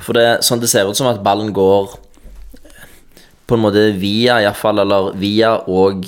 For 0.00 0.16
det, 0.16 0.44
sånn 0.46 0.62
det 0.62 0.70
ser 0.70 0.88
ut 0.88 0.96
som 0.96 1.10
at 1.10 1.20
ballen 1.26 1.50
går 1.56 1.98
på 3.48 3.56
en 3.56 3.64
måte 3.64 3.84
via, 3.98 4.38
iallfall, 4.44 4.80
eller 4.84 5.12
via 5.20 5.54
og, 5.68 6.06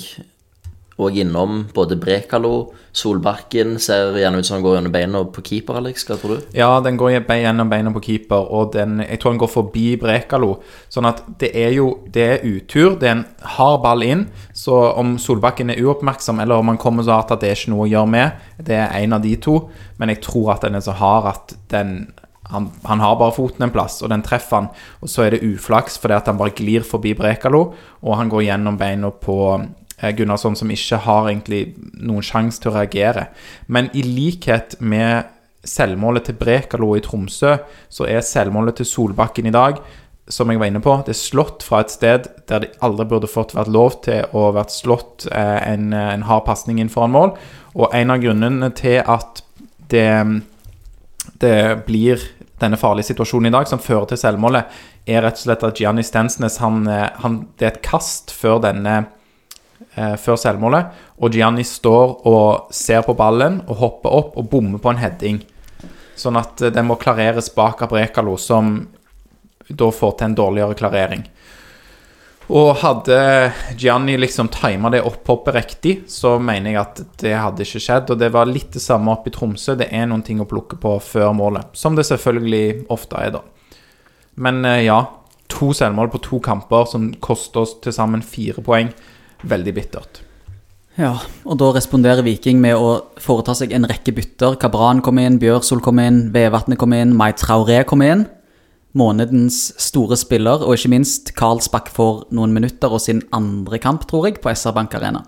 og 1.01 1.17
innom 1.17 1.65
både 1.73 1.97
Brekalo, 1.99 2.71
Solbakken 2.91 3.77
Ser 3.79 4.17
gjerne 4.19 4.41
ut 4.41 4.47
som 4.47 4.57
den 4.57 4.65
går 4.65 4.75
gjennom 4.77 4.93
beina 4.93 5.21
på 5.31 5.43
keeper, 5.47 5.79
Alex. 5.79 6.03
Hva 6.07 6.17
tror 6.19 6.35
du? 6.35 6.47
Ja, 6.57 6.69
den 6.83 6.99
går 6.99 7.13
gjennom 7.15 7.71
beina 7.71 7.93
på 7.95 8.03
keeper, 8.03 8.47
og 8.51 8.73
den, 8.75 8.99
jeg 9.05 9.21
tror 9.21 9.35
den 9.35 9.41
går 9.41 9.51
forbi 9.51 9.85
Brekalo. 10.01 10.53
Sånn 10.91 11.07
at 11.09 11.23
det 11.41 11.53
er 11.57 11.75
jo 11.77 11.87
det 12.11 12.27
er 12.27 12.45
utur. 12.45 12.97
Det 12.99 13.09
er 13.09 13.15
en 13.17 13.25
hard 13.57 13.81
ball 13.85 14.05
inn. 14.05 14.25
Så 14.53 14.75
om 14.99 15.15
Solbakken 15.21 15.73
er 15.73 15.81
uoppmerksom, 15.81 16.41
eller 16.43 16.59
om 16.59 16.73
han 16.73 16.81
kommer 16.81 17.07
så 17.07 17.17
hardt 17.17 17.35
at 17.35 17.43
det 17.43 17.51
er 17.51 17.59
ikke 17.59 17.75
noe 17.75 17.87
å 17.87 17.91
gjøre 17.91 18.13
med, 18.17 18.41
det 18.61 18.79
er 18.81 18.97
en 19.01 19.17
av 19.17 19.23
de 19.23 19.35
to. 19.41 19.57
Men 20.01 20.13
jeg 20.13 20.23
tror 20.27 20.55
at 20.55 20.67
den 20.67 20.77
er 20.77 20.85
så 20.85 20.97
hard 20.99 21.31
at 21.31 21.55
den 21.71 21.95
han, 22.51 22.71
han, 22.83 22.99
har 22.99 23.15
bare 23.15 23.31
foten 23.31 23.63
en 23.63 23.71
plass, 23.71 24.01
og 24.03 24.11
den 24.11 24.23
treffer 24.25 24.57
han. 24.57 24.69
Og 24.99 25.11
så 25.11 25.25
er 25.25 25.35
det 25.35 25.45
uflaks 25.45 25.95
fordi 26.01 26.17
at 26.17 26.27
han 26.27 26.39
bare 26.39 26.55
glir 26.55 26.83
forbi 26.83 27.13
Brekalo, 27.17 27.61
og 28.01 28.17
han 28.19 28.31
går 28.31 28.49
gjennom 28.49 28.79
beina 28.79 29.11
på 29.15 29.37
Gunnarsson, 30.17 30.57
som 30.57 30.71
ikke 30.73 31.01
har 31.05 31.29
egentlig 31.29 31.75
noen 32.01 32.25
sjanse 32.25 32.61
til 32.61 32.71
å 32.71 32.77
reagere. 32.79 33.27
Men 33.67 33.89
i 33.93 34.03
likhet 34.05 34.79
med 34.79 35.29
selvmålet 35.67 36.25
til 36.25 36.39
Brekalo 36.39 36.95
i 36.97 37.03
Tromsø, 37.05 37.57
så 37.89 38.07
er 38.09 38.25
selvmålet 38.25 38.79
til 38.81 38.89
Solbakken 38.89 39.49
i 39.49 39.53
dag 39.53 39.81
som 40.31 40.51
jeg 40.51 40.59
var 40.61 40.69
inne 40.69 40.81
på, 40.83 40.93
det 41.05 41.13
er 41.13 41.19
slått 41.19 41.63
fra 41.65 41.81
et 41.83 41.93
sted 41.93 42.27
der 42.49 42.63
det 42.63 42.71
aldri 42.85 43.07
burde 43.09 43.29
fått 43.29 43.55
vært 43.57 43.71
lov 43.73 43.97
til 44.05 44.27
å 44.37 44.49
vært 44.55 44.73
slått 44.73 45.27
eh, 45.31 45.59
en, 45.73 45.91
en 45.93 46.25
hard 46.27 46.45
pasning 46.47 46.79
inn 46.81 46.91
foran 46.93 47.13
mål. 47.15 47.33
Og 47.75 47.95
en 47.95 48.13
av 48.13 48.21
grunnene 48.21 48.71
til 48.77 48.99
at 49.01 49.43
det, 49.91 50.07
det 51.41 51.57
blir 51.87 52.23
denne 52.61 52.79
farlige 52.79 53.11
situasjonen 53.11 53.49
i 53.49 53.55
dag, 53.55 53.67
som 53.67 53.81
fører 53.81 54.11
til 54.11 54.21
selvmålet, 54.21 54.81
er 55.09 55.25
rett 55.25 55.39
og 55.39 55.45
slett 55.47 55.65
at 55.65 55.81
Gianni 55.81 56.05
Stensnes 56.05 56.59
han, 56.61 56.85
han, 56.85 57.41
Det 57.57 57.67
er 57.67 57.73
et 57.73 57.83
kast 57.85 58.33
før 58.35 58.61
denne 58.67 59.03
eh, 59.95 60.15
før 60.19 60.39
selvmålet, 60.39 61.01
og 61.21 61.35
Gianni 61.35 61.65
står 61.67 62.15
og 62.29 62.73
ser 62.75 63.03
på 63.05 63.15
ballen 63.17 63.61
og 63.67 63.79
hopper 63.81 64.17
opp 64.21 64.39
og 64.39 64.49
bommer 64.51 64.81
på 64.81 64.93
en 64.93 65.01
heading. 65.01 65.41
Sånn 66.17 66.39
at 66.39 66.61
eh, 66.61 66.73
den 66.73 66.89
må 66.89 66.99
klareres 67.01 67.51
bak 67.55 67.83
Abrekalo, 67.85 68.37
som 68.37 68.81
da 69.67 69.91
får 69.93 70.17
til 70.17 70.29
en 70.29 70.37
dårligere 70.37 70.77
klarering. 70.77 71.23
Og 72.51 72.73
hadde 72.81 73.17
Gianni 73.79 74.17
liksom 74.19 74.49
tima 74.51 74.89
det 74.91 75.03
opphoppet 75.07 75.55
riktig, 75.55 75.93
så 76.11 76.33
mener 76.41 76.73
jeg 76.73 76.81
at 76.81 77.01
det 77.21 77.31
hadde 77.37 77.63
ikke 77.63 77.79
skjedd. 77.79 78.11
Og 78.11 78.19
det 78.19 78.31
var 78.33 78.49
litt 78.49 78.73
det 78.75 78.83
samme 78.83 79.13
oppe 79.13 79.31
i 79.31 79.35
Tromsø. 79.35 79.77
Det 79.79 79.87
er 79.87 80.09
noen 80.09 80.23
ting 80.25 80.41
å 80.43 80.49
plukke 80.49 80.79
på 80.81 80.97
før 81.05 81.31
målet. 81.37 81.69
Som 81.77 81.95
det 81.95 82.09
selvfølgelig 82.09 82.89
ofte 82.91 83.21
er, 83.21 83.37
da. 83.37 83.45
Men 84.43 84.65
eh, 84.67 84.83
ja, 84.89 84.99
to 85.51 85.71
selvmål 85.77 86.11
på 86.11 86.23
to 86.27 86.41
kamper 86.43 86.89
som 86.91 87.11
koster 87.23 87.63
oss 87.63 87.77
til 87.83 87.95
sammen 87.95 88.25
fire 88.25 88.63
poeng. 88.65 88.91
Veldig 89.47 89.73
bittert. 89.77 90.21
Ja, 90.99 91.15
og 91.47 91.55
da 91.61 91.69
responderer 91.71 92.25
Viking 92.25 92.59
med 92.61 92.75
å 92.75 92.91
foreta 93.21 93.55
seg 93.57 93.71
en 93.73 93.87
rekke 93.89 94.13
bytter. 94.13 94.57
Kabran 94.59 94.99
kom 95.05 95.21
inn, 95.21 95.39
Bjørsol 95.41 95.81
kom 95.83 96.01
inn, 96.03 96.27
Vevatnet 96.35 96.79
kom 96.81 96.93
inn, 96.93 97.15
Mai 97.17 97.31
Traoré 97.37 97.81
kom 97.87 98.03
inn 98.05 98.27
månedens 98.97 99.71
store 99.79 100.17
spiller, 100.19 100.63
og 100.65 100.75
ikke 100.75 100.91
minst 100.91 101.33
Karlsbakk 101.37 101.89
får 101.93 102.25
noen 102.35 102.53
minutter 102.55 102.91
og 102.91 103.03
sin 103.03 103.23
andre 103.35 103.79
kamp, 103.81 104.05
tror 104.09 104.27
jeg, 104.27 104.41
på 104.43 104.51
SR 104.51 104.75
Bank 104.75 104.95
Arena. 104.99 105.23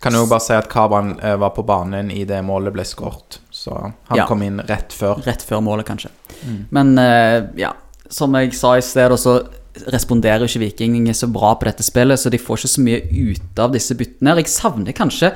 Kan 0.00 0.16
jo 0.16 0.24
bare 0.30 0.40
si 0.40 0.54
at 0.56 0.70
Kaban 0.72 1.16
eh, 1.18 1.36
var 1.36 1.52
på 1.52 1.64
banen 1.66 2.08
i 2.14 2.22
det 2.24 2.38
målet 2.46 2.72
ble 2.72 2.86
skåret. 2.88 3.40
Så 3.52 3.74
han 3.74 4.16
ja. 4.16 4.24
kom 4.30 4.40
inn 4.46 4.62
rett 4.64 4.94
før. 4.96 5.20
Rett 5.26 5.42
før 5.44 5.60
målet, 5.64 5.84
kanskje. 5.90 6.12
Mm. 6.46 6.60
Men 6.72 6.92
eh, 7.02 7.50
ja, 7.60 7.74
som 8.08 8.34
jeg 8.38 8.54
sa 8.56 8.76
i 8.78 8.84
sted, 8.84 9.12
så 9.20 9.42
responderer 9.90 10.46
ikke 10.46 10.64
Viking 10.64 10.96
så 11.14 11.28
bra 11.30 11.54
på 11.58 11.68
dette 11.68 11.84
spillet, 11.86 12.20
så 12.20 12.30
de 12.32 12.40
får 12.40 12.60
ikke 12.60 12.72
så 12.74 12.84
mye 12.84 13.00
ut 13.30 13.62
av 13.62 13.74
disse 13.74 13.94
byttene. 13.96 14.36
Jeg 14.40 14.52
savner 14.52 14.96
kanskje 14.96 15.32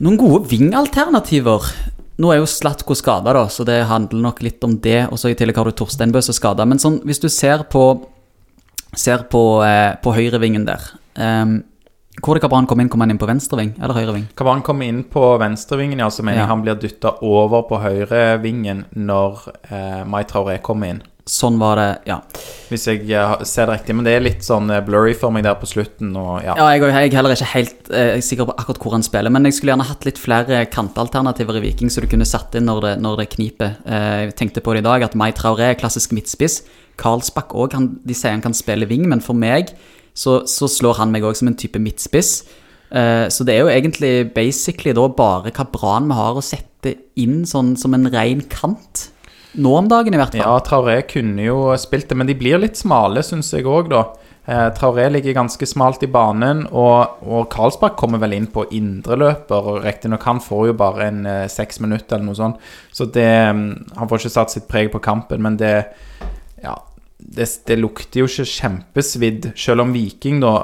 noen 0.00 0.18
gode 0.20 0.46
wing-alternativer. 0.50 1.70
Nå 2.20 2.32
er 2.32 2.40
jo 2.40 2.48
Slatko 2.48 2.96
skada, 2.96 3.32
så 3.48 3.64
det 3.64 3.82
handler 3.88 4.26
nok 4.26 4.42
litt 4.44 4.64
om 4.64 4.76
det. 4.80 5.06
Og 5.08 5.20
så 5.20 5.32
I 5.32 5.38
tillegg 5.38 5.56
har 5.56 5.68
du 5.68 5.76
Torsteinbø 5.76 6.20
som 6.20 6.34
er 6.34 6.40
skada. 6.40 6.68
Men 6.68 6.80
sånn, 6.80 7.00
hvis 7.08 7.22
du 7.22 7.28
ser 7.32 7.64
på, 7.72 7.84
ser 8.92 9.24
på, 9.32 9.42
eh, 9.64 9.96
på 10.02 10.12
høyrevingen 10.16 10.66
der 10.66 10.82
um, 11.14 11.60
Hvor 12.20 12.36
det 12.36 12.42
Kabran 12.42 12.66
kom 12.68 12.80
inn? 12.82 12.90
Kom 12.92 13.00
han 13.00 13.12
inn 13.14 13.20
på 13.20 13.28
venstreving 13.28 13.70
eller 13.78 13.96
høyreving? 13.96 14.26
Kabran 14.36 14.64
kom 14.66 14.82
inn 14.84 15.04
på 15.08 15.22
venstrevingen, 15.40 16.02
ja, 16.02 16.10
så 16.12 16.24
mener 16.26 16.42
jeg 16.42 16.50
han 16.50 16.64
blir 16.64 16.76
dytta 16.76 17.14
over 17.24 17.64
på 17.70 17.80
høyrevingen 17.80 18.84
når 18.98 19.46
eh, 19.70 20.02
Mai 20.04 20.24
Traoré 20.28 20.58
kommer 20.60 20.92
inn. 20.92 21.00
Sånn 21.30 21.60
var 21.60 21.78
det, 21.78 21.90
ja. 22.10 22.16
Hvis 22.72 22.88
jeg 22.88 23.04
uh, 23.14 23.36
ser 23.46 23.68
det 23.68 23.76
riktig. 23.76 23.94
Men 23.94 24.06
det 24.06 24.14
er 24.16 24.24
litt 24.24 24.42
sånn 24.42 24.66
uh, 24.72 24.80
blurry 24.82 25.12
for 25.14 25.30
meg 25.34 25.44
der 25.46 25.54
på 25.60 25.68
slutten. 25.70 26.10
Og, 26.18 26.40
ja. 26.42 26.56
ja 26.58 26.66
jeg, 26.74 26.88
er 26.88 27.14
heller 27.14 27.34
ikke 27.36 27.50
helt 27.52 27.90
uh, 27.92 28.16
sikker 28.24 28.48
på 28.48 28.56
akkurat 28.56 28.80
hvor 28.82 28.96
han 28.96 29.06
spiller. 29.06 29.30
Men 29.30 29.46
jeg 29.46 29.58
skulle 29.58 29.76
gjerne 29.76 29.86
hatt 29.86 30.06
litt 30.08 30.18
flere 30.18 30.64
kantalternativer 30.72 31.60
i 31.60 31.62
Viking, 31.68 31.92
så 31.92 32.02
du 32.02 32.08
kunne 32.10 32.26
satt 32.26 32.56
inn 32.58 32.66
når 32.66 32.82
det, 32.86 32.94
når 33.04 33.22
det 33.22 33.28
kniper. 33.36 33.76
jeg 33.86 34.34
tenkte 34.40 34.64
på 34.64 34.74
det 34.74 34.82
i 34.82 34.88
dag, 34.88 35.04
at 35.06 35.14
Mai 35.18 35.30
Traoré 35.36 35.70
er 35.70 35.78
klassisk 35.78 36.16
midtspiss. 36.16 36.64
Karlsbakk 37.00 37.54
òg, 37.54 37.78
de 37.78 38.16
sier 38.16 38.34
han 38.34 38.42
kan 38.42 38.56
spille 38.56 38.88
wing, 38.90 39.06
men 39.08 39.22
for 39.22 39.38
meg 39.38 39.70
så, 40.18 40.40
så 40.50 40.66
slår 40.68 40.98
han 40.98 41.14
meg 41.14 41.24
òg 41.24 41.38
som 41.38 41.52
en 41.52 41.58
type 41.58 41.78
midtspiss. 41.80 42.32
så 42.90 43.46
det 43.46 43.54
er 43.54 43.62
jo 43.62 43.70
egentlig 43.70 44.32
basically 44.34 44.92
da 44.96 45.06
bare 45.14 45.54
hva 45.54 45.68
bra 45.70 45.94
vi 46.02 46.18
har 46.18 46.36
å 46.36 46.42
sette 46.42 46.96
inn 47.22 47.44
sånn 47.46 47.76
som 47.78 47.94
en 47.94 48.10
ren 48.10 48.42
kant 48.50 49.06
nå 49.52 49.76
om 49.76 49.88
dagen, 49.90 50.14
i 50.14 50.20
hvert 50.20 50.34
fall. 50.34 50.44
Ja, 50.44 50.56
Traoré 50.64 51.00
kunne 51.10 51.44
jo 51.44 51.62
spilt 51.80 52.10
det, 52.10 52.18
men 52.18 52.28
de 52.28 52.36
blir 52.38 52.60
litt 52.62 52.78
smale, 52.78 53.22
syns 53.26 53.52
jeg 53.54 53.66
òg, 53.68 53.90
da. 53.92 54.04
Eh, 54.50 54.68
Traoré 54.74 55.08
ligger 55.12 55.36
ganske 55.36 55.66
smalt 55.68 56.02
i 56.02 56.10
banen, 56.10 56.64
og, 56.72 57.22
og 57.22 57.48
Karlsbakk 57.52 57.96
kommer 58.00 58.22
vel 58.22 58.34
inn 58.38 58.48
på 58.50 58.64
indreløper. 58.74 59.72
Riktignok 59.84 60.26
han 60.26 60.42
får 60.42 60.70
jo 60.70 60.76
bare 60.80 61.08
en 61.10 61.20
eh, 61.28 61.46
seks 61.52 61.82
minutter 61.84 62.16
eller 62.16 62.30
noe 62.30 62.38
sånt, 62.38 62.70
så 62.90 63.06
det 63.06 63.30
mm, 63.54 63.66
Han 63.98 64.10
får 64.10 64.22
ikke 64.22 64.36
satt 64.38 64.54
sitt 64.54 64.68
preg 64.70 64.92
på 64.94 65.02
kampen, 65.04 65.42
men 65.44 65.60
det 65.60 65.74
Ja, 66.64 66.74
det, 67.18 67.46
det 67.68 67.78
lukter 67.78 68.22
jo 68.22 68.30
ikke 68.30 68.48
kjempesvidd, 68.48 69.52
selv 69.60 69.84
om 69.84 69.94
Viking 69.94 70.40
da 70.42 70.54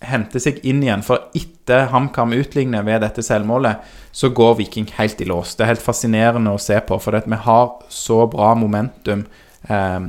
henter 0.00 0.42
seg 0.42 0.60
inn 0.66 0.82
igjen. 0.84 1.04
For 1.04 1.28
etter 1.36 1.90
HamKam 1.92 2.32
utligner 2.36 2.84
ved 2.86 3.02
dette 3.04 3.24
selvmålet, 3.24 3.84
så 4.12 4.32
går 4.34 4.56
Viking 4.60 4.88
helt 4.96 5.20
i 5.20 5.28
lås. 5.28 5.54
Det 5.54 5.64
er 5.64 5.74
helt 5.74 5.84
fascinerende 5.84 6.54
å 6.54 6.60
se 6.60 6.78
på, 6.86 6.98
for 7.02 7.20
vi 7.20 7.40
har 7.44 7.70
så 7.92 8.24
bra 8.30 8.54
momentum 8.58 9.26
eh, 9.68 10.00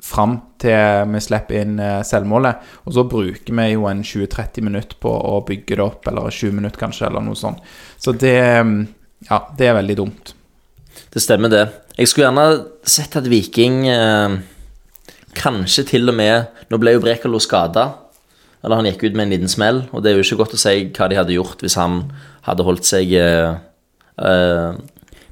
fram 0.00 0.38
til 0.60 1.10
vi 1.12 1.22
slipper 1.22 1.60
inn 1.60 1.78
eh, 1.82 2.00
selvmålet. 2.06 2.66
Og 2.86 2.96
så 2.96 3.04
bruker 3.08 3.56
vi 3.60 3.68
jo 3.72 3.86
en 3.90 4.02
20-30 4.06 4.66
minutter 4.66 5.00
på 5.02 5.12
å 5.12 5.40
bygge 5.46 5.76
det 5.76 5.84
opp, 5.84 6.06
eller 6.08 6.30
20 6.30 6.56
minutter 6.60 6.80
kanskje, 6.80 7.08
eller 7.10 7.24
noe 7.24 7.38
sånt. 7.38 7.62
Så 8.00 8.14
det, 8.16 8.38
ja, 9.28 9.40
det 9.58 9.68
er 9.68 9.78
veldig 9.80 9.98
dumt. 9.98 10.34
Det 11.10 11.22
stemmer, 11.22 11.52
det. 11.52 11.66
Jeg 11.98 12.08
skulle 12.08 12.30
gjerne 12.30 12.46
sett 12.88 13.18
at 13.18 13.26
Viking 13.28 13.82
eh, 13.90 14.38
kanskje 15.36 15.84
til 15.94 16.10
og 16.10 16.16
med 16.18 16.56
Nå 16.70 16.78
ble 16.78 16.94
jo 16.94 17.02
Brekalo 17.02 17.40
skada. 17.42 17.88
Eller 18.60 18.76
han 18.76 18.88
gikk 18.90 19.06
ut 19.06 19.16
med 19.16 19.26
en 19.26 19.34
liten 19.34 19.50
smell, 19.50 19.84
og 19.90 20.04
det 20.04 20.12
er 20.12 20.18
jo 20.18 20.24
ikke 20.26 20.42
godt 20.42 20.56
å 20.58 20.60
si 20.60 20.76
hva 20.92 21.08
de 21.08 21.16
hadde 21.16 21.36
gjort 21.36 21.62
hvis 21.64 21.78
han 21.80 22.02
hadde 22.44 22.66
holdt 22.66 22.88
seg 22.88 23.14
uh, 23.16 24.74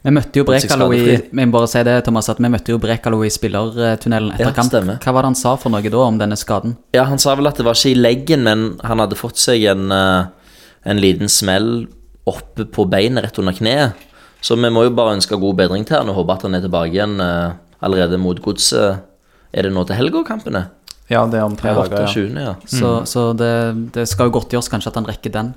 Vi 0.05 0.15
møtte 0.17 0.41
jo 0.41 0.47
Brekalo 0.49 0.89
i 0.97 1.03
Vi 1.19 1.45
må 1.45 1.53
bare 1.53 1.69
si 1.69 1.83
det, 1.85 1.99
Thomas, 2.07 2.31
at 2.33 2.41
vi 2.41 2.49
møtte 2.53 2.73
jo 2.73 2.81
Brekalo 2.81 3.21
i 3.27 3.33
spillertunnelen 3.33 4.33
etter 4.33 4.49
ja, 4.49 4.55
kamp. 4.57 4.73
Stemmer. 4.73 5.01
Hva 5.05 5.13
var 5.13 5.27
det 5.27 5.33
han 5.35 5.41
sa 5.43 5.55
for 5.61 5.75
noe 5.75 5.93
da 5.93 6.07
om 6.07 6.21
denne 6.21 6.41
skaden? 6.41 6.79
Ja, 6.97 7.05
Han 7.11 7.21
sa 7.21 7.37
vel 7.37 7.51
at 7.51 7.61
det 7.61 7.69
var 7.69 7.77
ikke 7.77 7.93
i 7.93 8.01
leggen, 8.01 8.49
men 8.49 8.67
han 8.81 9.05
hadde 9.05 9.21
fått 9.21 9.41
seg 9.43 9.69
en, 9.75 9.93
uh, 9.93 10.65
en 10.89 11.05
liten 11.05 11.29
smell 11.29 11.85
oppe 12.29 12.65
på 12.69 12.89
beinet 12.89 13.25
rett 13.25 13.41
under 13.41 13.57
kneet. 13.57 14.09
Så 14.41 14.57
vi 14.57 14.71
må 14.73 14.87
jo 14.87 14.95
bare 14.95 15.17
ønske 15.19 15.37
god 15.37 15.57
bedring 15.59 15.85
til 15.85 15.99
han 15.99 16.09
og 16.13 16.21
håpe 16.21 16.37
at 16.37 16.45
han 16.47 16.57
er 16.57 16.65
tilbake 16.65 16.95
igjen 16.95 17.19
uh, 17.21 17.59
allerede 17.85 18.21
mot 18.21 18.41
godset. 18.41 19.05
Er 19.53 19.69
det 19.69 19.73
nå 19.75 19.85
til 19.89 19.99
helga 19.99 20.25
kampene? 20.29 20.69
Ja, 21.09 21.25
det 21.31 21.41
er 21.41 21.47
om 21.49 21.57
tre 21.57 21.73
dager. 21.73 22.05
Ja. 22.05 22.43
ja. 22.43 22.55
Så, 22.69 22.89
mm. 23.01 23.07
så 23.09 23.27
det, 23.37 23.53
det, 23.95 24.05
skal 24.11 24.29
jo 24.29 24.37
godtgjøres 24.37 24.69
kanskje 24.69 24.93
at 24.93 25.01
han 25.01 25.09
rekker 25.09 25.33
den. 25.33 25.55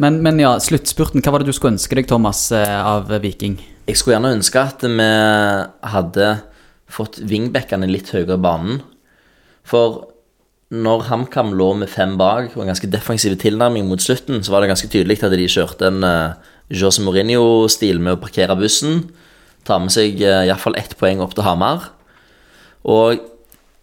Men, 0.00 0.18
men, 0.24 0.40
ja, 0.42 0.56
sluttspurten. 0.58 1.22
Hva 1.22 1.34
var 1.34 1.44
det 1.44 1.52
du 1.52 1.56
skulle 1.56 1.76
ønske 1.76 1.98
deg, 1.98 2.08
Thomas, 2.10 2.46
eh, 2.56 2.78
av 2.80 3.12
Viking? 3.22 3.58
Jeg 3.84 4.00
skulle 4.00 4.16
gjerne 4.16 4.32
ønske 4.38 4.62
at 4.64 4.82
vi 4.88 5.10
hadde 5.92 6.32
fått 6.90 7.20
wingbackene 7.28 7.88
litt 7.90 8.10
høyere 8.14 8.38
i 8.38 8.42
banen. 8.42 8.80
For 9.68 10.02
når 10.74 11.04
HamKam 11.10 11.52
lå 11.56 11.68
med 11.78 11.92
fem 11.92 12.16
bak 12.18 12.56
og 12.56 12.64
en 12.64 12.72
ganske 12.72 12.88
defensiv 12.90 13.36
tilnærming 13.40 13.86
mot 13.88 14.02
slutten, 14.02 14.42
så 14.42 14.52
var 14.52 14.64
det 14.64 14.72
ganske 14.72 14.90
tydelig 14.90 15.20
at 15.22 15.34
de 15.36 15.50
kjørte 15.50 15.90
en 15.90 16.06
uh, 16.06 16.54
Jose 16.72 17.04
Mourinho-stil 17.04 18.00
med 18.02 18.16
å 18.16 18.22
parkere 18.22 18.56
bussen 18.58 19.04
Ta 19.64 19.78
med 19.80 19.92
seg 19.94 20.18
uh, 20.20 20.42
iallfall 20.44 20.76
ett 20.76 20.92
poeng 21.00 21.22
opp 21.24 21.32
til 21.36 21.46
Hamar. 21.46 21.86
Og 22.84 23.22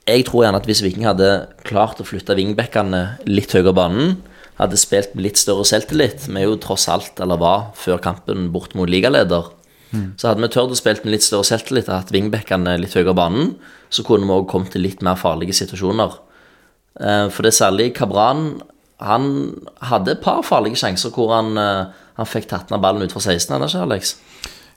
jeg 0.10 0.26
tror 0.28 0.46
gjerne 0.46 0.60
at 0.62 0.68
hvis 0.68 0.82
Viking 0.84 1.06
hadde 1.06 1.30
klart 1.68 2.00
å 2.02 2.06
flytte 2.08 2.36
vingbekkene 2.38 3.02
litt 3.30 3.54
høyere 3.54 3.74
banen, 3.78 4.16
hadde 4.62 4.78
spilt 4.78 5.16
med 5.16 5.24
litt 5.26 5.40
større 5.42 5.64
selvtillit 5.66 6.28
Vi 6.28 6.38
er 6.38 6.46
jo 6.46 6.58
tross 6.62 6.88
alt, 6.92 7.18
eller 7.24 7.40
var, 7.42 7.72
før 7.78 8.02
kampen 8.04 8.50
bort 8.54 8.76
mot 8.78 8.90
ligaleder. 8.90 9.50
Så 10.18 10.30
hadde 10.30 10.40
vi 10.42 10.48
tørt 10.54 10.72
å 10.72 10.78
spille 10.78 11.04
med 11.04 11.12
litt 11.18 11.26
større 11.26 11.44
selvtillit 11.44 11.90
og 11.90 11.98
hatt 11.98 12.12
vingbekkene 12.16 12.78
litt 12.80 12.94
høyere 12.96 13.16
banen, 13.18 13.56
så 13.92 14.06
kunne 14.08 14.24
vi 14.30 14.36
òg 14.38 14.46
kommet 14.48 14.72
til 14.72 14.86
litt 14.86 15.02
mer 15.04 15.18
farlige 15.20 15.56
situasjoner. 15.58 16.14
Eh, 17.00 17.28
For 17.30 17.44
det 17.44 17.52
er 17.52 17.60
særlig 17.64 17.94
Kabran 17.96 18.62
Han 19.02 19.26
hadde 19.82 20.12
et 20.12 20.22
par 20.22 20.44
farlige 20.44 20.78
sjanser 20.78 21.10
hvor 21.10 21.32
han, 21.34 21.58
eh, 21.58 21.86
han 22.18 22.26
fikk 22.30 22.48
tatt 22.52 22.70
ned 22.70 22.82
ballen 22.84 23.02
ut 23.02 23.12
fra 23.12 23.20
16, 23.20 23.56
eller 23.56 23.68
ikke, 23.68 23.82
Alex? 23.88 24.16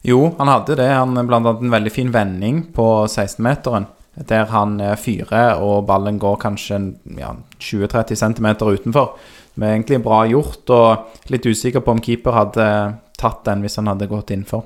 Jo, 0.05 0.35
han 0.39 0.49
hadde 0.49 0.77
det. 0.77 0.89
Han 0.89 1.15
blant 1.27 1.47
annet 1.47 1.61
en 1.63 1.71
veldig 1.71 1.93
fin 1.93 2.11
vending 2.13 2.73
på 2.73 3.07
16-meteren. 3.07 3.87
Der 4.17 4.45
han 4.47 4.77
eh, 4.81 4.95
fyrer, 4.97 5.59
og 5.59 5.87
ballen 5.89 6.19
går 6.23 6.37
kanskje 6.45 6.79
ja, 7.19 7.33
20-30 7.59 8.15
cm 8.21 8.47
utenfor. 8.63 9.17
Men 9.57 9.77
egentlig 9.81 10.03
bra 10.05 10.25
gjort, 10.27 10.71
og 10.71 11.31
litt 11.31 11.47
usikker 11.47 11.83
på 11.83 11.95
om 11.95 12.01
keeper 12.03 12.35
hadde 12.35 12.69
tatt 13.19 13.45
den 13.47 13.63
hvis 13.63 13.77
han 13.79 13.91
hadde 13.91 14.07
gått 14.11 14.31
innenfor. 14.35 14.65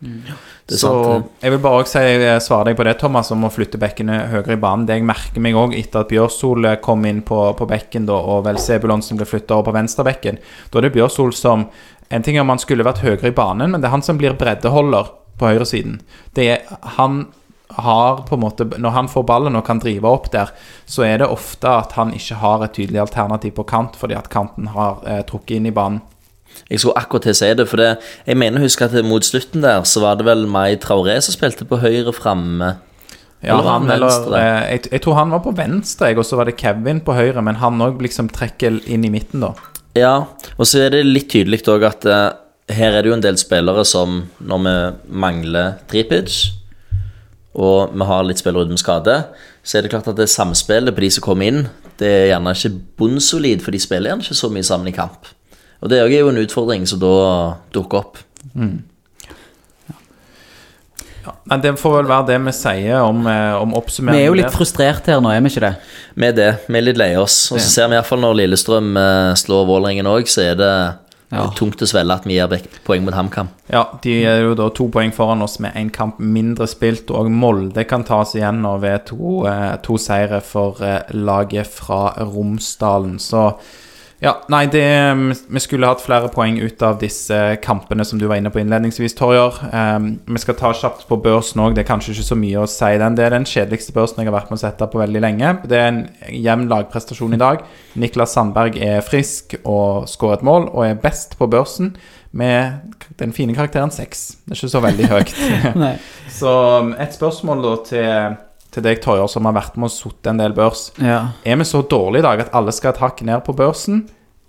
Det 0.00 0.76
er 0.76 0.78
Så 0.78 0.90
sant, 0.92 1.24
det. 1.24 1.30
jeg 1.42 1.50
vil 1.50 1.58
bare 1.64 1.82
også 1.82 1.98
si, 1.98 2.10
eh, 2.22 2.38
svare 2.38 2.68
deg 2.68 2.76
på 2.78 2.84
det, 2.86 2.98
Thomas, 3.00 3.30
om 3.34 3.42
å 3.48 3.50
flytte 3.50 3.80
bekkene 3.82 4.28
høyere 4.30 4.54
i 4.54 4.60
banen. 4.62 4.86
Det 4.86 4.94
jeg 4.94 5.06
merker 5.08 5.42
meg 5.42 5.54
òg 5.58 5.74
etter 5.74 6.04
at 6.04 6.08
Bjørsol 6.12 6.64
eh, 6.70 6.76
kom 6.82 7.02
inn 7.08 7.22
på, 7.26 7.38
på 7.58 7.66
bekken, 7.66 8.06
da, 8.06 8.14
og 8.14 8.44
vel 8.46 8.60
Sebulonsen 8.62 9.18
ble 9.18 9.26
flytta 9.26 9.56
over 9.56 9.72
på 9.72 9.74
venstrebekken, 9.74 10.38
da 10.70 10.78
er 10.78 10.86
det 10.86 10.92
Bjørsol 10.94 11.34
som 11.34 11.68
En 12.10 12.22
ting 12.24 12.38
er 12.38 12.40
om 12.40 12.48
han 12.48 12.56
skulle 12.56 12.86
vært 12.86 13.02
høyere 13.04 13.28
i 13.28 13.34
banen, 13.36 13.68
men 13.70 13.82
det 13.82 13.84
er 13.84 13.92
han 13.92 14.00
som 14.00 14.16
blir 14.16 14.32
breddeholder 14.32 15.10
på 15.36 15.44
høyresiden. 15.50 15.98
Det 16.32 16.46
er 16.48 16.62
han 16.96 17.26
har 17.84 18.22
på 18.28 18.36
en 18.36 18.42
måte 18.42 18.66
Når 18.78 18.94
han 18.94 19.08
får 19.10 19.24
ballen 19.28 19.56
og 19.58 19.64
kan 19.66 19.80
drive 19.82 20.08
opp 20.08 20.30
der, 20.32 20.52
så 20.86 21.04
er 21.06 21.22
det 21.22 21.30
ofte 21.30 21.70
at 21.70 21.94
han 21.98 22.12
ikke 22.16 22.40
har 22.42 22.64
et 22.64 22.76
tydelig 22.76 23.02
alternativ 23.06 23.54
på 23.58 23.66
kant, 23.68 23.96
fordi 23.98 24.16
at 24.18 24.30
kanten 24.32 24.72
har 24.74 25.02
eh, 25.06 25.22
trukket 25.28 25.58
inn 25.58 25.70
i 25.70 25.74
banen. 25.74 26.02
Jeg 26.68 26.80
skulle 26.80 26.98
akkurat 26.98 27.28
til 27.28 27.36
å 27.36 27.38
si 27.38 27.48
det, 27.54 27.68
for 27.70 27.80
det, 27.80 27.88
jeg 28.26 28.38
mener 28.40 28.60
å 28.60 28.66
huske 28.66 28.88
at 28.88 28.96
mot 29.06 29.24
slutten 29.24 29.62
der, 29.62 29.84
så 29.86 30.02
var 30.02 30.18
det 30.18 30.26
vel 30.26 30.46
Mai 30.50 30.76
Traoré 30.80 31.18
som 31.22 31.36
spilte 31.36 31.68
på 31.68 31.78
høyre 31.80 32.12
framme. 32.16 32.74
Ja, 33.38 33.54
Eller 33.54 33.70
han, 33.70 33.90
eller, 33.94 34.24
eh, 34.34 34.62
jeg, 34.72 34.88
jeg 34.96 35.02
tror 35.04 35.14
han 35.20 35.30
var 35.30 35.44
på 35.44 35.54
venstre, 35.54 36.10
og 36.18 36.26
så 36.26 36.40
var 36.40 36.48
det 36.48 36.56
Kevin 36.58 37.04
på 37.06 37.14
høyre, 37.14 37.44
men 37.44 37.60
han 37.62 37.78
òg 37.84 38.02
liksom 38.02 38.32
trekker 38.34 38.80
inn 38.90 39.06
i 39.06 39.12
midten, 39.14 39.44
da. 39.44 39.52
Ja, 39.98 40.14
og 40.56 40.68
så 40.68 40.84
er 40.86 40.96
det 40.96 41.06
litt 41.06 41.30
tydelig 41.30 41.62
òg 41.70 41.86
at 41.86 42.06
eh, 42.08 42.28
her 42.74 42.96
er 42.96 43.04
det 43.04 43.12
jo 43.12 43.16
en 43.16 43.24
del 43.24 43.38
spillere 43.40 43.84
som, 43.86 44.24
når 44.42 44.64
vi 44.66 44.74
mangler 45.22 45.78
Tripic, 45.90 46.40
og 47.58 47.94
vi 47.94 48.06
har 48.06 48.26
litt 48.26 48.40
spillere 48.40 48.68
uten 48.68 48.78
skade, 48.80 49.16
så 49.66 49.78
er 49.78 49.84
det 49.84 49.90
klart 49.92 50.08
at 50.10 50.18
det 50.18 50.28
samspillet 50.30 50.94
på 50.94 51.02
de 51.04 51.10
som 51.16 51.24
kommer 51.26 51.50
inn, 51.50 51.64
det 51.98 52.08
er 52.08 52.28
gjerne 52.30 52.54
ikke 52.54 52.76
bunnsolid, 53.00 53.64
for 53.64 53.74
de 53.74 53.80
spiller 53.82 54.12
gjerne 54.12 54.24
ikke 54.26 54.38
så 54.38 54.50
mye 54.54 54.66
sammen 54.66 54.90
i 54.90 54.94
kamp. 54.94 55.32
Og 55.82 55.90
det 55.90 55.98
er 55.98 56.10
jo 56.10 56.30
en 56.30 56.40
utfordring 56.42 56.86
som 56.90 57.02
da 57.02 57.10
dukker 57.74 58.00
opp. 58.02 58.22
Men 61.48 61.62
Det 61.62 61.74
får 61.80 61.94
vel 61.96 62.08
være 62.08 62.26
det 62.30 62.38
vi 62.44 62.54
sier 62.56 63.02
om, 63.02 63.26
om 63.26 63.74
oppsummeringen. 63.78 64.18
Vi 64.18 64.24
er 64.26 64.30
jo 64.30 64.38
litt 64.38 64.54
frustrert 64.54 65.08
her 65.10 65.20
nå, 65.22 65.32
er 65.32 65.42
vi 65.44 65.52
ikke 65.52 65.64
det? 65.64 65.74
Med 66.14 66.38
det, 66.38 66.48
vi 66.68 66.80
er 66.80 66.86
litt 66.86 67.00
lei 67.00 67.10
oss. 67.20 67.36
Og 67.52 67.60
så 67.60 67.68
ser 67.68 67.90
vi 67.90 67.98
iallfall 67.98 68.22
når 68.22 68.40
Lillestrøm 68.42 68.96
eh, 69.00 69.34
slår 69.38 69.68
Vålerengen 69.68 70.08
òg, 70.10 70.28
så 70.30 70.44
er 70.50 70.58
det 70.60 70.72
Ja. 71.30 71.50
tungt 71.56 71.82
å 71.84 71.86
svelge 71.88 72.14
at 72.14 72.24
vi 72.24 72.38
gir 72.38 72.48
vekk 72.48 72.78
poeng 72.86 73.04
mot 73.04 73.12
HamKam. 73.12 73.50
Ja, 73.68 73.82
De 74.02 74.14
er 74.24 74.40
jo 74.46 74.54
da 74.56 74.70
to 74.72 74.86
poeng 74.88 75.12
foran 75.12 75.42
oss 75.44 75.58
med 75.60 75.74
én 75.76 75.90
kamp 75.92 76.18
mindre 76.18 76.66
spilt, 76.66 77.10
og 77.10 77.28
Molde 77.30 77.84
kan 77.84 78.04
tas 78.04 78.32
igjen 78.38 78.62
nå 78.64 78.78
ved 78.80 79.04
to, 79.10 79.44
eh, 79.46 79.76
to 79.84 79.98
seire 80.00 80.40
for 80.40 80.80
eh, 80.80 81.02
laget 81.12 81.66
fra 81.66 82.14
Romsdalen. 82.16 83.18
Så 83.18 83.58
ja, 84.18 84.32
nei, 84.50 84.64
det 84.66 84.82
mm, 85.14 85.28
Vi 85.54 85.60
skulle 85.62 85.86
hatt 85.86 86.02
flere 86.02 86.26
poeng 86.32 86.56
ut 86.58 86.82
av 86.82 86.96
disse 86.98 87.36
kampene 87.62 88.02
som 88.06 88.18
du 88.18 88.26
var 88.26 88.40
inne 88.40 88.50
på 88.50 88.58
innledningsvis, 88.58 89.14
Torjer. 89.18 89.60
Um, 89.70 90.08
vi 90.26 90.42
skal 90.42 90.56
ta 90.58 90.72
kjapt 90.74 91.04
på 91.06 91.20
børsen 91.22 91.62
òg. 91.62 91.76
Det 91.76 91.84
er 91.84 91.90
kanskje 91.92 92.16
ikke 92.16 92.26
så 92.26 92.38
mye 92.38 92.64
å 92.64 92.70
si 92.70 92.90
den. 92.98 93.18
Det 93.18 93.26
er 93.26 93.36
den 93.36 93.46
kjedeligste 93.46 93.94
børsen 93.94 94.22
jeg 94.22 94.30
har 94.30 94.34
vært 94.34 94.50
med 94.50 94.58
å 94.58 94.64
sette 94.64 94.90
på 94.90 94.98
veldig 94.98 95.22
lenge. 95.22 95.52
Det 95.70 95.78
er 95.78 95.90
en 95.92 96.02
jevn 96.34 96.66
lagprestasjon 96.72 97.38
i 97.38 97.40
dag. 97.44 97.62
Niklas 98.02 98.34
Sandberg 98.34 98.80
er 98.82 99.06
frisk 99.06 99.54
og 99.62 100.10
skårer 100.10 100.40
et 100.40 100.48
mål, 100.50 100.66
og 100.74 100.88
er 100.88 100.98
best 101.04 101.38
på 101.38 101.46
børsen 101.50 101.94
med 102.34 102.96
den 103.22 103.30
fine 103.32 103.54
karakteren 103.54 103.94
6. 103.94 104.26
Det 104.44 104.56
er 104.56 104.58
ikke 104.58 104.74
så 104.74 104.82
veldig 104.82 105.12
høyt. 105.14 105.38
Så 106.40 106.58
um, 106.82 106.90
et 106.98 107.14
spørsmål 107.14 107.62
da 107.64 107.78
til, 107.86 108.38
til 108.78 108.86
deg, 108.86 109.00
Torjer, 109.02 109.28
som 109.30 109.48
har 109.48 109.56
vært 109.56 109.78
med 109.78 109.90
og 109.90 109.94
sittet 109.94 110.30
en 110.32 110.40
del 110.40 110.54
børs. 110.56 110.88
Ja. 111.02 111.20
Er 111.44 111.58
vi 111.60 111.66
så 111.68 111.82
dårlige 111.82 112.22
i 112.22 112.28
dag 112.28 112.44
at 112.46 112.54
alle 112.56 112.74
skal 112.74 112.94
et 112.94 113.02
hakk 113.02 113.22
ned 113.26 113.42
på 113.46 113.56
børsen, 113.58 114.06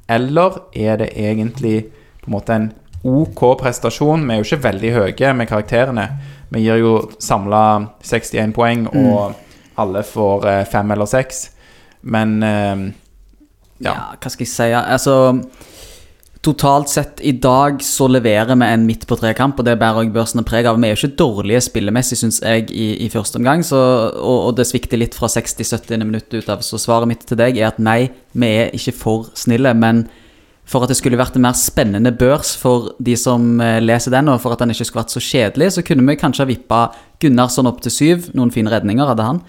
eller 0.10 0.62
er 0.74 1.02
det 1.02 1.12
egentlig 1.18 1.90
på 2.24 2.30
en 2.30 2.36
måte 2.38 2.56
en 2.56 2.70
OK 3.06 3.44
prestasjon? 3.62 4.26
Vi 4.26 4.36
er 4.36 4.42
jo 4.42 4.48
ikke 4.48 4.66
veldig 4.66 4.94
høye 4.96 5.34
med 5.38 5.50
karakterene. 5.50 6.08
Vi 6.50 6.64
gir 6.66 6.82
jo 6.82 6.94
samla 7.22 7.64
61 8.02 8.56
poeng, 8.56 8.88
og 8.90 9.38
alle 9.80 10.04
får 10.04 10.48
eh, 10.50 10.64
fem 10.70 10.96
eller 10.96 11.10
seks. 11.10 11.50
Men 12.02 12.40
eh, 12.44 12.88
ja, 13.80 13.92
ja. 13.92 13.98
hva 14.18 14.32
skal 14.34 14.46
jeg 14.46 14.54
si? 14.54 14.70
Altså 14.74 15.16
Totalt 16.40 16.88
sett 16.88 17.20
i 17.20 17.34
dag 17.36 17.82
så 17.84 18.06
leverer 18.08 18.56
vi 18.56 18.68
en 18.72 18.86
midt 18.88 19.02
på 19.10 19.18
tre-kamp, 19.20 19.58
og 19.60 19.66
det 19.68 19.74
bærer 19.82 20.06
også 20.06 20.16
børsene 20.16 20.44
preg 20.48 20.70
av. 20.70 20.78
Vi 20.80 20.88
er 20.88 20.94
jo 20.94 21.00
ikke 21.02 21.20
dårlige 21.20 21.66
spillemessig, 21.66 22.16
syns 22.22 22.40
jeg, 22.40 22.70
i, 22.72 22.94
i 23.04 23.10
første 23.12 23.42
omgang, 23.42 23.66
så, 23.68 23.80
og, 24.16 24.38
og 24.48 24.54
det 24.56 24.70
svikter 24.70 25.02
litt 25.02 25.18
fra 25.20 25.28
60-70 25.28 26.06
minutt 26.06 26.32
ut 26.32 26.48
av. 26.48 26.64
Så 26.64 26.80
svaret 26.80 27.12
mitt 27.12 27.28
til 27.28 27.42
deg 27.42 27.60
er 27.60 27.74
at 27.74 27.84
nei, 27.84 28.06
vi 28.32 28.54
er 28.62 28.72
ikke 28.78 28.96
for 28.96 29.28
snille, 29.36 29.76
men 29.76 30.06
for 30.70 30.86
at 30.86 30.94
det 30.94 31.00
skulle 31.02 31.20
vært 31.20 31.36
en 31.36 31.44
mer 31.44 31.58
spennende 31.60 32.14
børs 32.16 32.54
for 32.56 32.94
de 33.04 33.18
som 33.20 33.60
eh, 33.60 33.82
leser 33.84 34.16
den, 34.16 34.32
og 34.32 34.40
for 34.40 34.56
at 34.56 34.64
den 34.64 34.72
ikke 34.72 34.88
skulle 34.88 35.04
vært 35.04 35.18
så 35.18 35.26
kjedelig, 35.26 35.74
så 35.76 35.84
kunne 35.84 36.08
vi 36.08 36.20
kanskje 36.22 36.46
ha 36.46 36.52
vippa 36.54 36.84
Gunnarsson 37.20 37.68
opp 37.68 37.84
til 37.84 37.92
syv. 37.92 38.30
Noen 38.38 38.56
fine 38.56 38.72
redninger 38.72 39.12
hadde 39.12 39.28
han. 39.28 39.44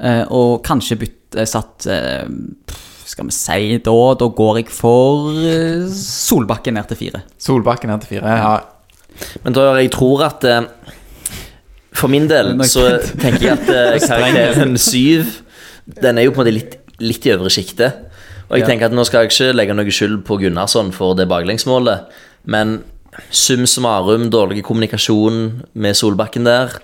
Eh, 0.00 0.22
og 0.32 0.62
kanskje 0.64 1.02
bytt, 1.02 1.42
satt 1.50 1.84
eh, 1.90 2.24
pff, 2.64 2.89
Skal 3.10 3.26
vi 3.26 3.34
si 3.34 3.78
da 3.82 3.96
Da 4.18 4.28
går 4.40 4.60
jeg 4.60 4.72
for 4.74 5.32
eh, 5.34 5.86
Solbakken 5.90 6.76
ned 6.78 6.90
til 6.90 7.00
fire. 7.00 7.22
Solbakken 7.40 7.90
ned 7.90 8.04
til 8.04 8.16
fire. 8.16 8.36
Ja. 8.38 8.58
Men 9.44 9.56
da, 9.56 9.66
jeg 9.80 9.90
tror 9.94 10.22
at 10.28 10.46
eh, 10.46 10.68
For 11.96 12.12
min 12.12 12.28
del 12.30 12.54
så 12.70 12.86
tenker 13.20 13.48
jeg 13.48 13.56
at 13.58 13.72
eh, 13.74 13.98
karakteren 14.08 14.78
syv 14.78 15.40
Den 15.84 16.20
er 16.20 16.28
jo 16.28 16.36
på 16.36 16.40
en 16.40 16.46
måte 16.46 16.54
litt, 16.54 16.78
litt 17.02 17.26
i 17.26 17.34
øvre 17.34 17.50
sjiktet. 17.50 18.06
Og 18.50 18.58
jeg 18.58 18.66
tenker 18.66 18.90
at 18.90 18.94
nå 18.94 19.02
skal 19.06 19.24
jeg 19.24 19.30
ikke 19.32 19.52
legge 19.54 19.74
noe 19.74 19.92
skyld 19.94 20.20
på 20.26 20.38
Gunnarsson 20.42 20.90
for 20.94 21.14
det 21.18 21.28
baklengsmålet, 21.30 22.10
men 22.50 22.80
sum 23.34 23.62
summarum, 23.66 24.28
dårlig 24.30 24.64
kommunikasjon 24.66 25.62
med 25.74 25.98
Solbakken 25.98 26.46
der 26.46 26.74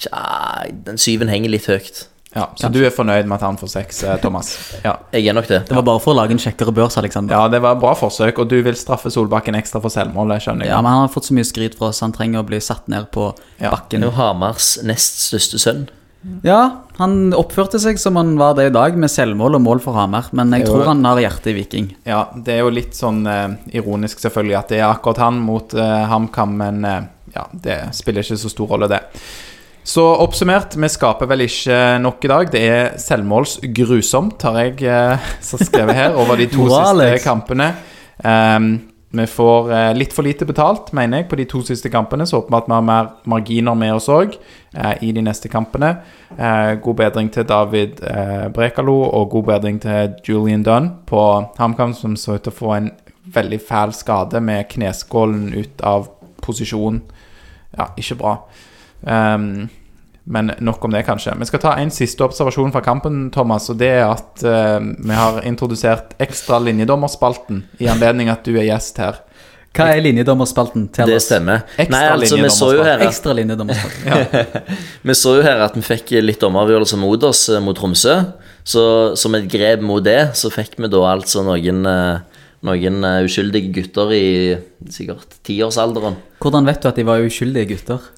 Tja, 0.00 0.64
den 0.86 1.00
syven 1.00 1.28
henger 1.28 1.52
litt 1.52 1.68
høyt. 1.68 2.06
Ja. 2.34 2.46
Så 2.56 2.68
du 2.72 2.78
er 2.86 2.90
fornøyd 2.94 3.26
med 3.26 3.36
at 3.40 3.42
han 3.46 3.56
får 3.58 3.68
seks, 3.72 4.02
eh, 4.04 4.16
Thomas? 4.22 4.52
Ja. 4.86 4.96
Jeg 5.12 5.26
er 5.28 5.34
nok 5.34 5.48
det. 5.50 5.62
Det 5.68 5.74
var 5.76 5.82
bare 5.82 6.00
for 6.00 6.14
å 6.14 6.18
lage 6.20 6.30
en 6.36 6.38
kjekkere 6.42 6.72
børs, 6.74 6.96
Alexander. 7.00 7.34
ja, 7.34 7.48
det 7.48 7.60
var 7.62 7.74
et 7.76 7.80
bra 7.82 7.94
forsøk, 7.98 8.38
og 8.38 8.48
du 8.48 8.60
vil 8.62 8.74
straffe 8.78 9.10
Solbakken 9.10 9.54
ekstra 9.58 9.80
for 9.82 9.90
selvmålet, 9.90 10.42
skjønner 10.46 10.66
jeg. 10.68 10.70
Ja, 10.74 10.80
men 10.82 10.92
han 10.94 11.06
har 11.06 11.14
fått 11.14 11.26
så 11.30 11.34
mye 11.34 11.44
skryt 11.48 11.74
fra 11.78 11.88
oss, 11.90 12.00
han 12.04 12.12
trenger 12.14 12.44
å 12.44 12.46
bli 12.46 12.60
satt 12.62 12.86
ned 12.88 13.10
på 13.10 13.32
Ja. 13.60 13.70
Bakken. 13.74 14.02
er 14.04 14.10
jo 14.12 14.16
Hamars 14.20 14.78
nest 14.86 15.24
største 15.28 15.58
sønn. 15.58 15.88
Ja, 16.44 16.82
han 16.98 17.32
oppførte 17.32 17.78
seg 17.80 17.96
som 17.98 18.16
han 18.20 18.34
var 18.36 18.52
det 18.54 18.66
i 18.68 18.72
dag, 18.74 18.94
med 18.94 19.08
selvmål 19.08 19.54
og 19.56 19.62
mål 19.64 19.78
for 19.80 19.96
Hamar. 19.96 20.26
Men 20.36 20.50
jeg 20.52 20.66
Jo. 20.66 20.74
tror 20.74 20.84
han 20.90 21.02
har 21.08 21.16
hjertet 21.16 21.46
i 21.46 21.54
Viking. 21.56 21.86
Ja, 22.04 22.26
det 22.36 22.58
er 22.58 22.58
jo 22.60 22.68
litt 22.76 22.92
sånn 22.92 23.22
eh, 23.26 23.56
ironisk 23.72 24.20
selvfølgelig 24.20 24.58
at 24.58 24.68
det 24.68 24.80
er 24.82 24.90
akkurat 24.92 25.16
han 25.24 25.38
mot 25.40 25.72
eh, 25.72 26.04
HamKam, 26.12 26.56
men 26.60 26.84
eh, 26.84 27.00
ja, 27.34 27.46
det 27.54 27.78
spiller 27.96 28.20
ikke 28.20 28.36
så 28.36 28.50
stor 28.52 28.68
rolle, 28.68 28.86
det. 28.92 29.00
Så 29.82 30.04
oppsummert, 30.04 30.76
vi 30.76 30.88
skaper 30.92 31.28
vel 31.30 31.46
ikke 31.46 31.80
nok 32.04 32.24
i 32.24 32.30
dag. 32.30 32.52
Det 32.52 32.60
er 32.68 32.92
selvmålsgrusomt, 33.00 34.42
har 34.44 34.60
jeg 34.60 34.84
eh, 34.84 35.32
så 35.40 35.58
skrevet 35.60 35.96
her, 35.96 36.16
over 36.20 36.36
de 36.38 36.46
to 36.52 36.68
siste 36.74 37.24
kampene. 37.24 37.72
Um, 38.20 38.74
vi 39.10 39.26
får 39.26 39.72
eh, 39.74 39.92
litt 39.96 40.12
for 40.14 40.22
lite 40.22 40.46
betalt, 40.46 40.92
mener 40.94 41.22
jeg, 41.22 41.28
på 41.32 41.38
de 41.40 41.46
to 41.50 41.64
siste 41.66 41.90
kampene. 41.90 42.26
Så 42.28 42.38
håper 42.38 42.52
vi 42.52 42.58
at 42.60 42.68
vi 42.68 42.76
har 42.76 42.84
mer 42.86 43.08
marginer 43.32 43.78
med 43.78 43.96
oss 43.96 44.06
òg 44.12 44.36
i 45.02 45.10
de 45.16 45.24
neste 45.26 45.50
kampene. 45.50 45.96
Eh, 46.36 46.76
god 46.84 46.98
bedring 47.00 47.30
til 47.34 47.48
David 47.48 48.04
eh, 48.06 48.46
Brekalo 48.54 49.00
og 49.08 49.32
god 49.32 49.48
bedring 49.48 49.80
til 49.82 50.14
Julian 50.28 50.62
Dunn 50.62 50.92
på 51.10 51.24
HamKam, 51.58 51.96
som 51.98 52.14
så 52.14 52.38
ut 52.38 52.46
til 52.46 52.54
å 52.54 52.60
få 52.60 52.74
en 52.76 52.90
veldig 53.34 53.58
fæl 53.66 53.94
skade 53.94 54.40
med 54.42 54.68
kneskålen 54.70 55.50
ut 55.58 55.82
av 55.82 56.06
posisjon. 56.44 57.02
Ja, 57.74 57.90
ikke 57.98 58.20
bra. 58.22 58.36
Ehm, 59.06 59.68
men 60.30 60.52
nok 60.60 60.84
om 60.84 60.92
det, 60.94 61.02
kanskje. 61.08 61.34
Vi 61.40 61.48
skal 61.48 61.62
ta 61.62 61.72
en 61.80 61.90
siste 61.90 62.22
observasjon 62.22 62.72
fra 62.74 62.82
kampen, 62.84 63.30
Thomas. 63.34 63.70
Og 63.72 63.80
det 63.80 63.88
er 63.96 64.04
at 64.06 64.44
uh, 64.44 64.78
vi 64.78 65.16
har 65.16 65.40
introdusert 65.48 66.12
ekstra 66.22 66.60
linjedommerspalten 66.62 67.64
i 67.82 67.88
anledning 67.90 68.30
at 68.30 68.44
du 68.46 68.52
er 68.54 68.68
gjest 68.68 69.00
her. 69.02 69.18
Hva 69.70 69.86
er 69.94 70.02
linjedommerspalten? 70.02 70.88
Tell 70.94 71.06
Det 71.10 71.20
stemmer. 71.22 71.62
Ekstra 71.78 71.94
Nei, 71.94 72.06
altså, 72.10 72.38
vi 72.42 72.50
så 72.50 72.70
jo 72.74 72.86
her 72.86 73.04
at. 73.06 73.26
Vi 75.06 75.14
så 75.14 75.36
jo 75.38 75.44
her 75.46 75.62
at 75.62 75.76
vi 75.78 75.82
fikk 75.84 76.10
litt 76.24 76.42
dommeravgjørelse 76.42 76.98
mot 76.98 77.26
oss 77.28 77.44
eh, 77.54 77.62
mot 77.62 77.78
Tromsø. 77.78 78.16
Så 78.66 78.82
som 79.18 79.36
et 79.38 79.46
grep 79.50 79.84
mot 79.86 80.02
det, 80.04 80.34
så 80.36 80.50
fikk 80.52 80.74
vi 80.76 80.90
da 80.90 81.04
altså 81.12 81.44
noen, 81.46 81.86
eh, 81.86 82.42
noen 82.66 83.06
eh, 83.06 83.20
uskyldige 83.28 83.70
gutter 83.78 84.10
i 84.16 84.24
sikkert 84.90 85.38
tiårsalderen. 85.46 86.18
Hvordan 86.42 86.66
vet 86.66 86.82
du 86.82 86.90
at 86.90 86.98
de 86.98 87.06
var 87.06 87.22
uskyldige 87.24 87.70
gutter? 87.76 88.10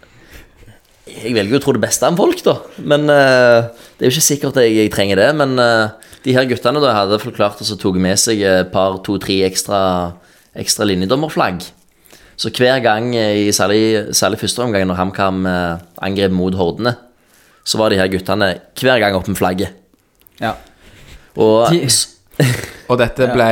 Jeg 1.08 1.34
velger 1.34 1.56
jo 1.56 1.58
å 1.58 1.62
tro 1.64 1.72
det 1.74 1.82
beste 1.82 2.06
om 2.06 2.16
folk, 2.18 2.38
da. 2.46 2.54
Men 2.86 3.08
uh, 3.10 3.68
det 3.98 4.04
er 4.06 4.10
jo 4.10 4.14
ikke 4.14 4.24
sikkert 4.28 4.60
jeg, 4.62 4.74
jeg 4.78 4.92
trenger 4.94 5.18
det. 5.18 5.28
Men 5.40 5.56
uh, 5.58 6.12
de 6.22 6.34
her 6.36 6.46
guttene 6.50 6.82
da 6.82 6.92
hadde 6.94 7.18
forklart 7.22 7.62
og 7.64 7.66
så 7.66 7.76
tok 7.80 7.98
med 8.02 8.20
seg 8.22 8.42
et 8.46 8.70
par, 8.74 9.00
to, 9.06 9.16
tre 9.22 9.40
ekstra, 9.48 9.80
ekstra 10.54 10.86
linjedommerflagg. 10.86 11.64
Så 12.38 12.50
hver 12.54 12.78
gang, 12.82 13.10
eh, 13.18 13.42
i 13.44 13.50
særlig, 13.54 14.14
særlig 14.16 14.38
første 14.40 14.62
omgang 14.64 14.86
når 14.88 14.96
HamKam 14.98 15.42
angrep 16.02 16.32
mot 16.34 16.54
Hordene, 16.58 16.94
så 17.62 17.78
var 17.78 17.92
de 17.92 17.98
her 18.00 18.08
guttene 18.10 18.48
hver 18.80 18.98
gang 19.02 19.14
opp 19.18 19.28
med 19.30 19.38
flagget. 19.38 19.74
Ja. 20.42 20.54
Og 21.36 21.68
De- 21.70 21.86
Og 22.90 22.98
dette 22.98 23.28
ble 23.34 23.48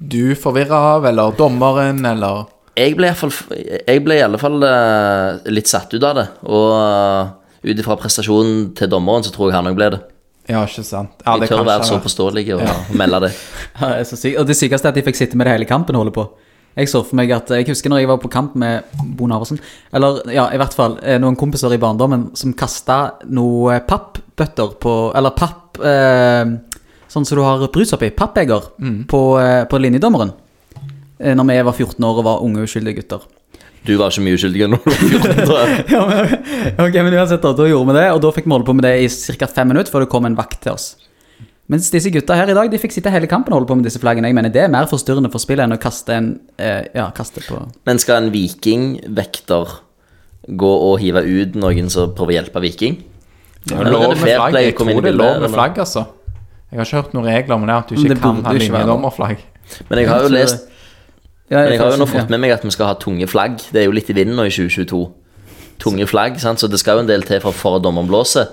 du 0.00 0.34
forvirra 0.38 0.78
av, 0.96 1.04
eller 1.08 1.34
dommeren, 1.38 2.00
eller 2.08 2.46
jeg 2.76 2.96
ble 2.98 3.08
i 3.08 3.16
fall, 3.16 3.32
jeg 3.56 4.02
ble 4.04 4.18
i 4.18 4.24
alle 4.24 4.40
fall 4.40 4.60
eh, 4.66 5.48
litt 5.52 5.70
satt 5.70 5.94
ut 5.96 6.04
av 6.04 6.18
det. 6.18 6.26
Og 6.44 6.66
uh, 6.76 7.32
ut 7.66 7.80
ifra 7.80 7.96
prestasjonen 8.00 8.70
til 8.76 8.90
dommeren, 8.92 9.24
så 9.24 9.32
tror 9.34 9.50
jeg 9.50 9.58
han 9.58 9.70
òg 9.70 9.78
ble 9.78 9.90
det. 9.96 10.02
Ja, 10.46 10.62
ikke 10.62 10.84
sant? 10.86 11.16
Ja, 11.24 11.34
Jeg 11.34 11.46
det 11.46 11.48
tør 11.50 11.64
være 11.66 11.86
så 11.88 11.98
påståelig 12.02 12.44
og 12.54 12.66
melde 13.00 13.26
det. 13.26 13.32
Ja, 13.80 13.96
det. 13.98 14.34
Og 14.38 14.46
det 14.48 14.56
sykeste 14.58 14.88
er 14.88 14.94
at 14.94 14.98
de 14.98 15.06
fikk 15.06 15.18
sitte 15.18 15.38
med 15.38 15.48
det 15.48 15.56
hele 15.56 15.68
kampen 15.68 15.96
og 15.96 16.06
holde 16.06 16.14
på. 16.14 16.28
Jeg 16.76 16.90
så 16.92 17.00
for 17.08 17.16
meg 17.16 17.30
at, 17.32 17.48
jeg 17.56 17.70
husker 17.70 17.88
når 17.88 18.02
jeg 18.02 18.08
var 18.10 18.20
på 18.20 18.28
kamp 18.28 18.56
med 18.60 18.84
Bo 19.16 19.26
Naversen, 19.30 19.58
eller 19.96 20.20
ja, 20.28 20.44
i 20.52 20.58
hvert 20.60 20.74
fall 20.76 20.98
eh, 21.00 21.16
noen 21.16 21.38
kompiser 21.40 21.72
i 21.72 21.80
barndommen 21.80 22.28
som 22.36 22.52
kastet 22.52 23.24
noe 23.32 23.78
pappbøtter 23.88 24.74
på, 24.82 24.96
eller 25.16 25.32
papp, 25.32 25.80
eh, 25.80 26.42
sånn 27.08 27.24
som 27.24 27.40
du 27.40 27.40
har 27.40 27.64
brus 27.72 27.96
oppi, 27.96 28.10
pappbeger, 28.12 28.68
på, 29.08 29.22
eh, 29.40 29.62
på 29.70 29.80
linjedommeren. 29.80 30.34
Eh, 31.18 31.32
når 31.36 31.48
vi 31.48 31.56
var 31.68 31.72
14 31.72 32.04
år 32.04 32.20
og 32.20 32.26
var 32.26 32.44
unge 32.44 32.66
uskyldige 32.66 33.00
gutter. 33.00 33.24
Du 33.86 33.94
var 34.00 34.10
ikke 34.10 34.24
mye 34.26 34.36
uskyldig 34.36 34.66
når 34.66 34.82
du 34.82 34.90
var 34.90 35.00
14, 35.00 35.40
tror 35.46 35.58
jeg. 35.62 35.82
ja, 35.94 36.04
men, 36.10 36.36
ok, 36.82 37.00
men 37.06 37.16
uansett 37.16 37.44
da, 37.44 37.52
da 37.56 37.66
gjorde 37.70 37.92
vi 37.92 37.98
det, 38.00 38.06
og 38.12 38.22
da 38.24 38.32
fikk 38.34 38.48
vi 38.48 38.54
holde 38.56 38.68
på 38.68 38.76
med 38.76 38.86
det 38.88 38.94
i 39.04 39.10
ca. 39.38 39.48
fem 39.58 39.70
minutter 39.72 39.94
før 39.94 40.04
det 40.04 40.12
kom 40.12 40.28
en 40.28 40.38
vakt 40.38 40.58
til 40.64 40.74
oss. 40.74 40.88
Mens 41.72 41.88
disse 41.90 42.12
gutta 42.14 42.36
her 42.38 42.50
i 42.52 42.54
dag, 42.54 42.68
de 42.70 42.78
fikk 42.78 42.94
sitte 42.94 43.10
hele 43.10 43.26
kampen 43.30 43.54
og 43.54 43.60
holde 43.60 43.70
på 43.70 43.78
med 43.78 43.88
disse 43.88 43.98
flaggene. 44.02 44.28
Jeg 44.30 44.38
mener 44.38 44.52
det 44.54 44.62
er 44.66 44.70
mer 44.70 44.86
forstyrrende 44.90 45.32
for 45.32 45.42
spillet 45.42 45.66
enn 45.66 45.74
å 45.74 45.80
kaste 45.82 46.14
en, 46.14 46.28
eh, 46.62 46.84
ja, 46.94 47.08
kaste 47.14 47.42
på... 47.42 47.58
Men 47.88 47.98
skal 48.02 48.20
en 48.20 48.30
vikingvekter 48.34 49.80
gå 50.46 50.72
og 50.90 51.00
hive 51.02 51.24
ut 51.26 51.58
noen 51.58 51.90
som 51.90 52.12
prøver 52.14 52.36
å 52.36 52.38
hjelpe 52.38 52.62
viking? 52.62 53.00
Det 53.66 53.74
er 53.74 53.90
lov 53.90 54.12
med 54.12 54.22
flagg. 54.22 54.60
Jeg 54.62 54.76
tror 54.78 55.02
det 55.02 55.10
er 55.10 55.18
lov 55.18 55.42
med 55.42 55.54
flagg, 55.56 55.82
altså. 55.82 56.06
Jeg 56.70 56.78
har 56.78 56.86
ikke 56.86 57.00
hørt 57.00 57.18
noen 57.18 57.26
regler 57.30 57.56
om 57.56 57.66
det, 57.66 57.74
at 57.74 57.90
du 57.90 57.98
ikke 57.98 58.14
det 58.14 58.22
kan 58.22 58.40
ha 58.46 58.54
linjedommerflagg. 58.54 59.42
Men 59.88 60.00
jeg 60.02 60.10
har 60.10 60.22
jo 60.22 60.30
lest 60.34 60.66
Ja, 61.50 61.62
Men 61.62 61.72
jeg 61.72 61.80
har 61.80 61.92
jo 61.94 62.00
nå 62.00 62.08
fått 62.10 62.30
med 62.32 62.42
meg 62.42 62.56
at 62.56 62.64
vi 62.66 62.72
skal 62.74 62.90
ha 62.90 62.96
tunge 62.98 63.28
flagg. 63.30 63.60
Det 63.70 63.82
er 63.82 63.86
jo 63.86 63.94
litt 63.94 64.08
i 64.10 64.16
vinden 64.16 64.38
nå 64.38 64.48
i 64.48 64.54
2022. 64.54 65.02
Tunge 65.82 66.06
flagg, 66.10 66.40
sant? 66.42 66.58
så 66.58 66.70
det 66.70 66.80
skal 66.82 66.98
jo 66.98 67.04
en 67.04 67.10
del 67.10 67.22
til 67.26 67.38
for, 67.44 67.54
for 67.54 67.78
blåser. 67.80 68.48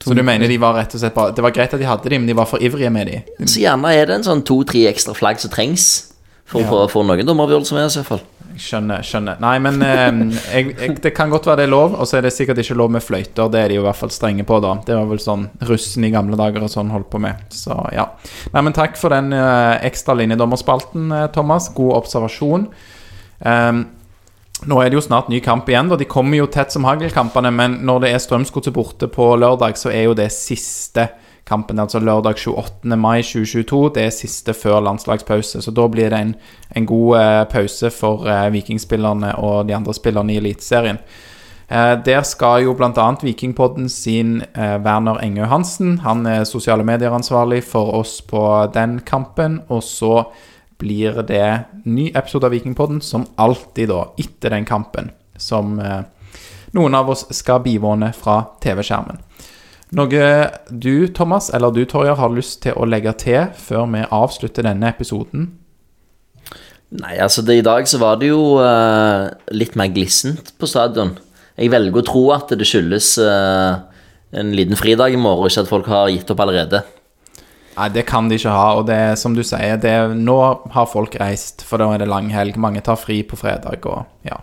Så 0.00 0.14
du 0.16 0.22
mener 0.24 0.48
de 0.48 0.56
var 0.60 0.78
rett 0.78 0.94
og 0.96 1.00
slett 1.02 1.12
bare 1.12 1.34
Det 1.36 1.42
var 1.44 1.52
greit 1.52 1.74
at 1.76 1.80
de 1.80 1.84
hadde 1.84 2.08
de, 2.08 2.18
men 2.18 2.28
de 2.28 2.36
var 2.36 2.46
for 2.48 2.62
ivrige 2.62 2.90
med 2.90 3.10
de? 3.10 3.18
Så 3.44 3.60
gjerne 3.60 3.92
er 3.92 4.06
det 4.08 4.14
en 4.14 4.24
sånn 4.24 4.44
to-tre 4.48 4.86
ekstra 4.88 5.12
flagg 5.12 5.42
som 5.42 5.52
trengs 5.52 6.09
for 6.50 6.82
å 6.82 6.90
få 6.90 7.04
noen 7.06 7.26
dommeravgjørelser 7.26 7.78
med 7.78 7.88
oss, 7.88 7.96
i 7.96 8.02
hvert 8.02 8.10
fall. 8.14 8.22
Skjønner, 8.60 9.04
skjønner. 9.06 9.38
Nei, 9.40 9.54
men 9.62 9.78
eh, 9.86 10.08
jeg, 10.50 10.72
jeg, 10.74 10.96
det 11.04 11.12
kan 11.16 11.30
godt 11.32 11.46
være 11.48 11.62
det 11.62 11.68
er 11.68 11.72
lov, 11.72 11.94
og 11.94 12.08
så 12.08 12.18
er 12.18 12.26
det 12.26 12.32
sikkert 12.34 12.60
ikke 12.60 12.76
lov 12.80 12.90
med 12.92 13.04
fløyter. 13.04 13.52
Det 13.52 13.60
er 13.60 13.70
de 13.70 13.78
jo 13.78 13.84
i 13.84 13.86
hvert 13.86 14.00
fall 14.00 14.12
strenge 14.12 14.44
på, 14.48 14.58
da. 14.64 14.74
Det 14.86 14.96
var 14.98 15.06
vel 15.08 15.22
sånn 15.22 15.46
russen 15.68 16.06
i 16.06 16.12
gamle 16.12 16.38
dager 16.40 16.66
og 16.66 16.72
sånn 16.72 16.90
holdt 16.92 17.08
på 17.12 17.22
med. 17.22 17.46
Så 17.54 17.76
ja. 17.94 18.08
Nei, 18.52 18.64
men 18.66 18.76
takk 18.76 18.98
for 19.00 19.14
den 19.14 19.32
eh, 19.36 19.78
ekstra 19.88 20.18
linjedommerspalten, 20.18 21.08
eh, 21.16 21.30
Thomas. 21.36 21.70
God 21.76 21.96
observasjon. 22.02 22.68
Um, 23.40 23.86
nå 24.68 24.76
er 24.82 24.90
det 24.90 24.98
jo 24.98 25.06
snart 25.06 25.30
ny 25.32 25.38
kamp 25.40 25.70
igjen. 25.70 25.88
da 25.88 25.96
De 25.96 26.08
kommer 26.08 26.42
jo 26.42 26.50
tett 26.52 26.74
som 26.74 26.84
haglkampene, 26.84 27.52
men 27.54 27.78
når 27.86 28.04
det 28.04 28.12
er 28.12 28.20
Strømsgodset 28.20 28.76
borte 28.76 29.08
på 29.08 29.32
lørdag, 29.40 29.78
så 29.80 29.92
er 29.94 30.10
jo 30.10 30.18
det 30.18 30.28
siste 30.34 31.08
kampen. 31.50 31.78
er 31.78 31.88
Altså 31.88 31.98
lørdag 31.98 32.38
28. 32.38 32.96
mai 32.96 33.22
2022. 33.22 33.82
Det 33.94 34.04
er 34.06 34.14
siste 34.14 34.54
før 34.54 34.80
landslagspause. 34.86 35.62
Så 35.62 35.74
da 35.74 35.88
blir 35.90 36.10
det 36.10 36.20
en, 36.20 36.34
en 36.76 36.86
god 36.86 37.18
eh, 37.18 37.42
pause 37.50 37.90
for 37.90 38.28
eh, 38.30 38.52
vikingspillerne 38.54 39.34
og 39.42 39.66
de 39.68 39.74
andre 39.74 39.94
spillerne 39.94 40.32
i 40.32 40.38
Eliteserien. 40.40 41.02
Eh, 41.70 41.96
der 42.04 42.22
skal 42.26 42.64
jo 42.64 42.74
bl.a. 42.74 43.10
Vikingpodden 43.22 43.88
sin 43.88 44.40
eh, 44.54 44.78
Werner 44.82 45.20
Engø 45.22 45.44
Hansen. 45.46 45.98
Han 46.02 46.26
er 46.26 46.44
sosiale 46.44 46.84
medier-ansvarlig 46.84 47.62
for 47.64 47.94
oss 48.00 48.20
på 48.22 48.42
den 48.74 49.00
kampen. 49.06 49.60
Og 49.68 49.82
så 49.86 50.24
blir 50.80 51.22
det 51.22 51.84
ny 51.84 52.10
episode 52.14 52.48
av 52.48 52.56
Vikingpodden 52.56 53.00
som 53.04 53.28
alltid, 53.36 53.92
da, 53.92 54.08
etter 54.18 54.56
den 54.56 54.66
kampen. 54.66 55.12
Som 55.38 55.78
eh, 55.78 56.02
noen 56.74 56.94
av 56.94 57.10
oss 57.14 57.26
skal 57.34 57.62
bivåne 57.62 58.10
fra 58.18 58.42
TV-skjermen. 58.62 59.22
Noe 59.98 60.26
du, 60.70 61.08
Thomas, 61.10 61.50
eller 61.50 61.72
du, 61.74 61.82
Torjer, 61.88 62.14
har 62.14 62.30
lyst 62.34 62.60
til 62.62 62.76
å 62.78 62.86
legge 62.86 63.14
til 63.18 63.48
før 63.58 63.88
vi 63.90 64.04
avslutter 64.06 64.66
denne 64.68 64.92
episoden? 64.92 65.48
Nei, 66.90 67.16
altså 67.22 67.42
det, 67.46 67.60
I 67.60 67.66
dag 67.66 67.86
så 67.90 67.98
var 68.02 68.18
det 68.18 68.30
jo 68.30 68.58
uh, 68.58 69.30
litt 69.54 69.76
mer 69.78 69.90
glissent 69.94 70.52
på 70.58 70.68
stadion. 70.70 71.16
Jeg 71.58 71.70
velger 71.74 72.02
å 72.02 72.06
tro 72.06 72.22
at 72.34 72.54
det 72.54 72.66
skyldes 72.66 73.12
uh, 73.22 73.82
en 74.30 74.54
liten 74.54 74.78
fridag 74.78 75.14
i 75.14 75.20
morgen, 75.20 75.50
ikke 75.50 75.66
at 75.66 75.70
folk 75.70 75.90
har 75.90 76.10
gitt 76.10 76.30
opp 76.34 76.42
allerede. 76.42 76.82
Nei, 77.76 77.88
det 77.94 78.04
kan 78.10 78.28
de 78.28 78.38
ikke 78.38 78.54
ha. 78.54 78.68
Og 78.78 78.86
det 78.90 78.98
er 79.10 79.18
som 79.18 79.34
du 79.34 79.42
sier, 79.46 79.78
det, 79.80 79.94
nå 80.18 80.38
har 80.74 80.90
folk 80.90 81.14
reist, 81.22 81.62
for 81.66 81.82
da 81.82 81.90
er 81.94 82.02
det 82.02 82.10
lang 82.10 82.30
helg. 82.34 82.58
Mange 82.60 82.82
tar 82.86 82.98
fri 82.98 83.22
på 83.26 83.38
fredag 83.38 83.86
og 83.90 84.26
ja. 84.26 84.42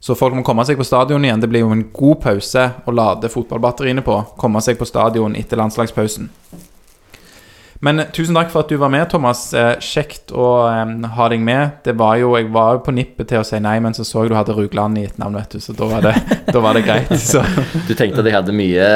Så 0.00 0.14
folk 0.16 0.32
må 0.32 0.42
komme 0.46 0.64
seg 0.64 0.78
på 0.80 0.86
stadion 0.88 1.24
igjen. 1.26 1.42
Det 1.42 1.48
blir 1.52 1.60
jo 1.66 1.74
en 1.74 1.84
god 1.92 2.22
pause 2.22 2.62
å 2.88 2.92
lade 2.96 3.28
fotballbatteriene 3.28 4.00
på. 4.06 4.14
Komme 4.40 4.62
seg 4.64 4.78
på 4.80 4.88
stadion 4.88 5.34
etter 5.36 5.60
landslagspausen. 5.60 6.30
Men 7.84 8.00
eh, 8.00 8.08
tusen 8.12 8.36
takk 8.36 8.50
for 8.52 8.64
at 8.64 8.72
du 8.72 8.76
var 8.80 8.90
med, 8.92 9.06
Thomas. 9.12 9.42
Eh, 9.56 9.74
kjekt 9.84 10.32
å 10.36 10.46
eh, 10.68 10.94
ha 11.16 11.28
deg 11.32 11.40
med. 11.44 11.78
Det 11.84 11.94
var 12.00 12.16
jo, 12.20 12.32
Jeg 12.36 12.48
var 12.52 12.78
jo 12.78 12.82
på 12.84 12.92
nippet 12.96 13.28
til 13.32 13.40
å 13.40 13.44
si 13.44 13.60
nei, 13.60 13.76
men 13.80 13.96
så 13.96 14.04
så 14.04 14.24
jeg 14.24 14.32
du 14.32 14.36
hadde 14.36 14.56
Rugland 14.56 15.00
i 15.00 15.06
et 15.08 15.20
navn, 15.20 15.36
vet 15.36 15.56
du, 15.56 15.60
så 15.64 15.76
da 15.76 15.88
var 15.88 16.04
det, 16.08 16.14
da 16.54 16.60
var 16.64 16.76
det 16.76 16.84
greit. 16.88 17.12
Så 17.20 17.44
Du 17.88 17.92
tenkte 17.96 18.20
at 18.20 18.28
jeg 18.28 18.36
hadde 18.36 18.56
mye, 18.56 18.88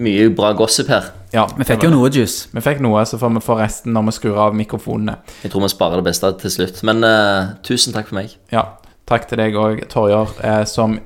mye 0.00 0.28
bra 0.36 0.52
gossip 0.56 0.88
her. 0.92 1.10
ja. 1.32 1.44
Vi 1.56 1.64
fikk 1.68 1.84
jo 1.88 1.92
noe 1.92 2.08
juice. 2.12 2.48
Vi 2.52 2.64
fikk 2.64 2.80
noe, 2.84 3.04
så 3.08 3.20
får 3.20 3.32
vi 3.36 3.44
få 3.44 3.56
resten 3.60 3.96
når 3.96 4.08
vi 4.10 4.16
skrur 4.18 4.40
av 4.48 4.56
mikrofonene. 4.56 5.16
Jeg 5.44 5.52
tror 5.52 5.64
vi 5.64 5.72
sparer 5.72 6.00
det 6.00 6.08
beste 6.08 6.32
til 6.44 6.52
slutt. 6.56 6.80
Men 6.88 7.04
eh, 7.04 7.52
tusen 7.68 7.96
takk 7.96 8.08
for 8.12 8.20
meg. 8.20 8.36
Ja, 8.52 8.66
takk 9.08 9.26
til 9.28 9.40
deg 9.40 9.58
òg, 9.58 9.82
Torjer, 9.92 10.32
eh, 10.44 10.62
som 10.68 10.98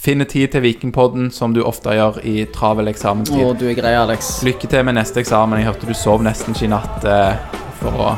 finner 0.00 0.24
tid 0.24 0.52
til 0.54 0.62
Vikingpodden, 0.64 1.30
som 1.34 1.52
du 1.52 1.60
ofte 1.66 1.92
gjør 1.92 2.20
i 2.24 2.46
travel 2.54 2.88
eksamenstid. 2.88 3.42
Å, 3.44 3.52
du 3.58 3.66
er 3.68 3.76
grei, 3.76 3.92
Alex. 3.98 4.38
Lykke 4.46 4.70
til 4.70 4.86
med 4.88 4.96
neste 4.96 5.20
eksamen. 5.20 5.60
Jeg 5.60 5.68
hørte 5.68 5.90
du 5.90 5.94
sov 5.98 6.24
nesten 6.24 6.56
ikke 6.56 6.68
i 6.70 6.72
natt 6.72 7.04
eh, 7.04 7.58
for 7.82 8.06
å 8.06 8.14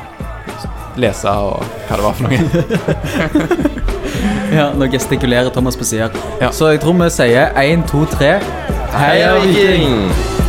lese 1.00 1.32
og 1.32 1.64
hva 1.88 1.98
det 1.98 2.04
var 2.04 2.18
for 2.18 2.28
noe. 2.28 3.70
Ja, 4.52 4.66
nå 4.76 4.84
gestikulerer 4.92 5.48
Thomas 5.50 5.76
på 5.80 5.84
siden. 5.88 6.10
Ja. 6.40 6.50
Så 6.52 6.68
jeg 6.74 6.82
tror 6.84 6.92
vi 7.00 7.08
sier 7.10 7.56
1, 7.56 7.86
2, 7.88 8.04
3. 8.18 8.34
Heia 8.92 9.34
Viking! 9.40 10.41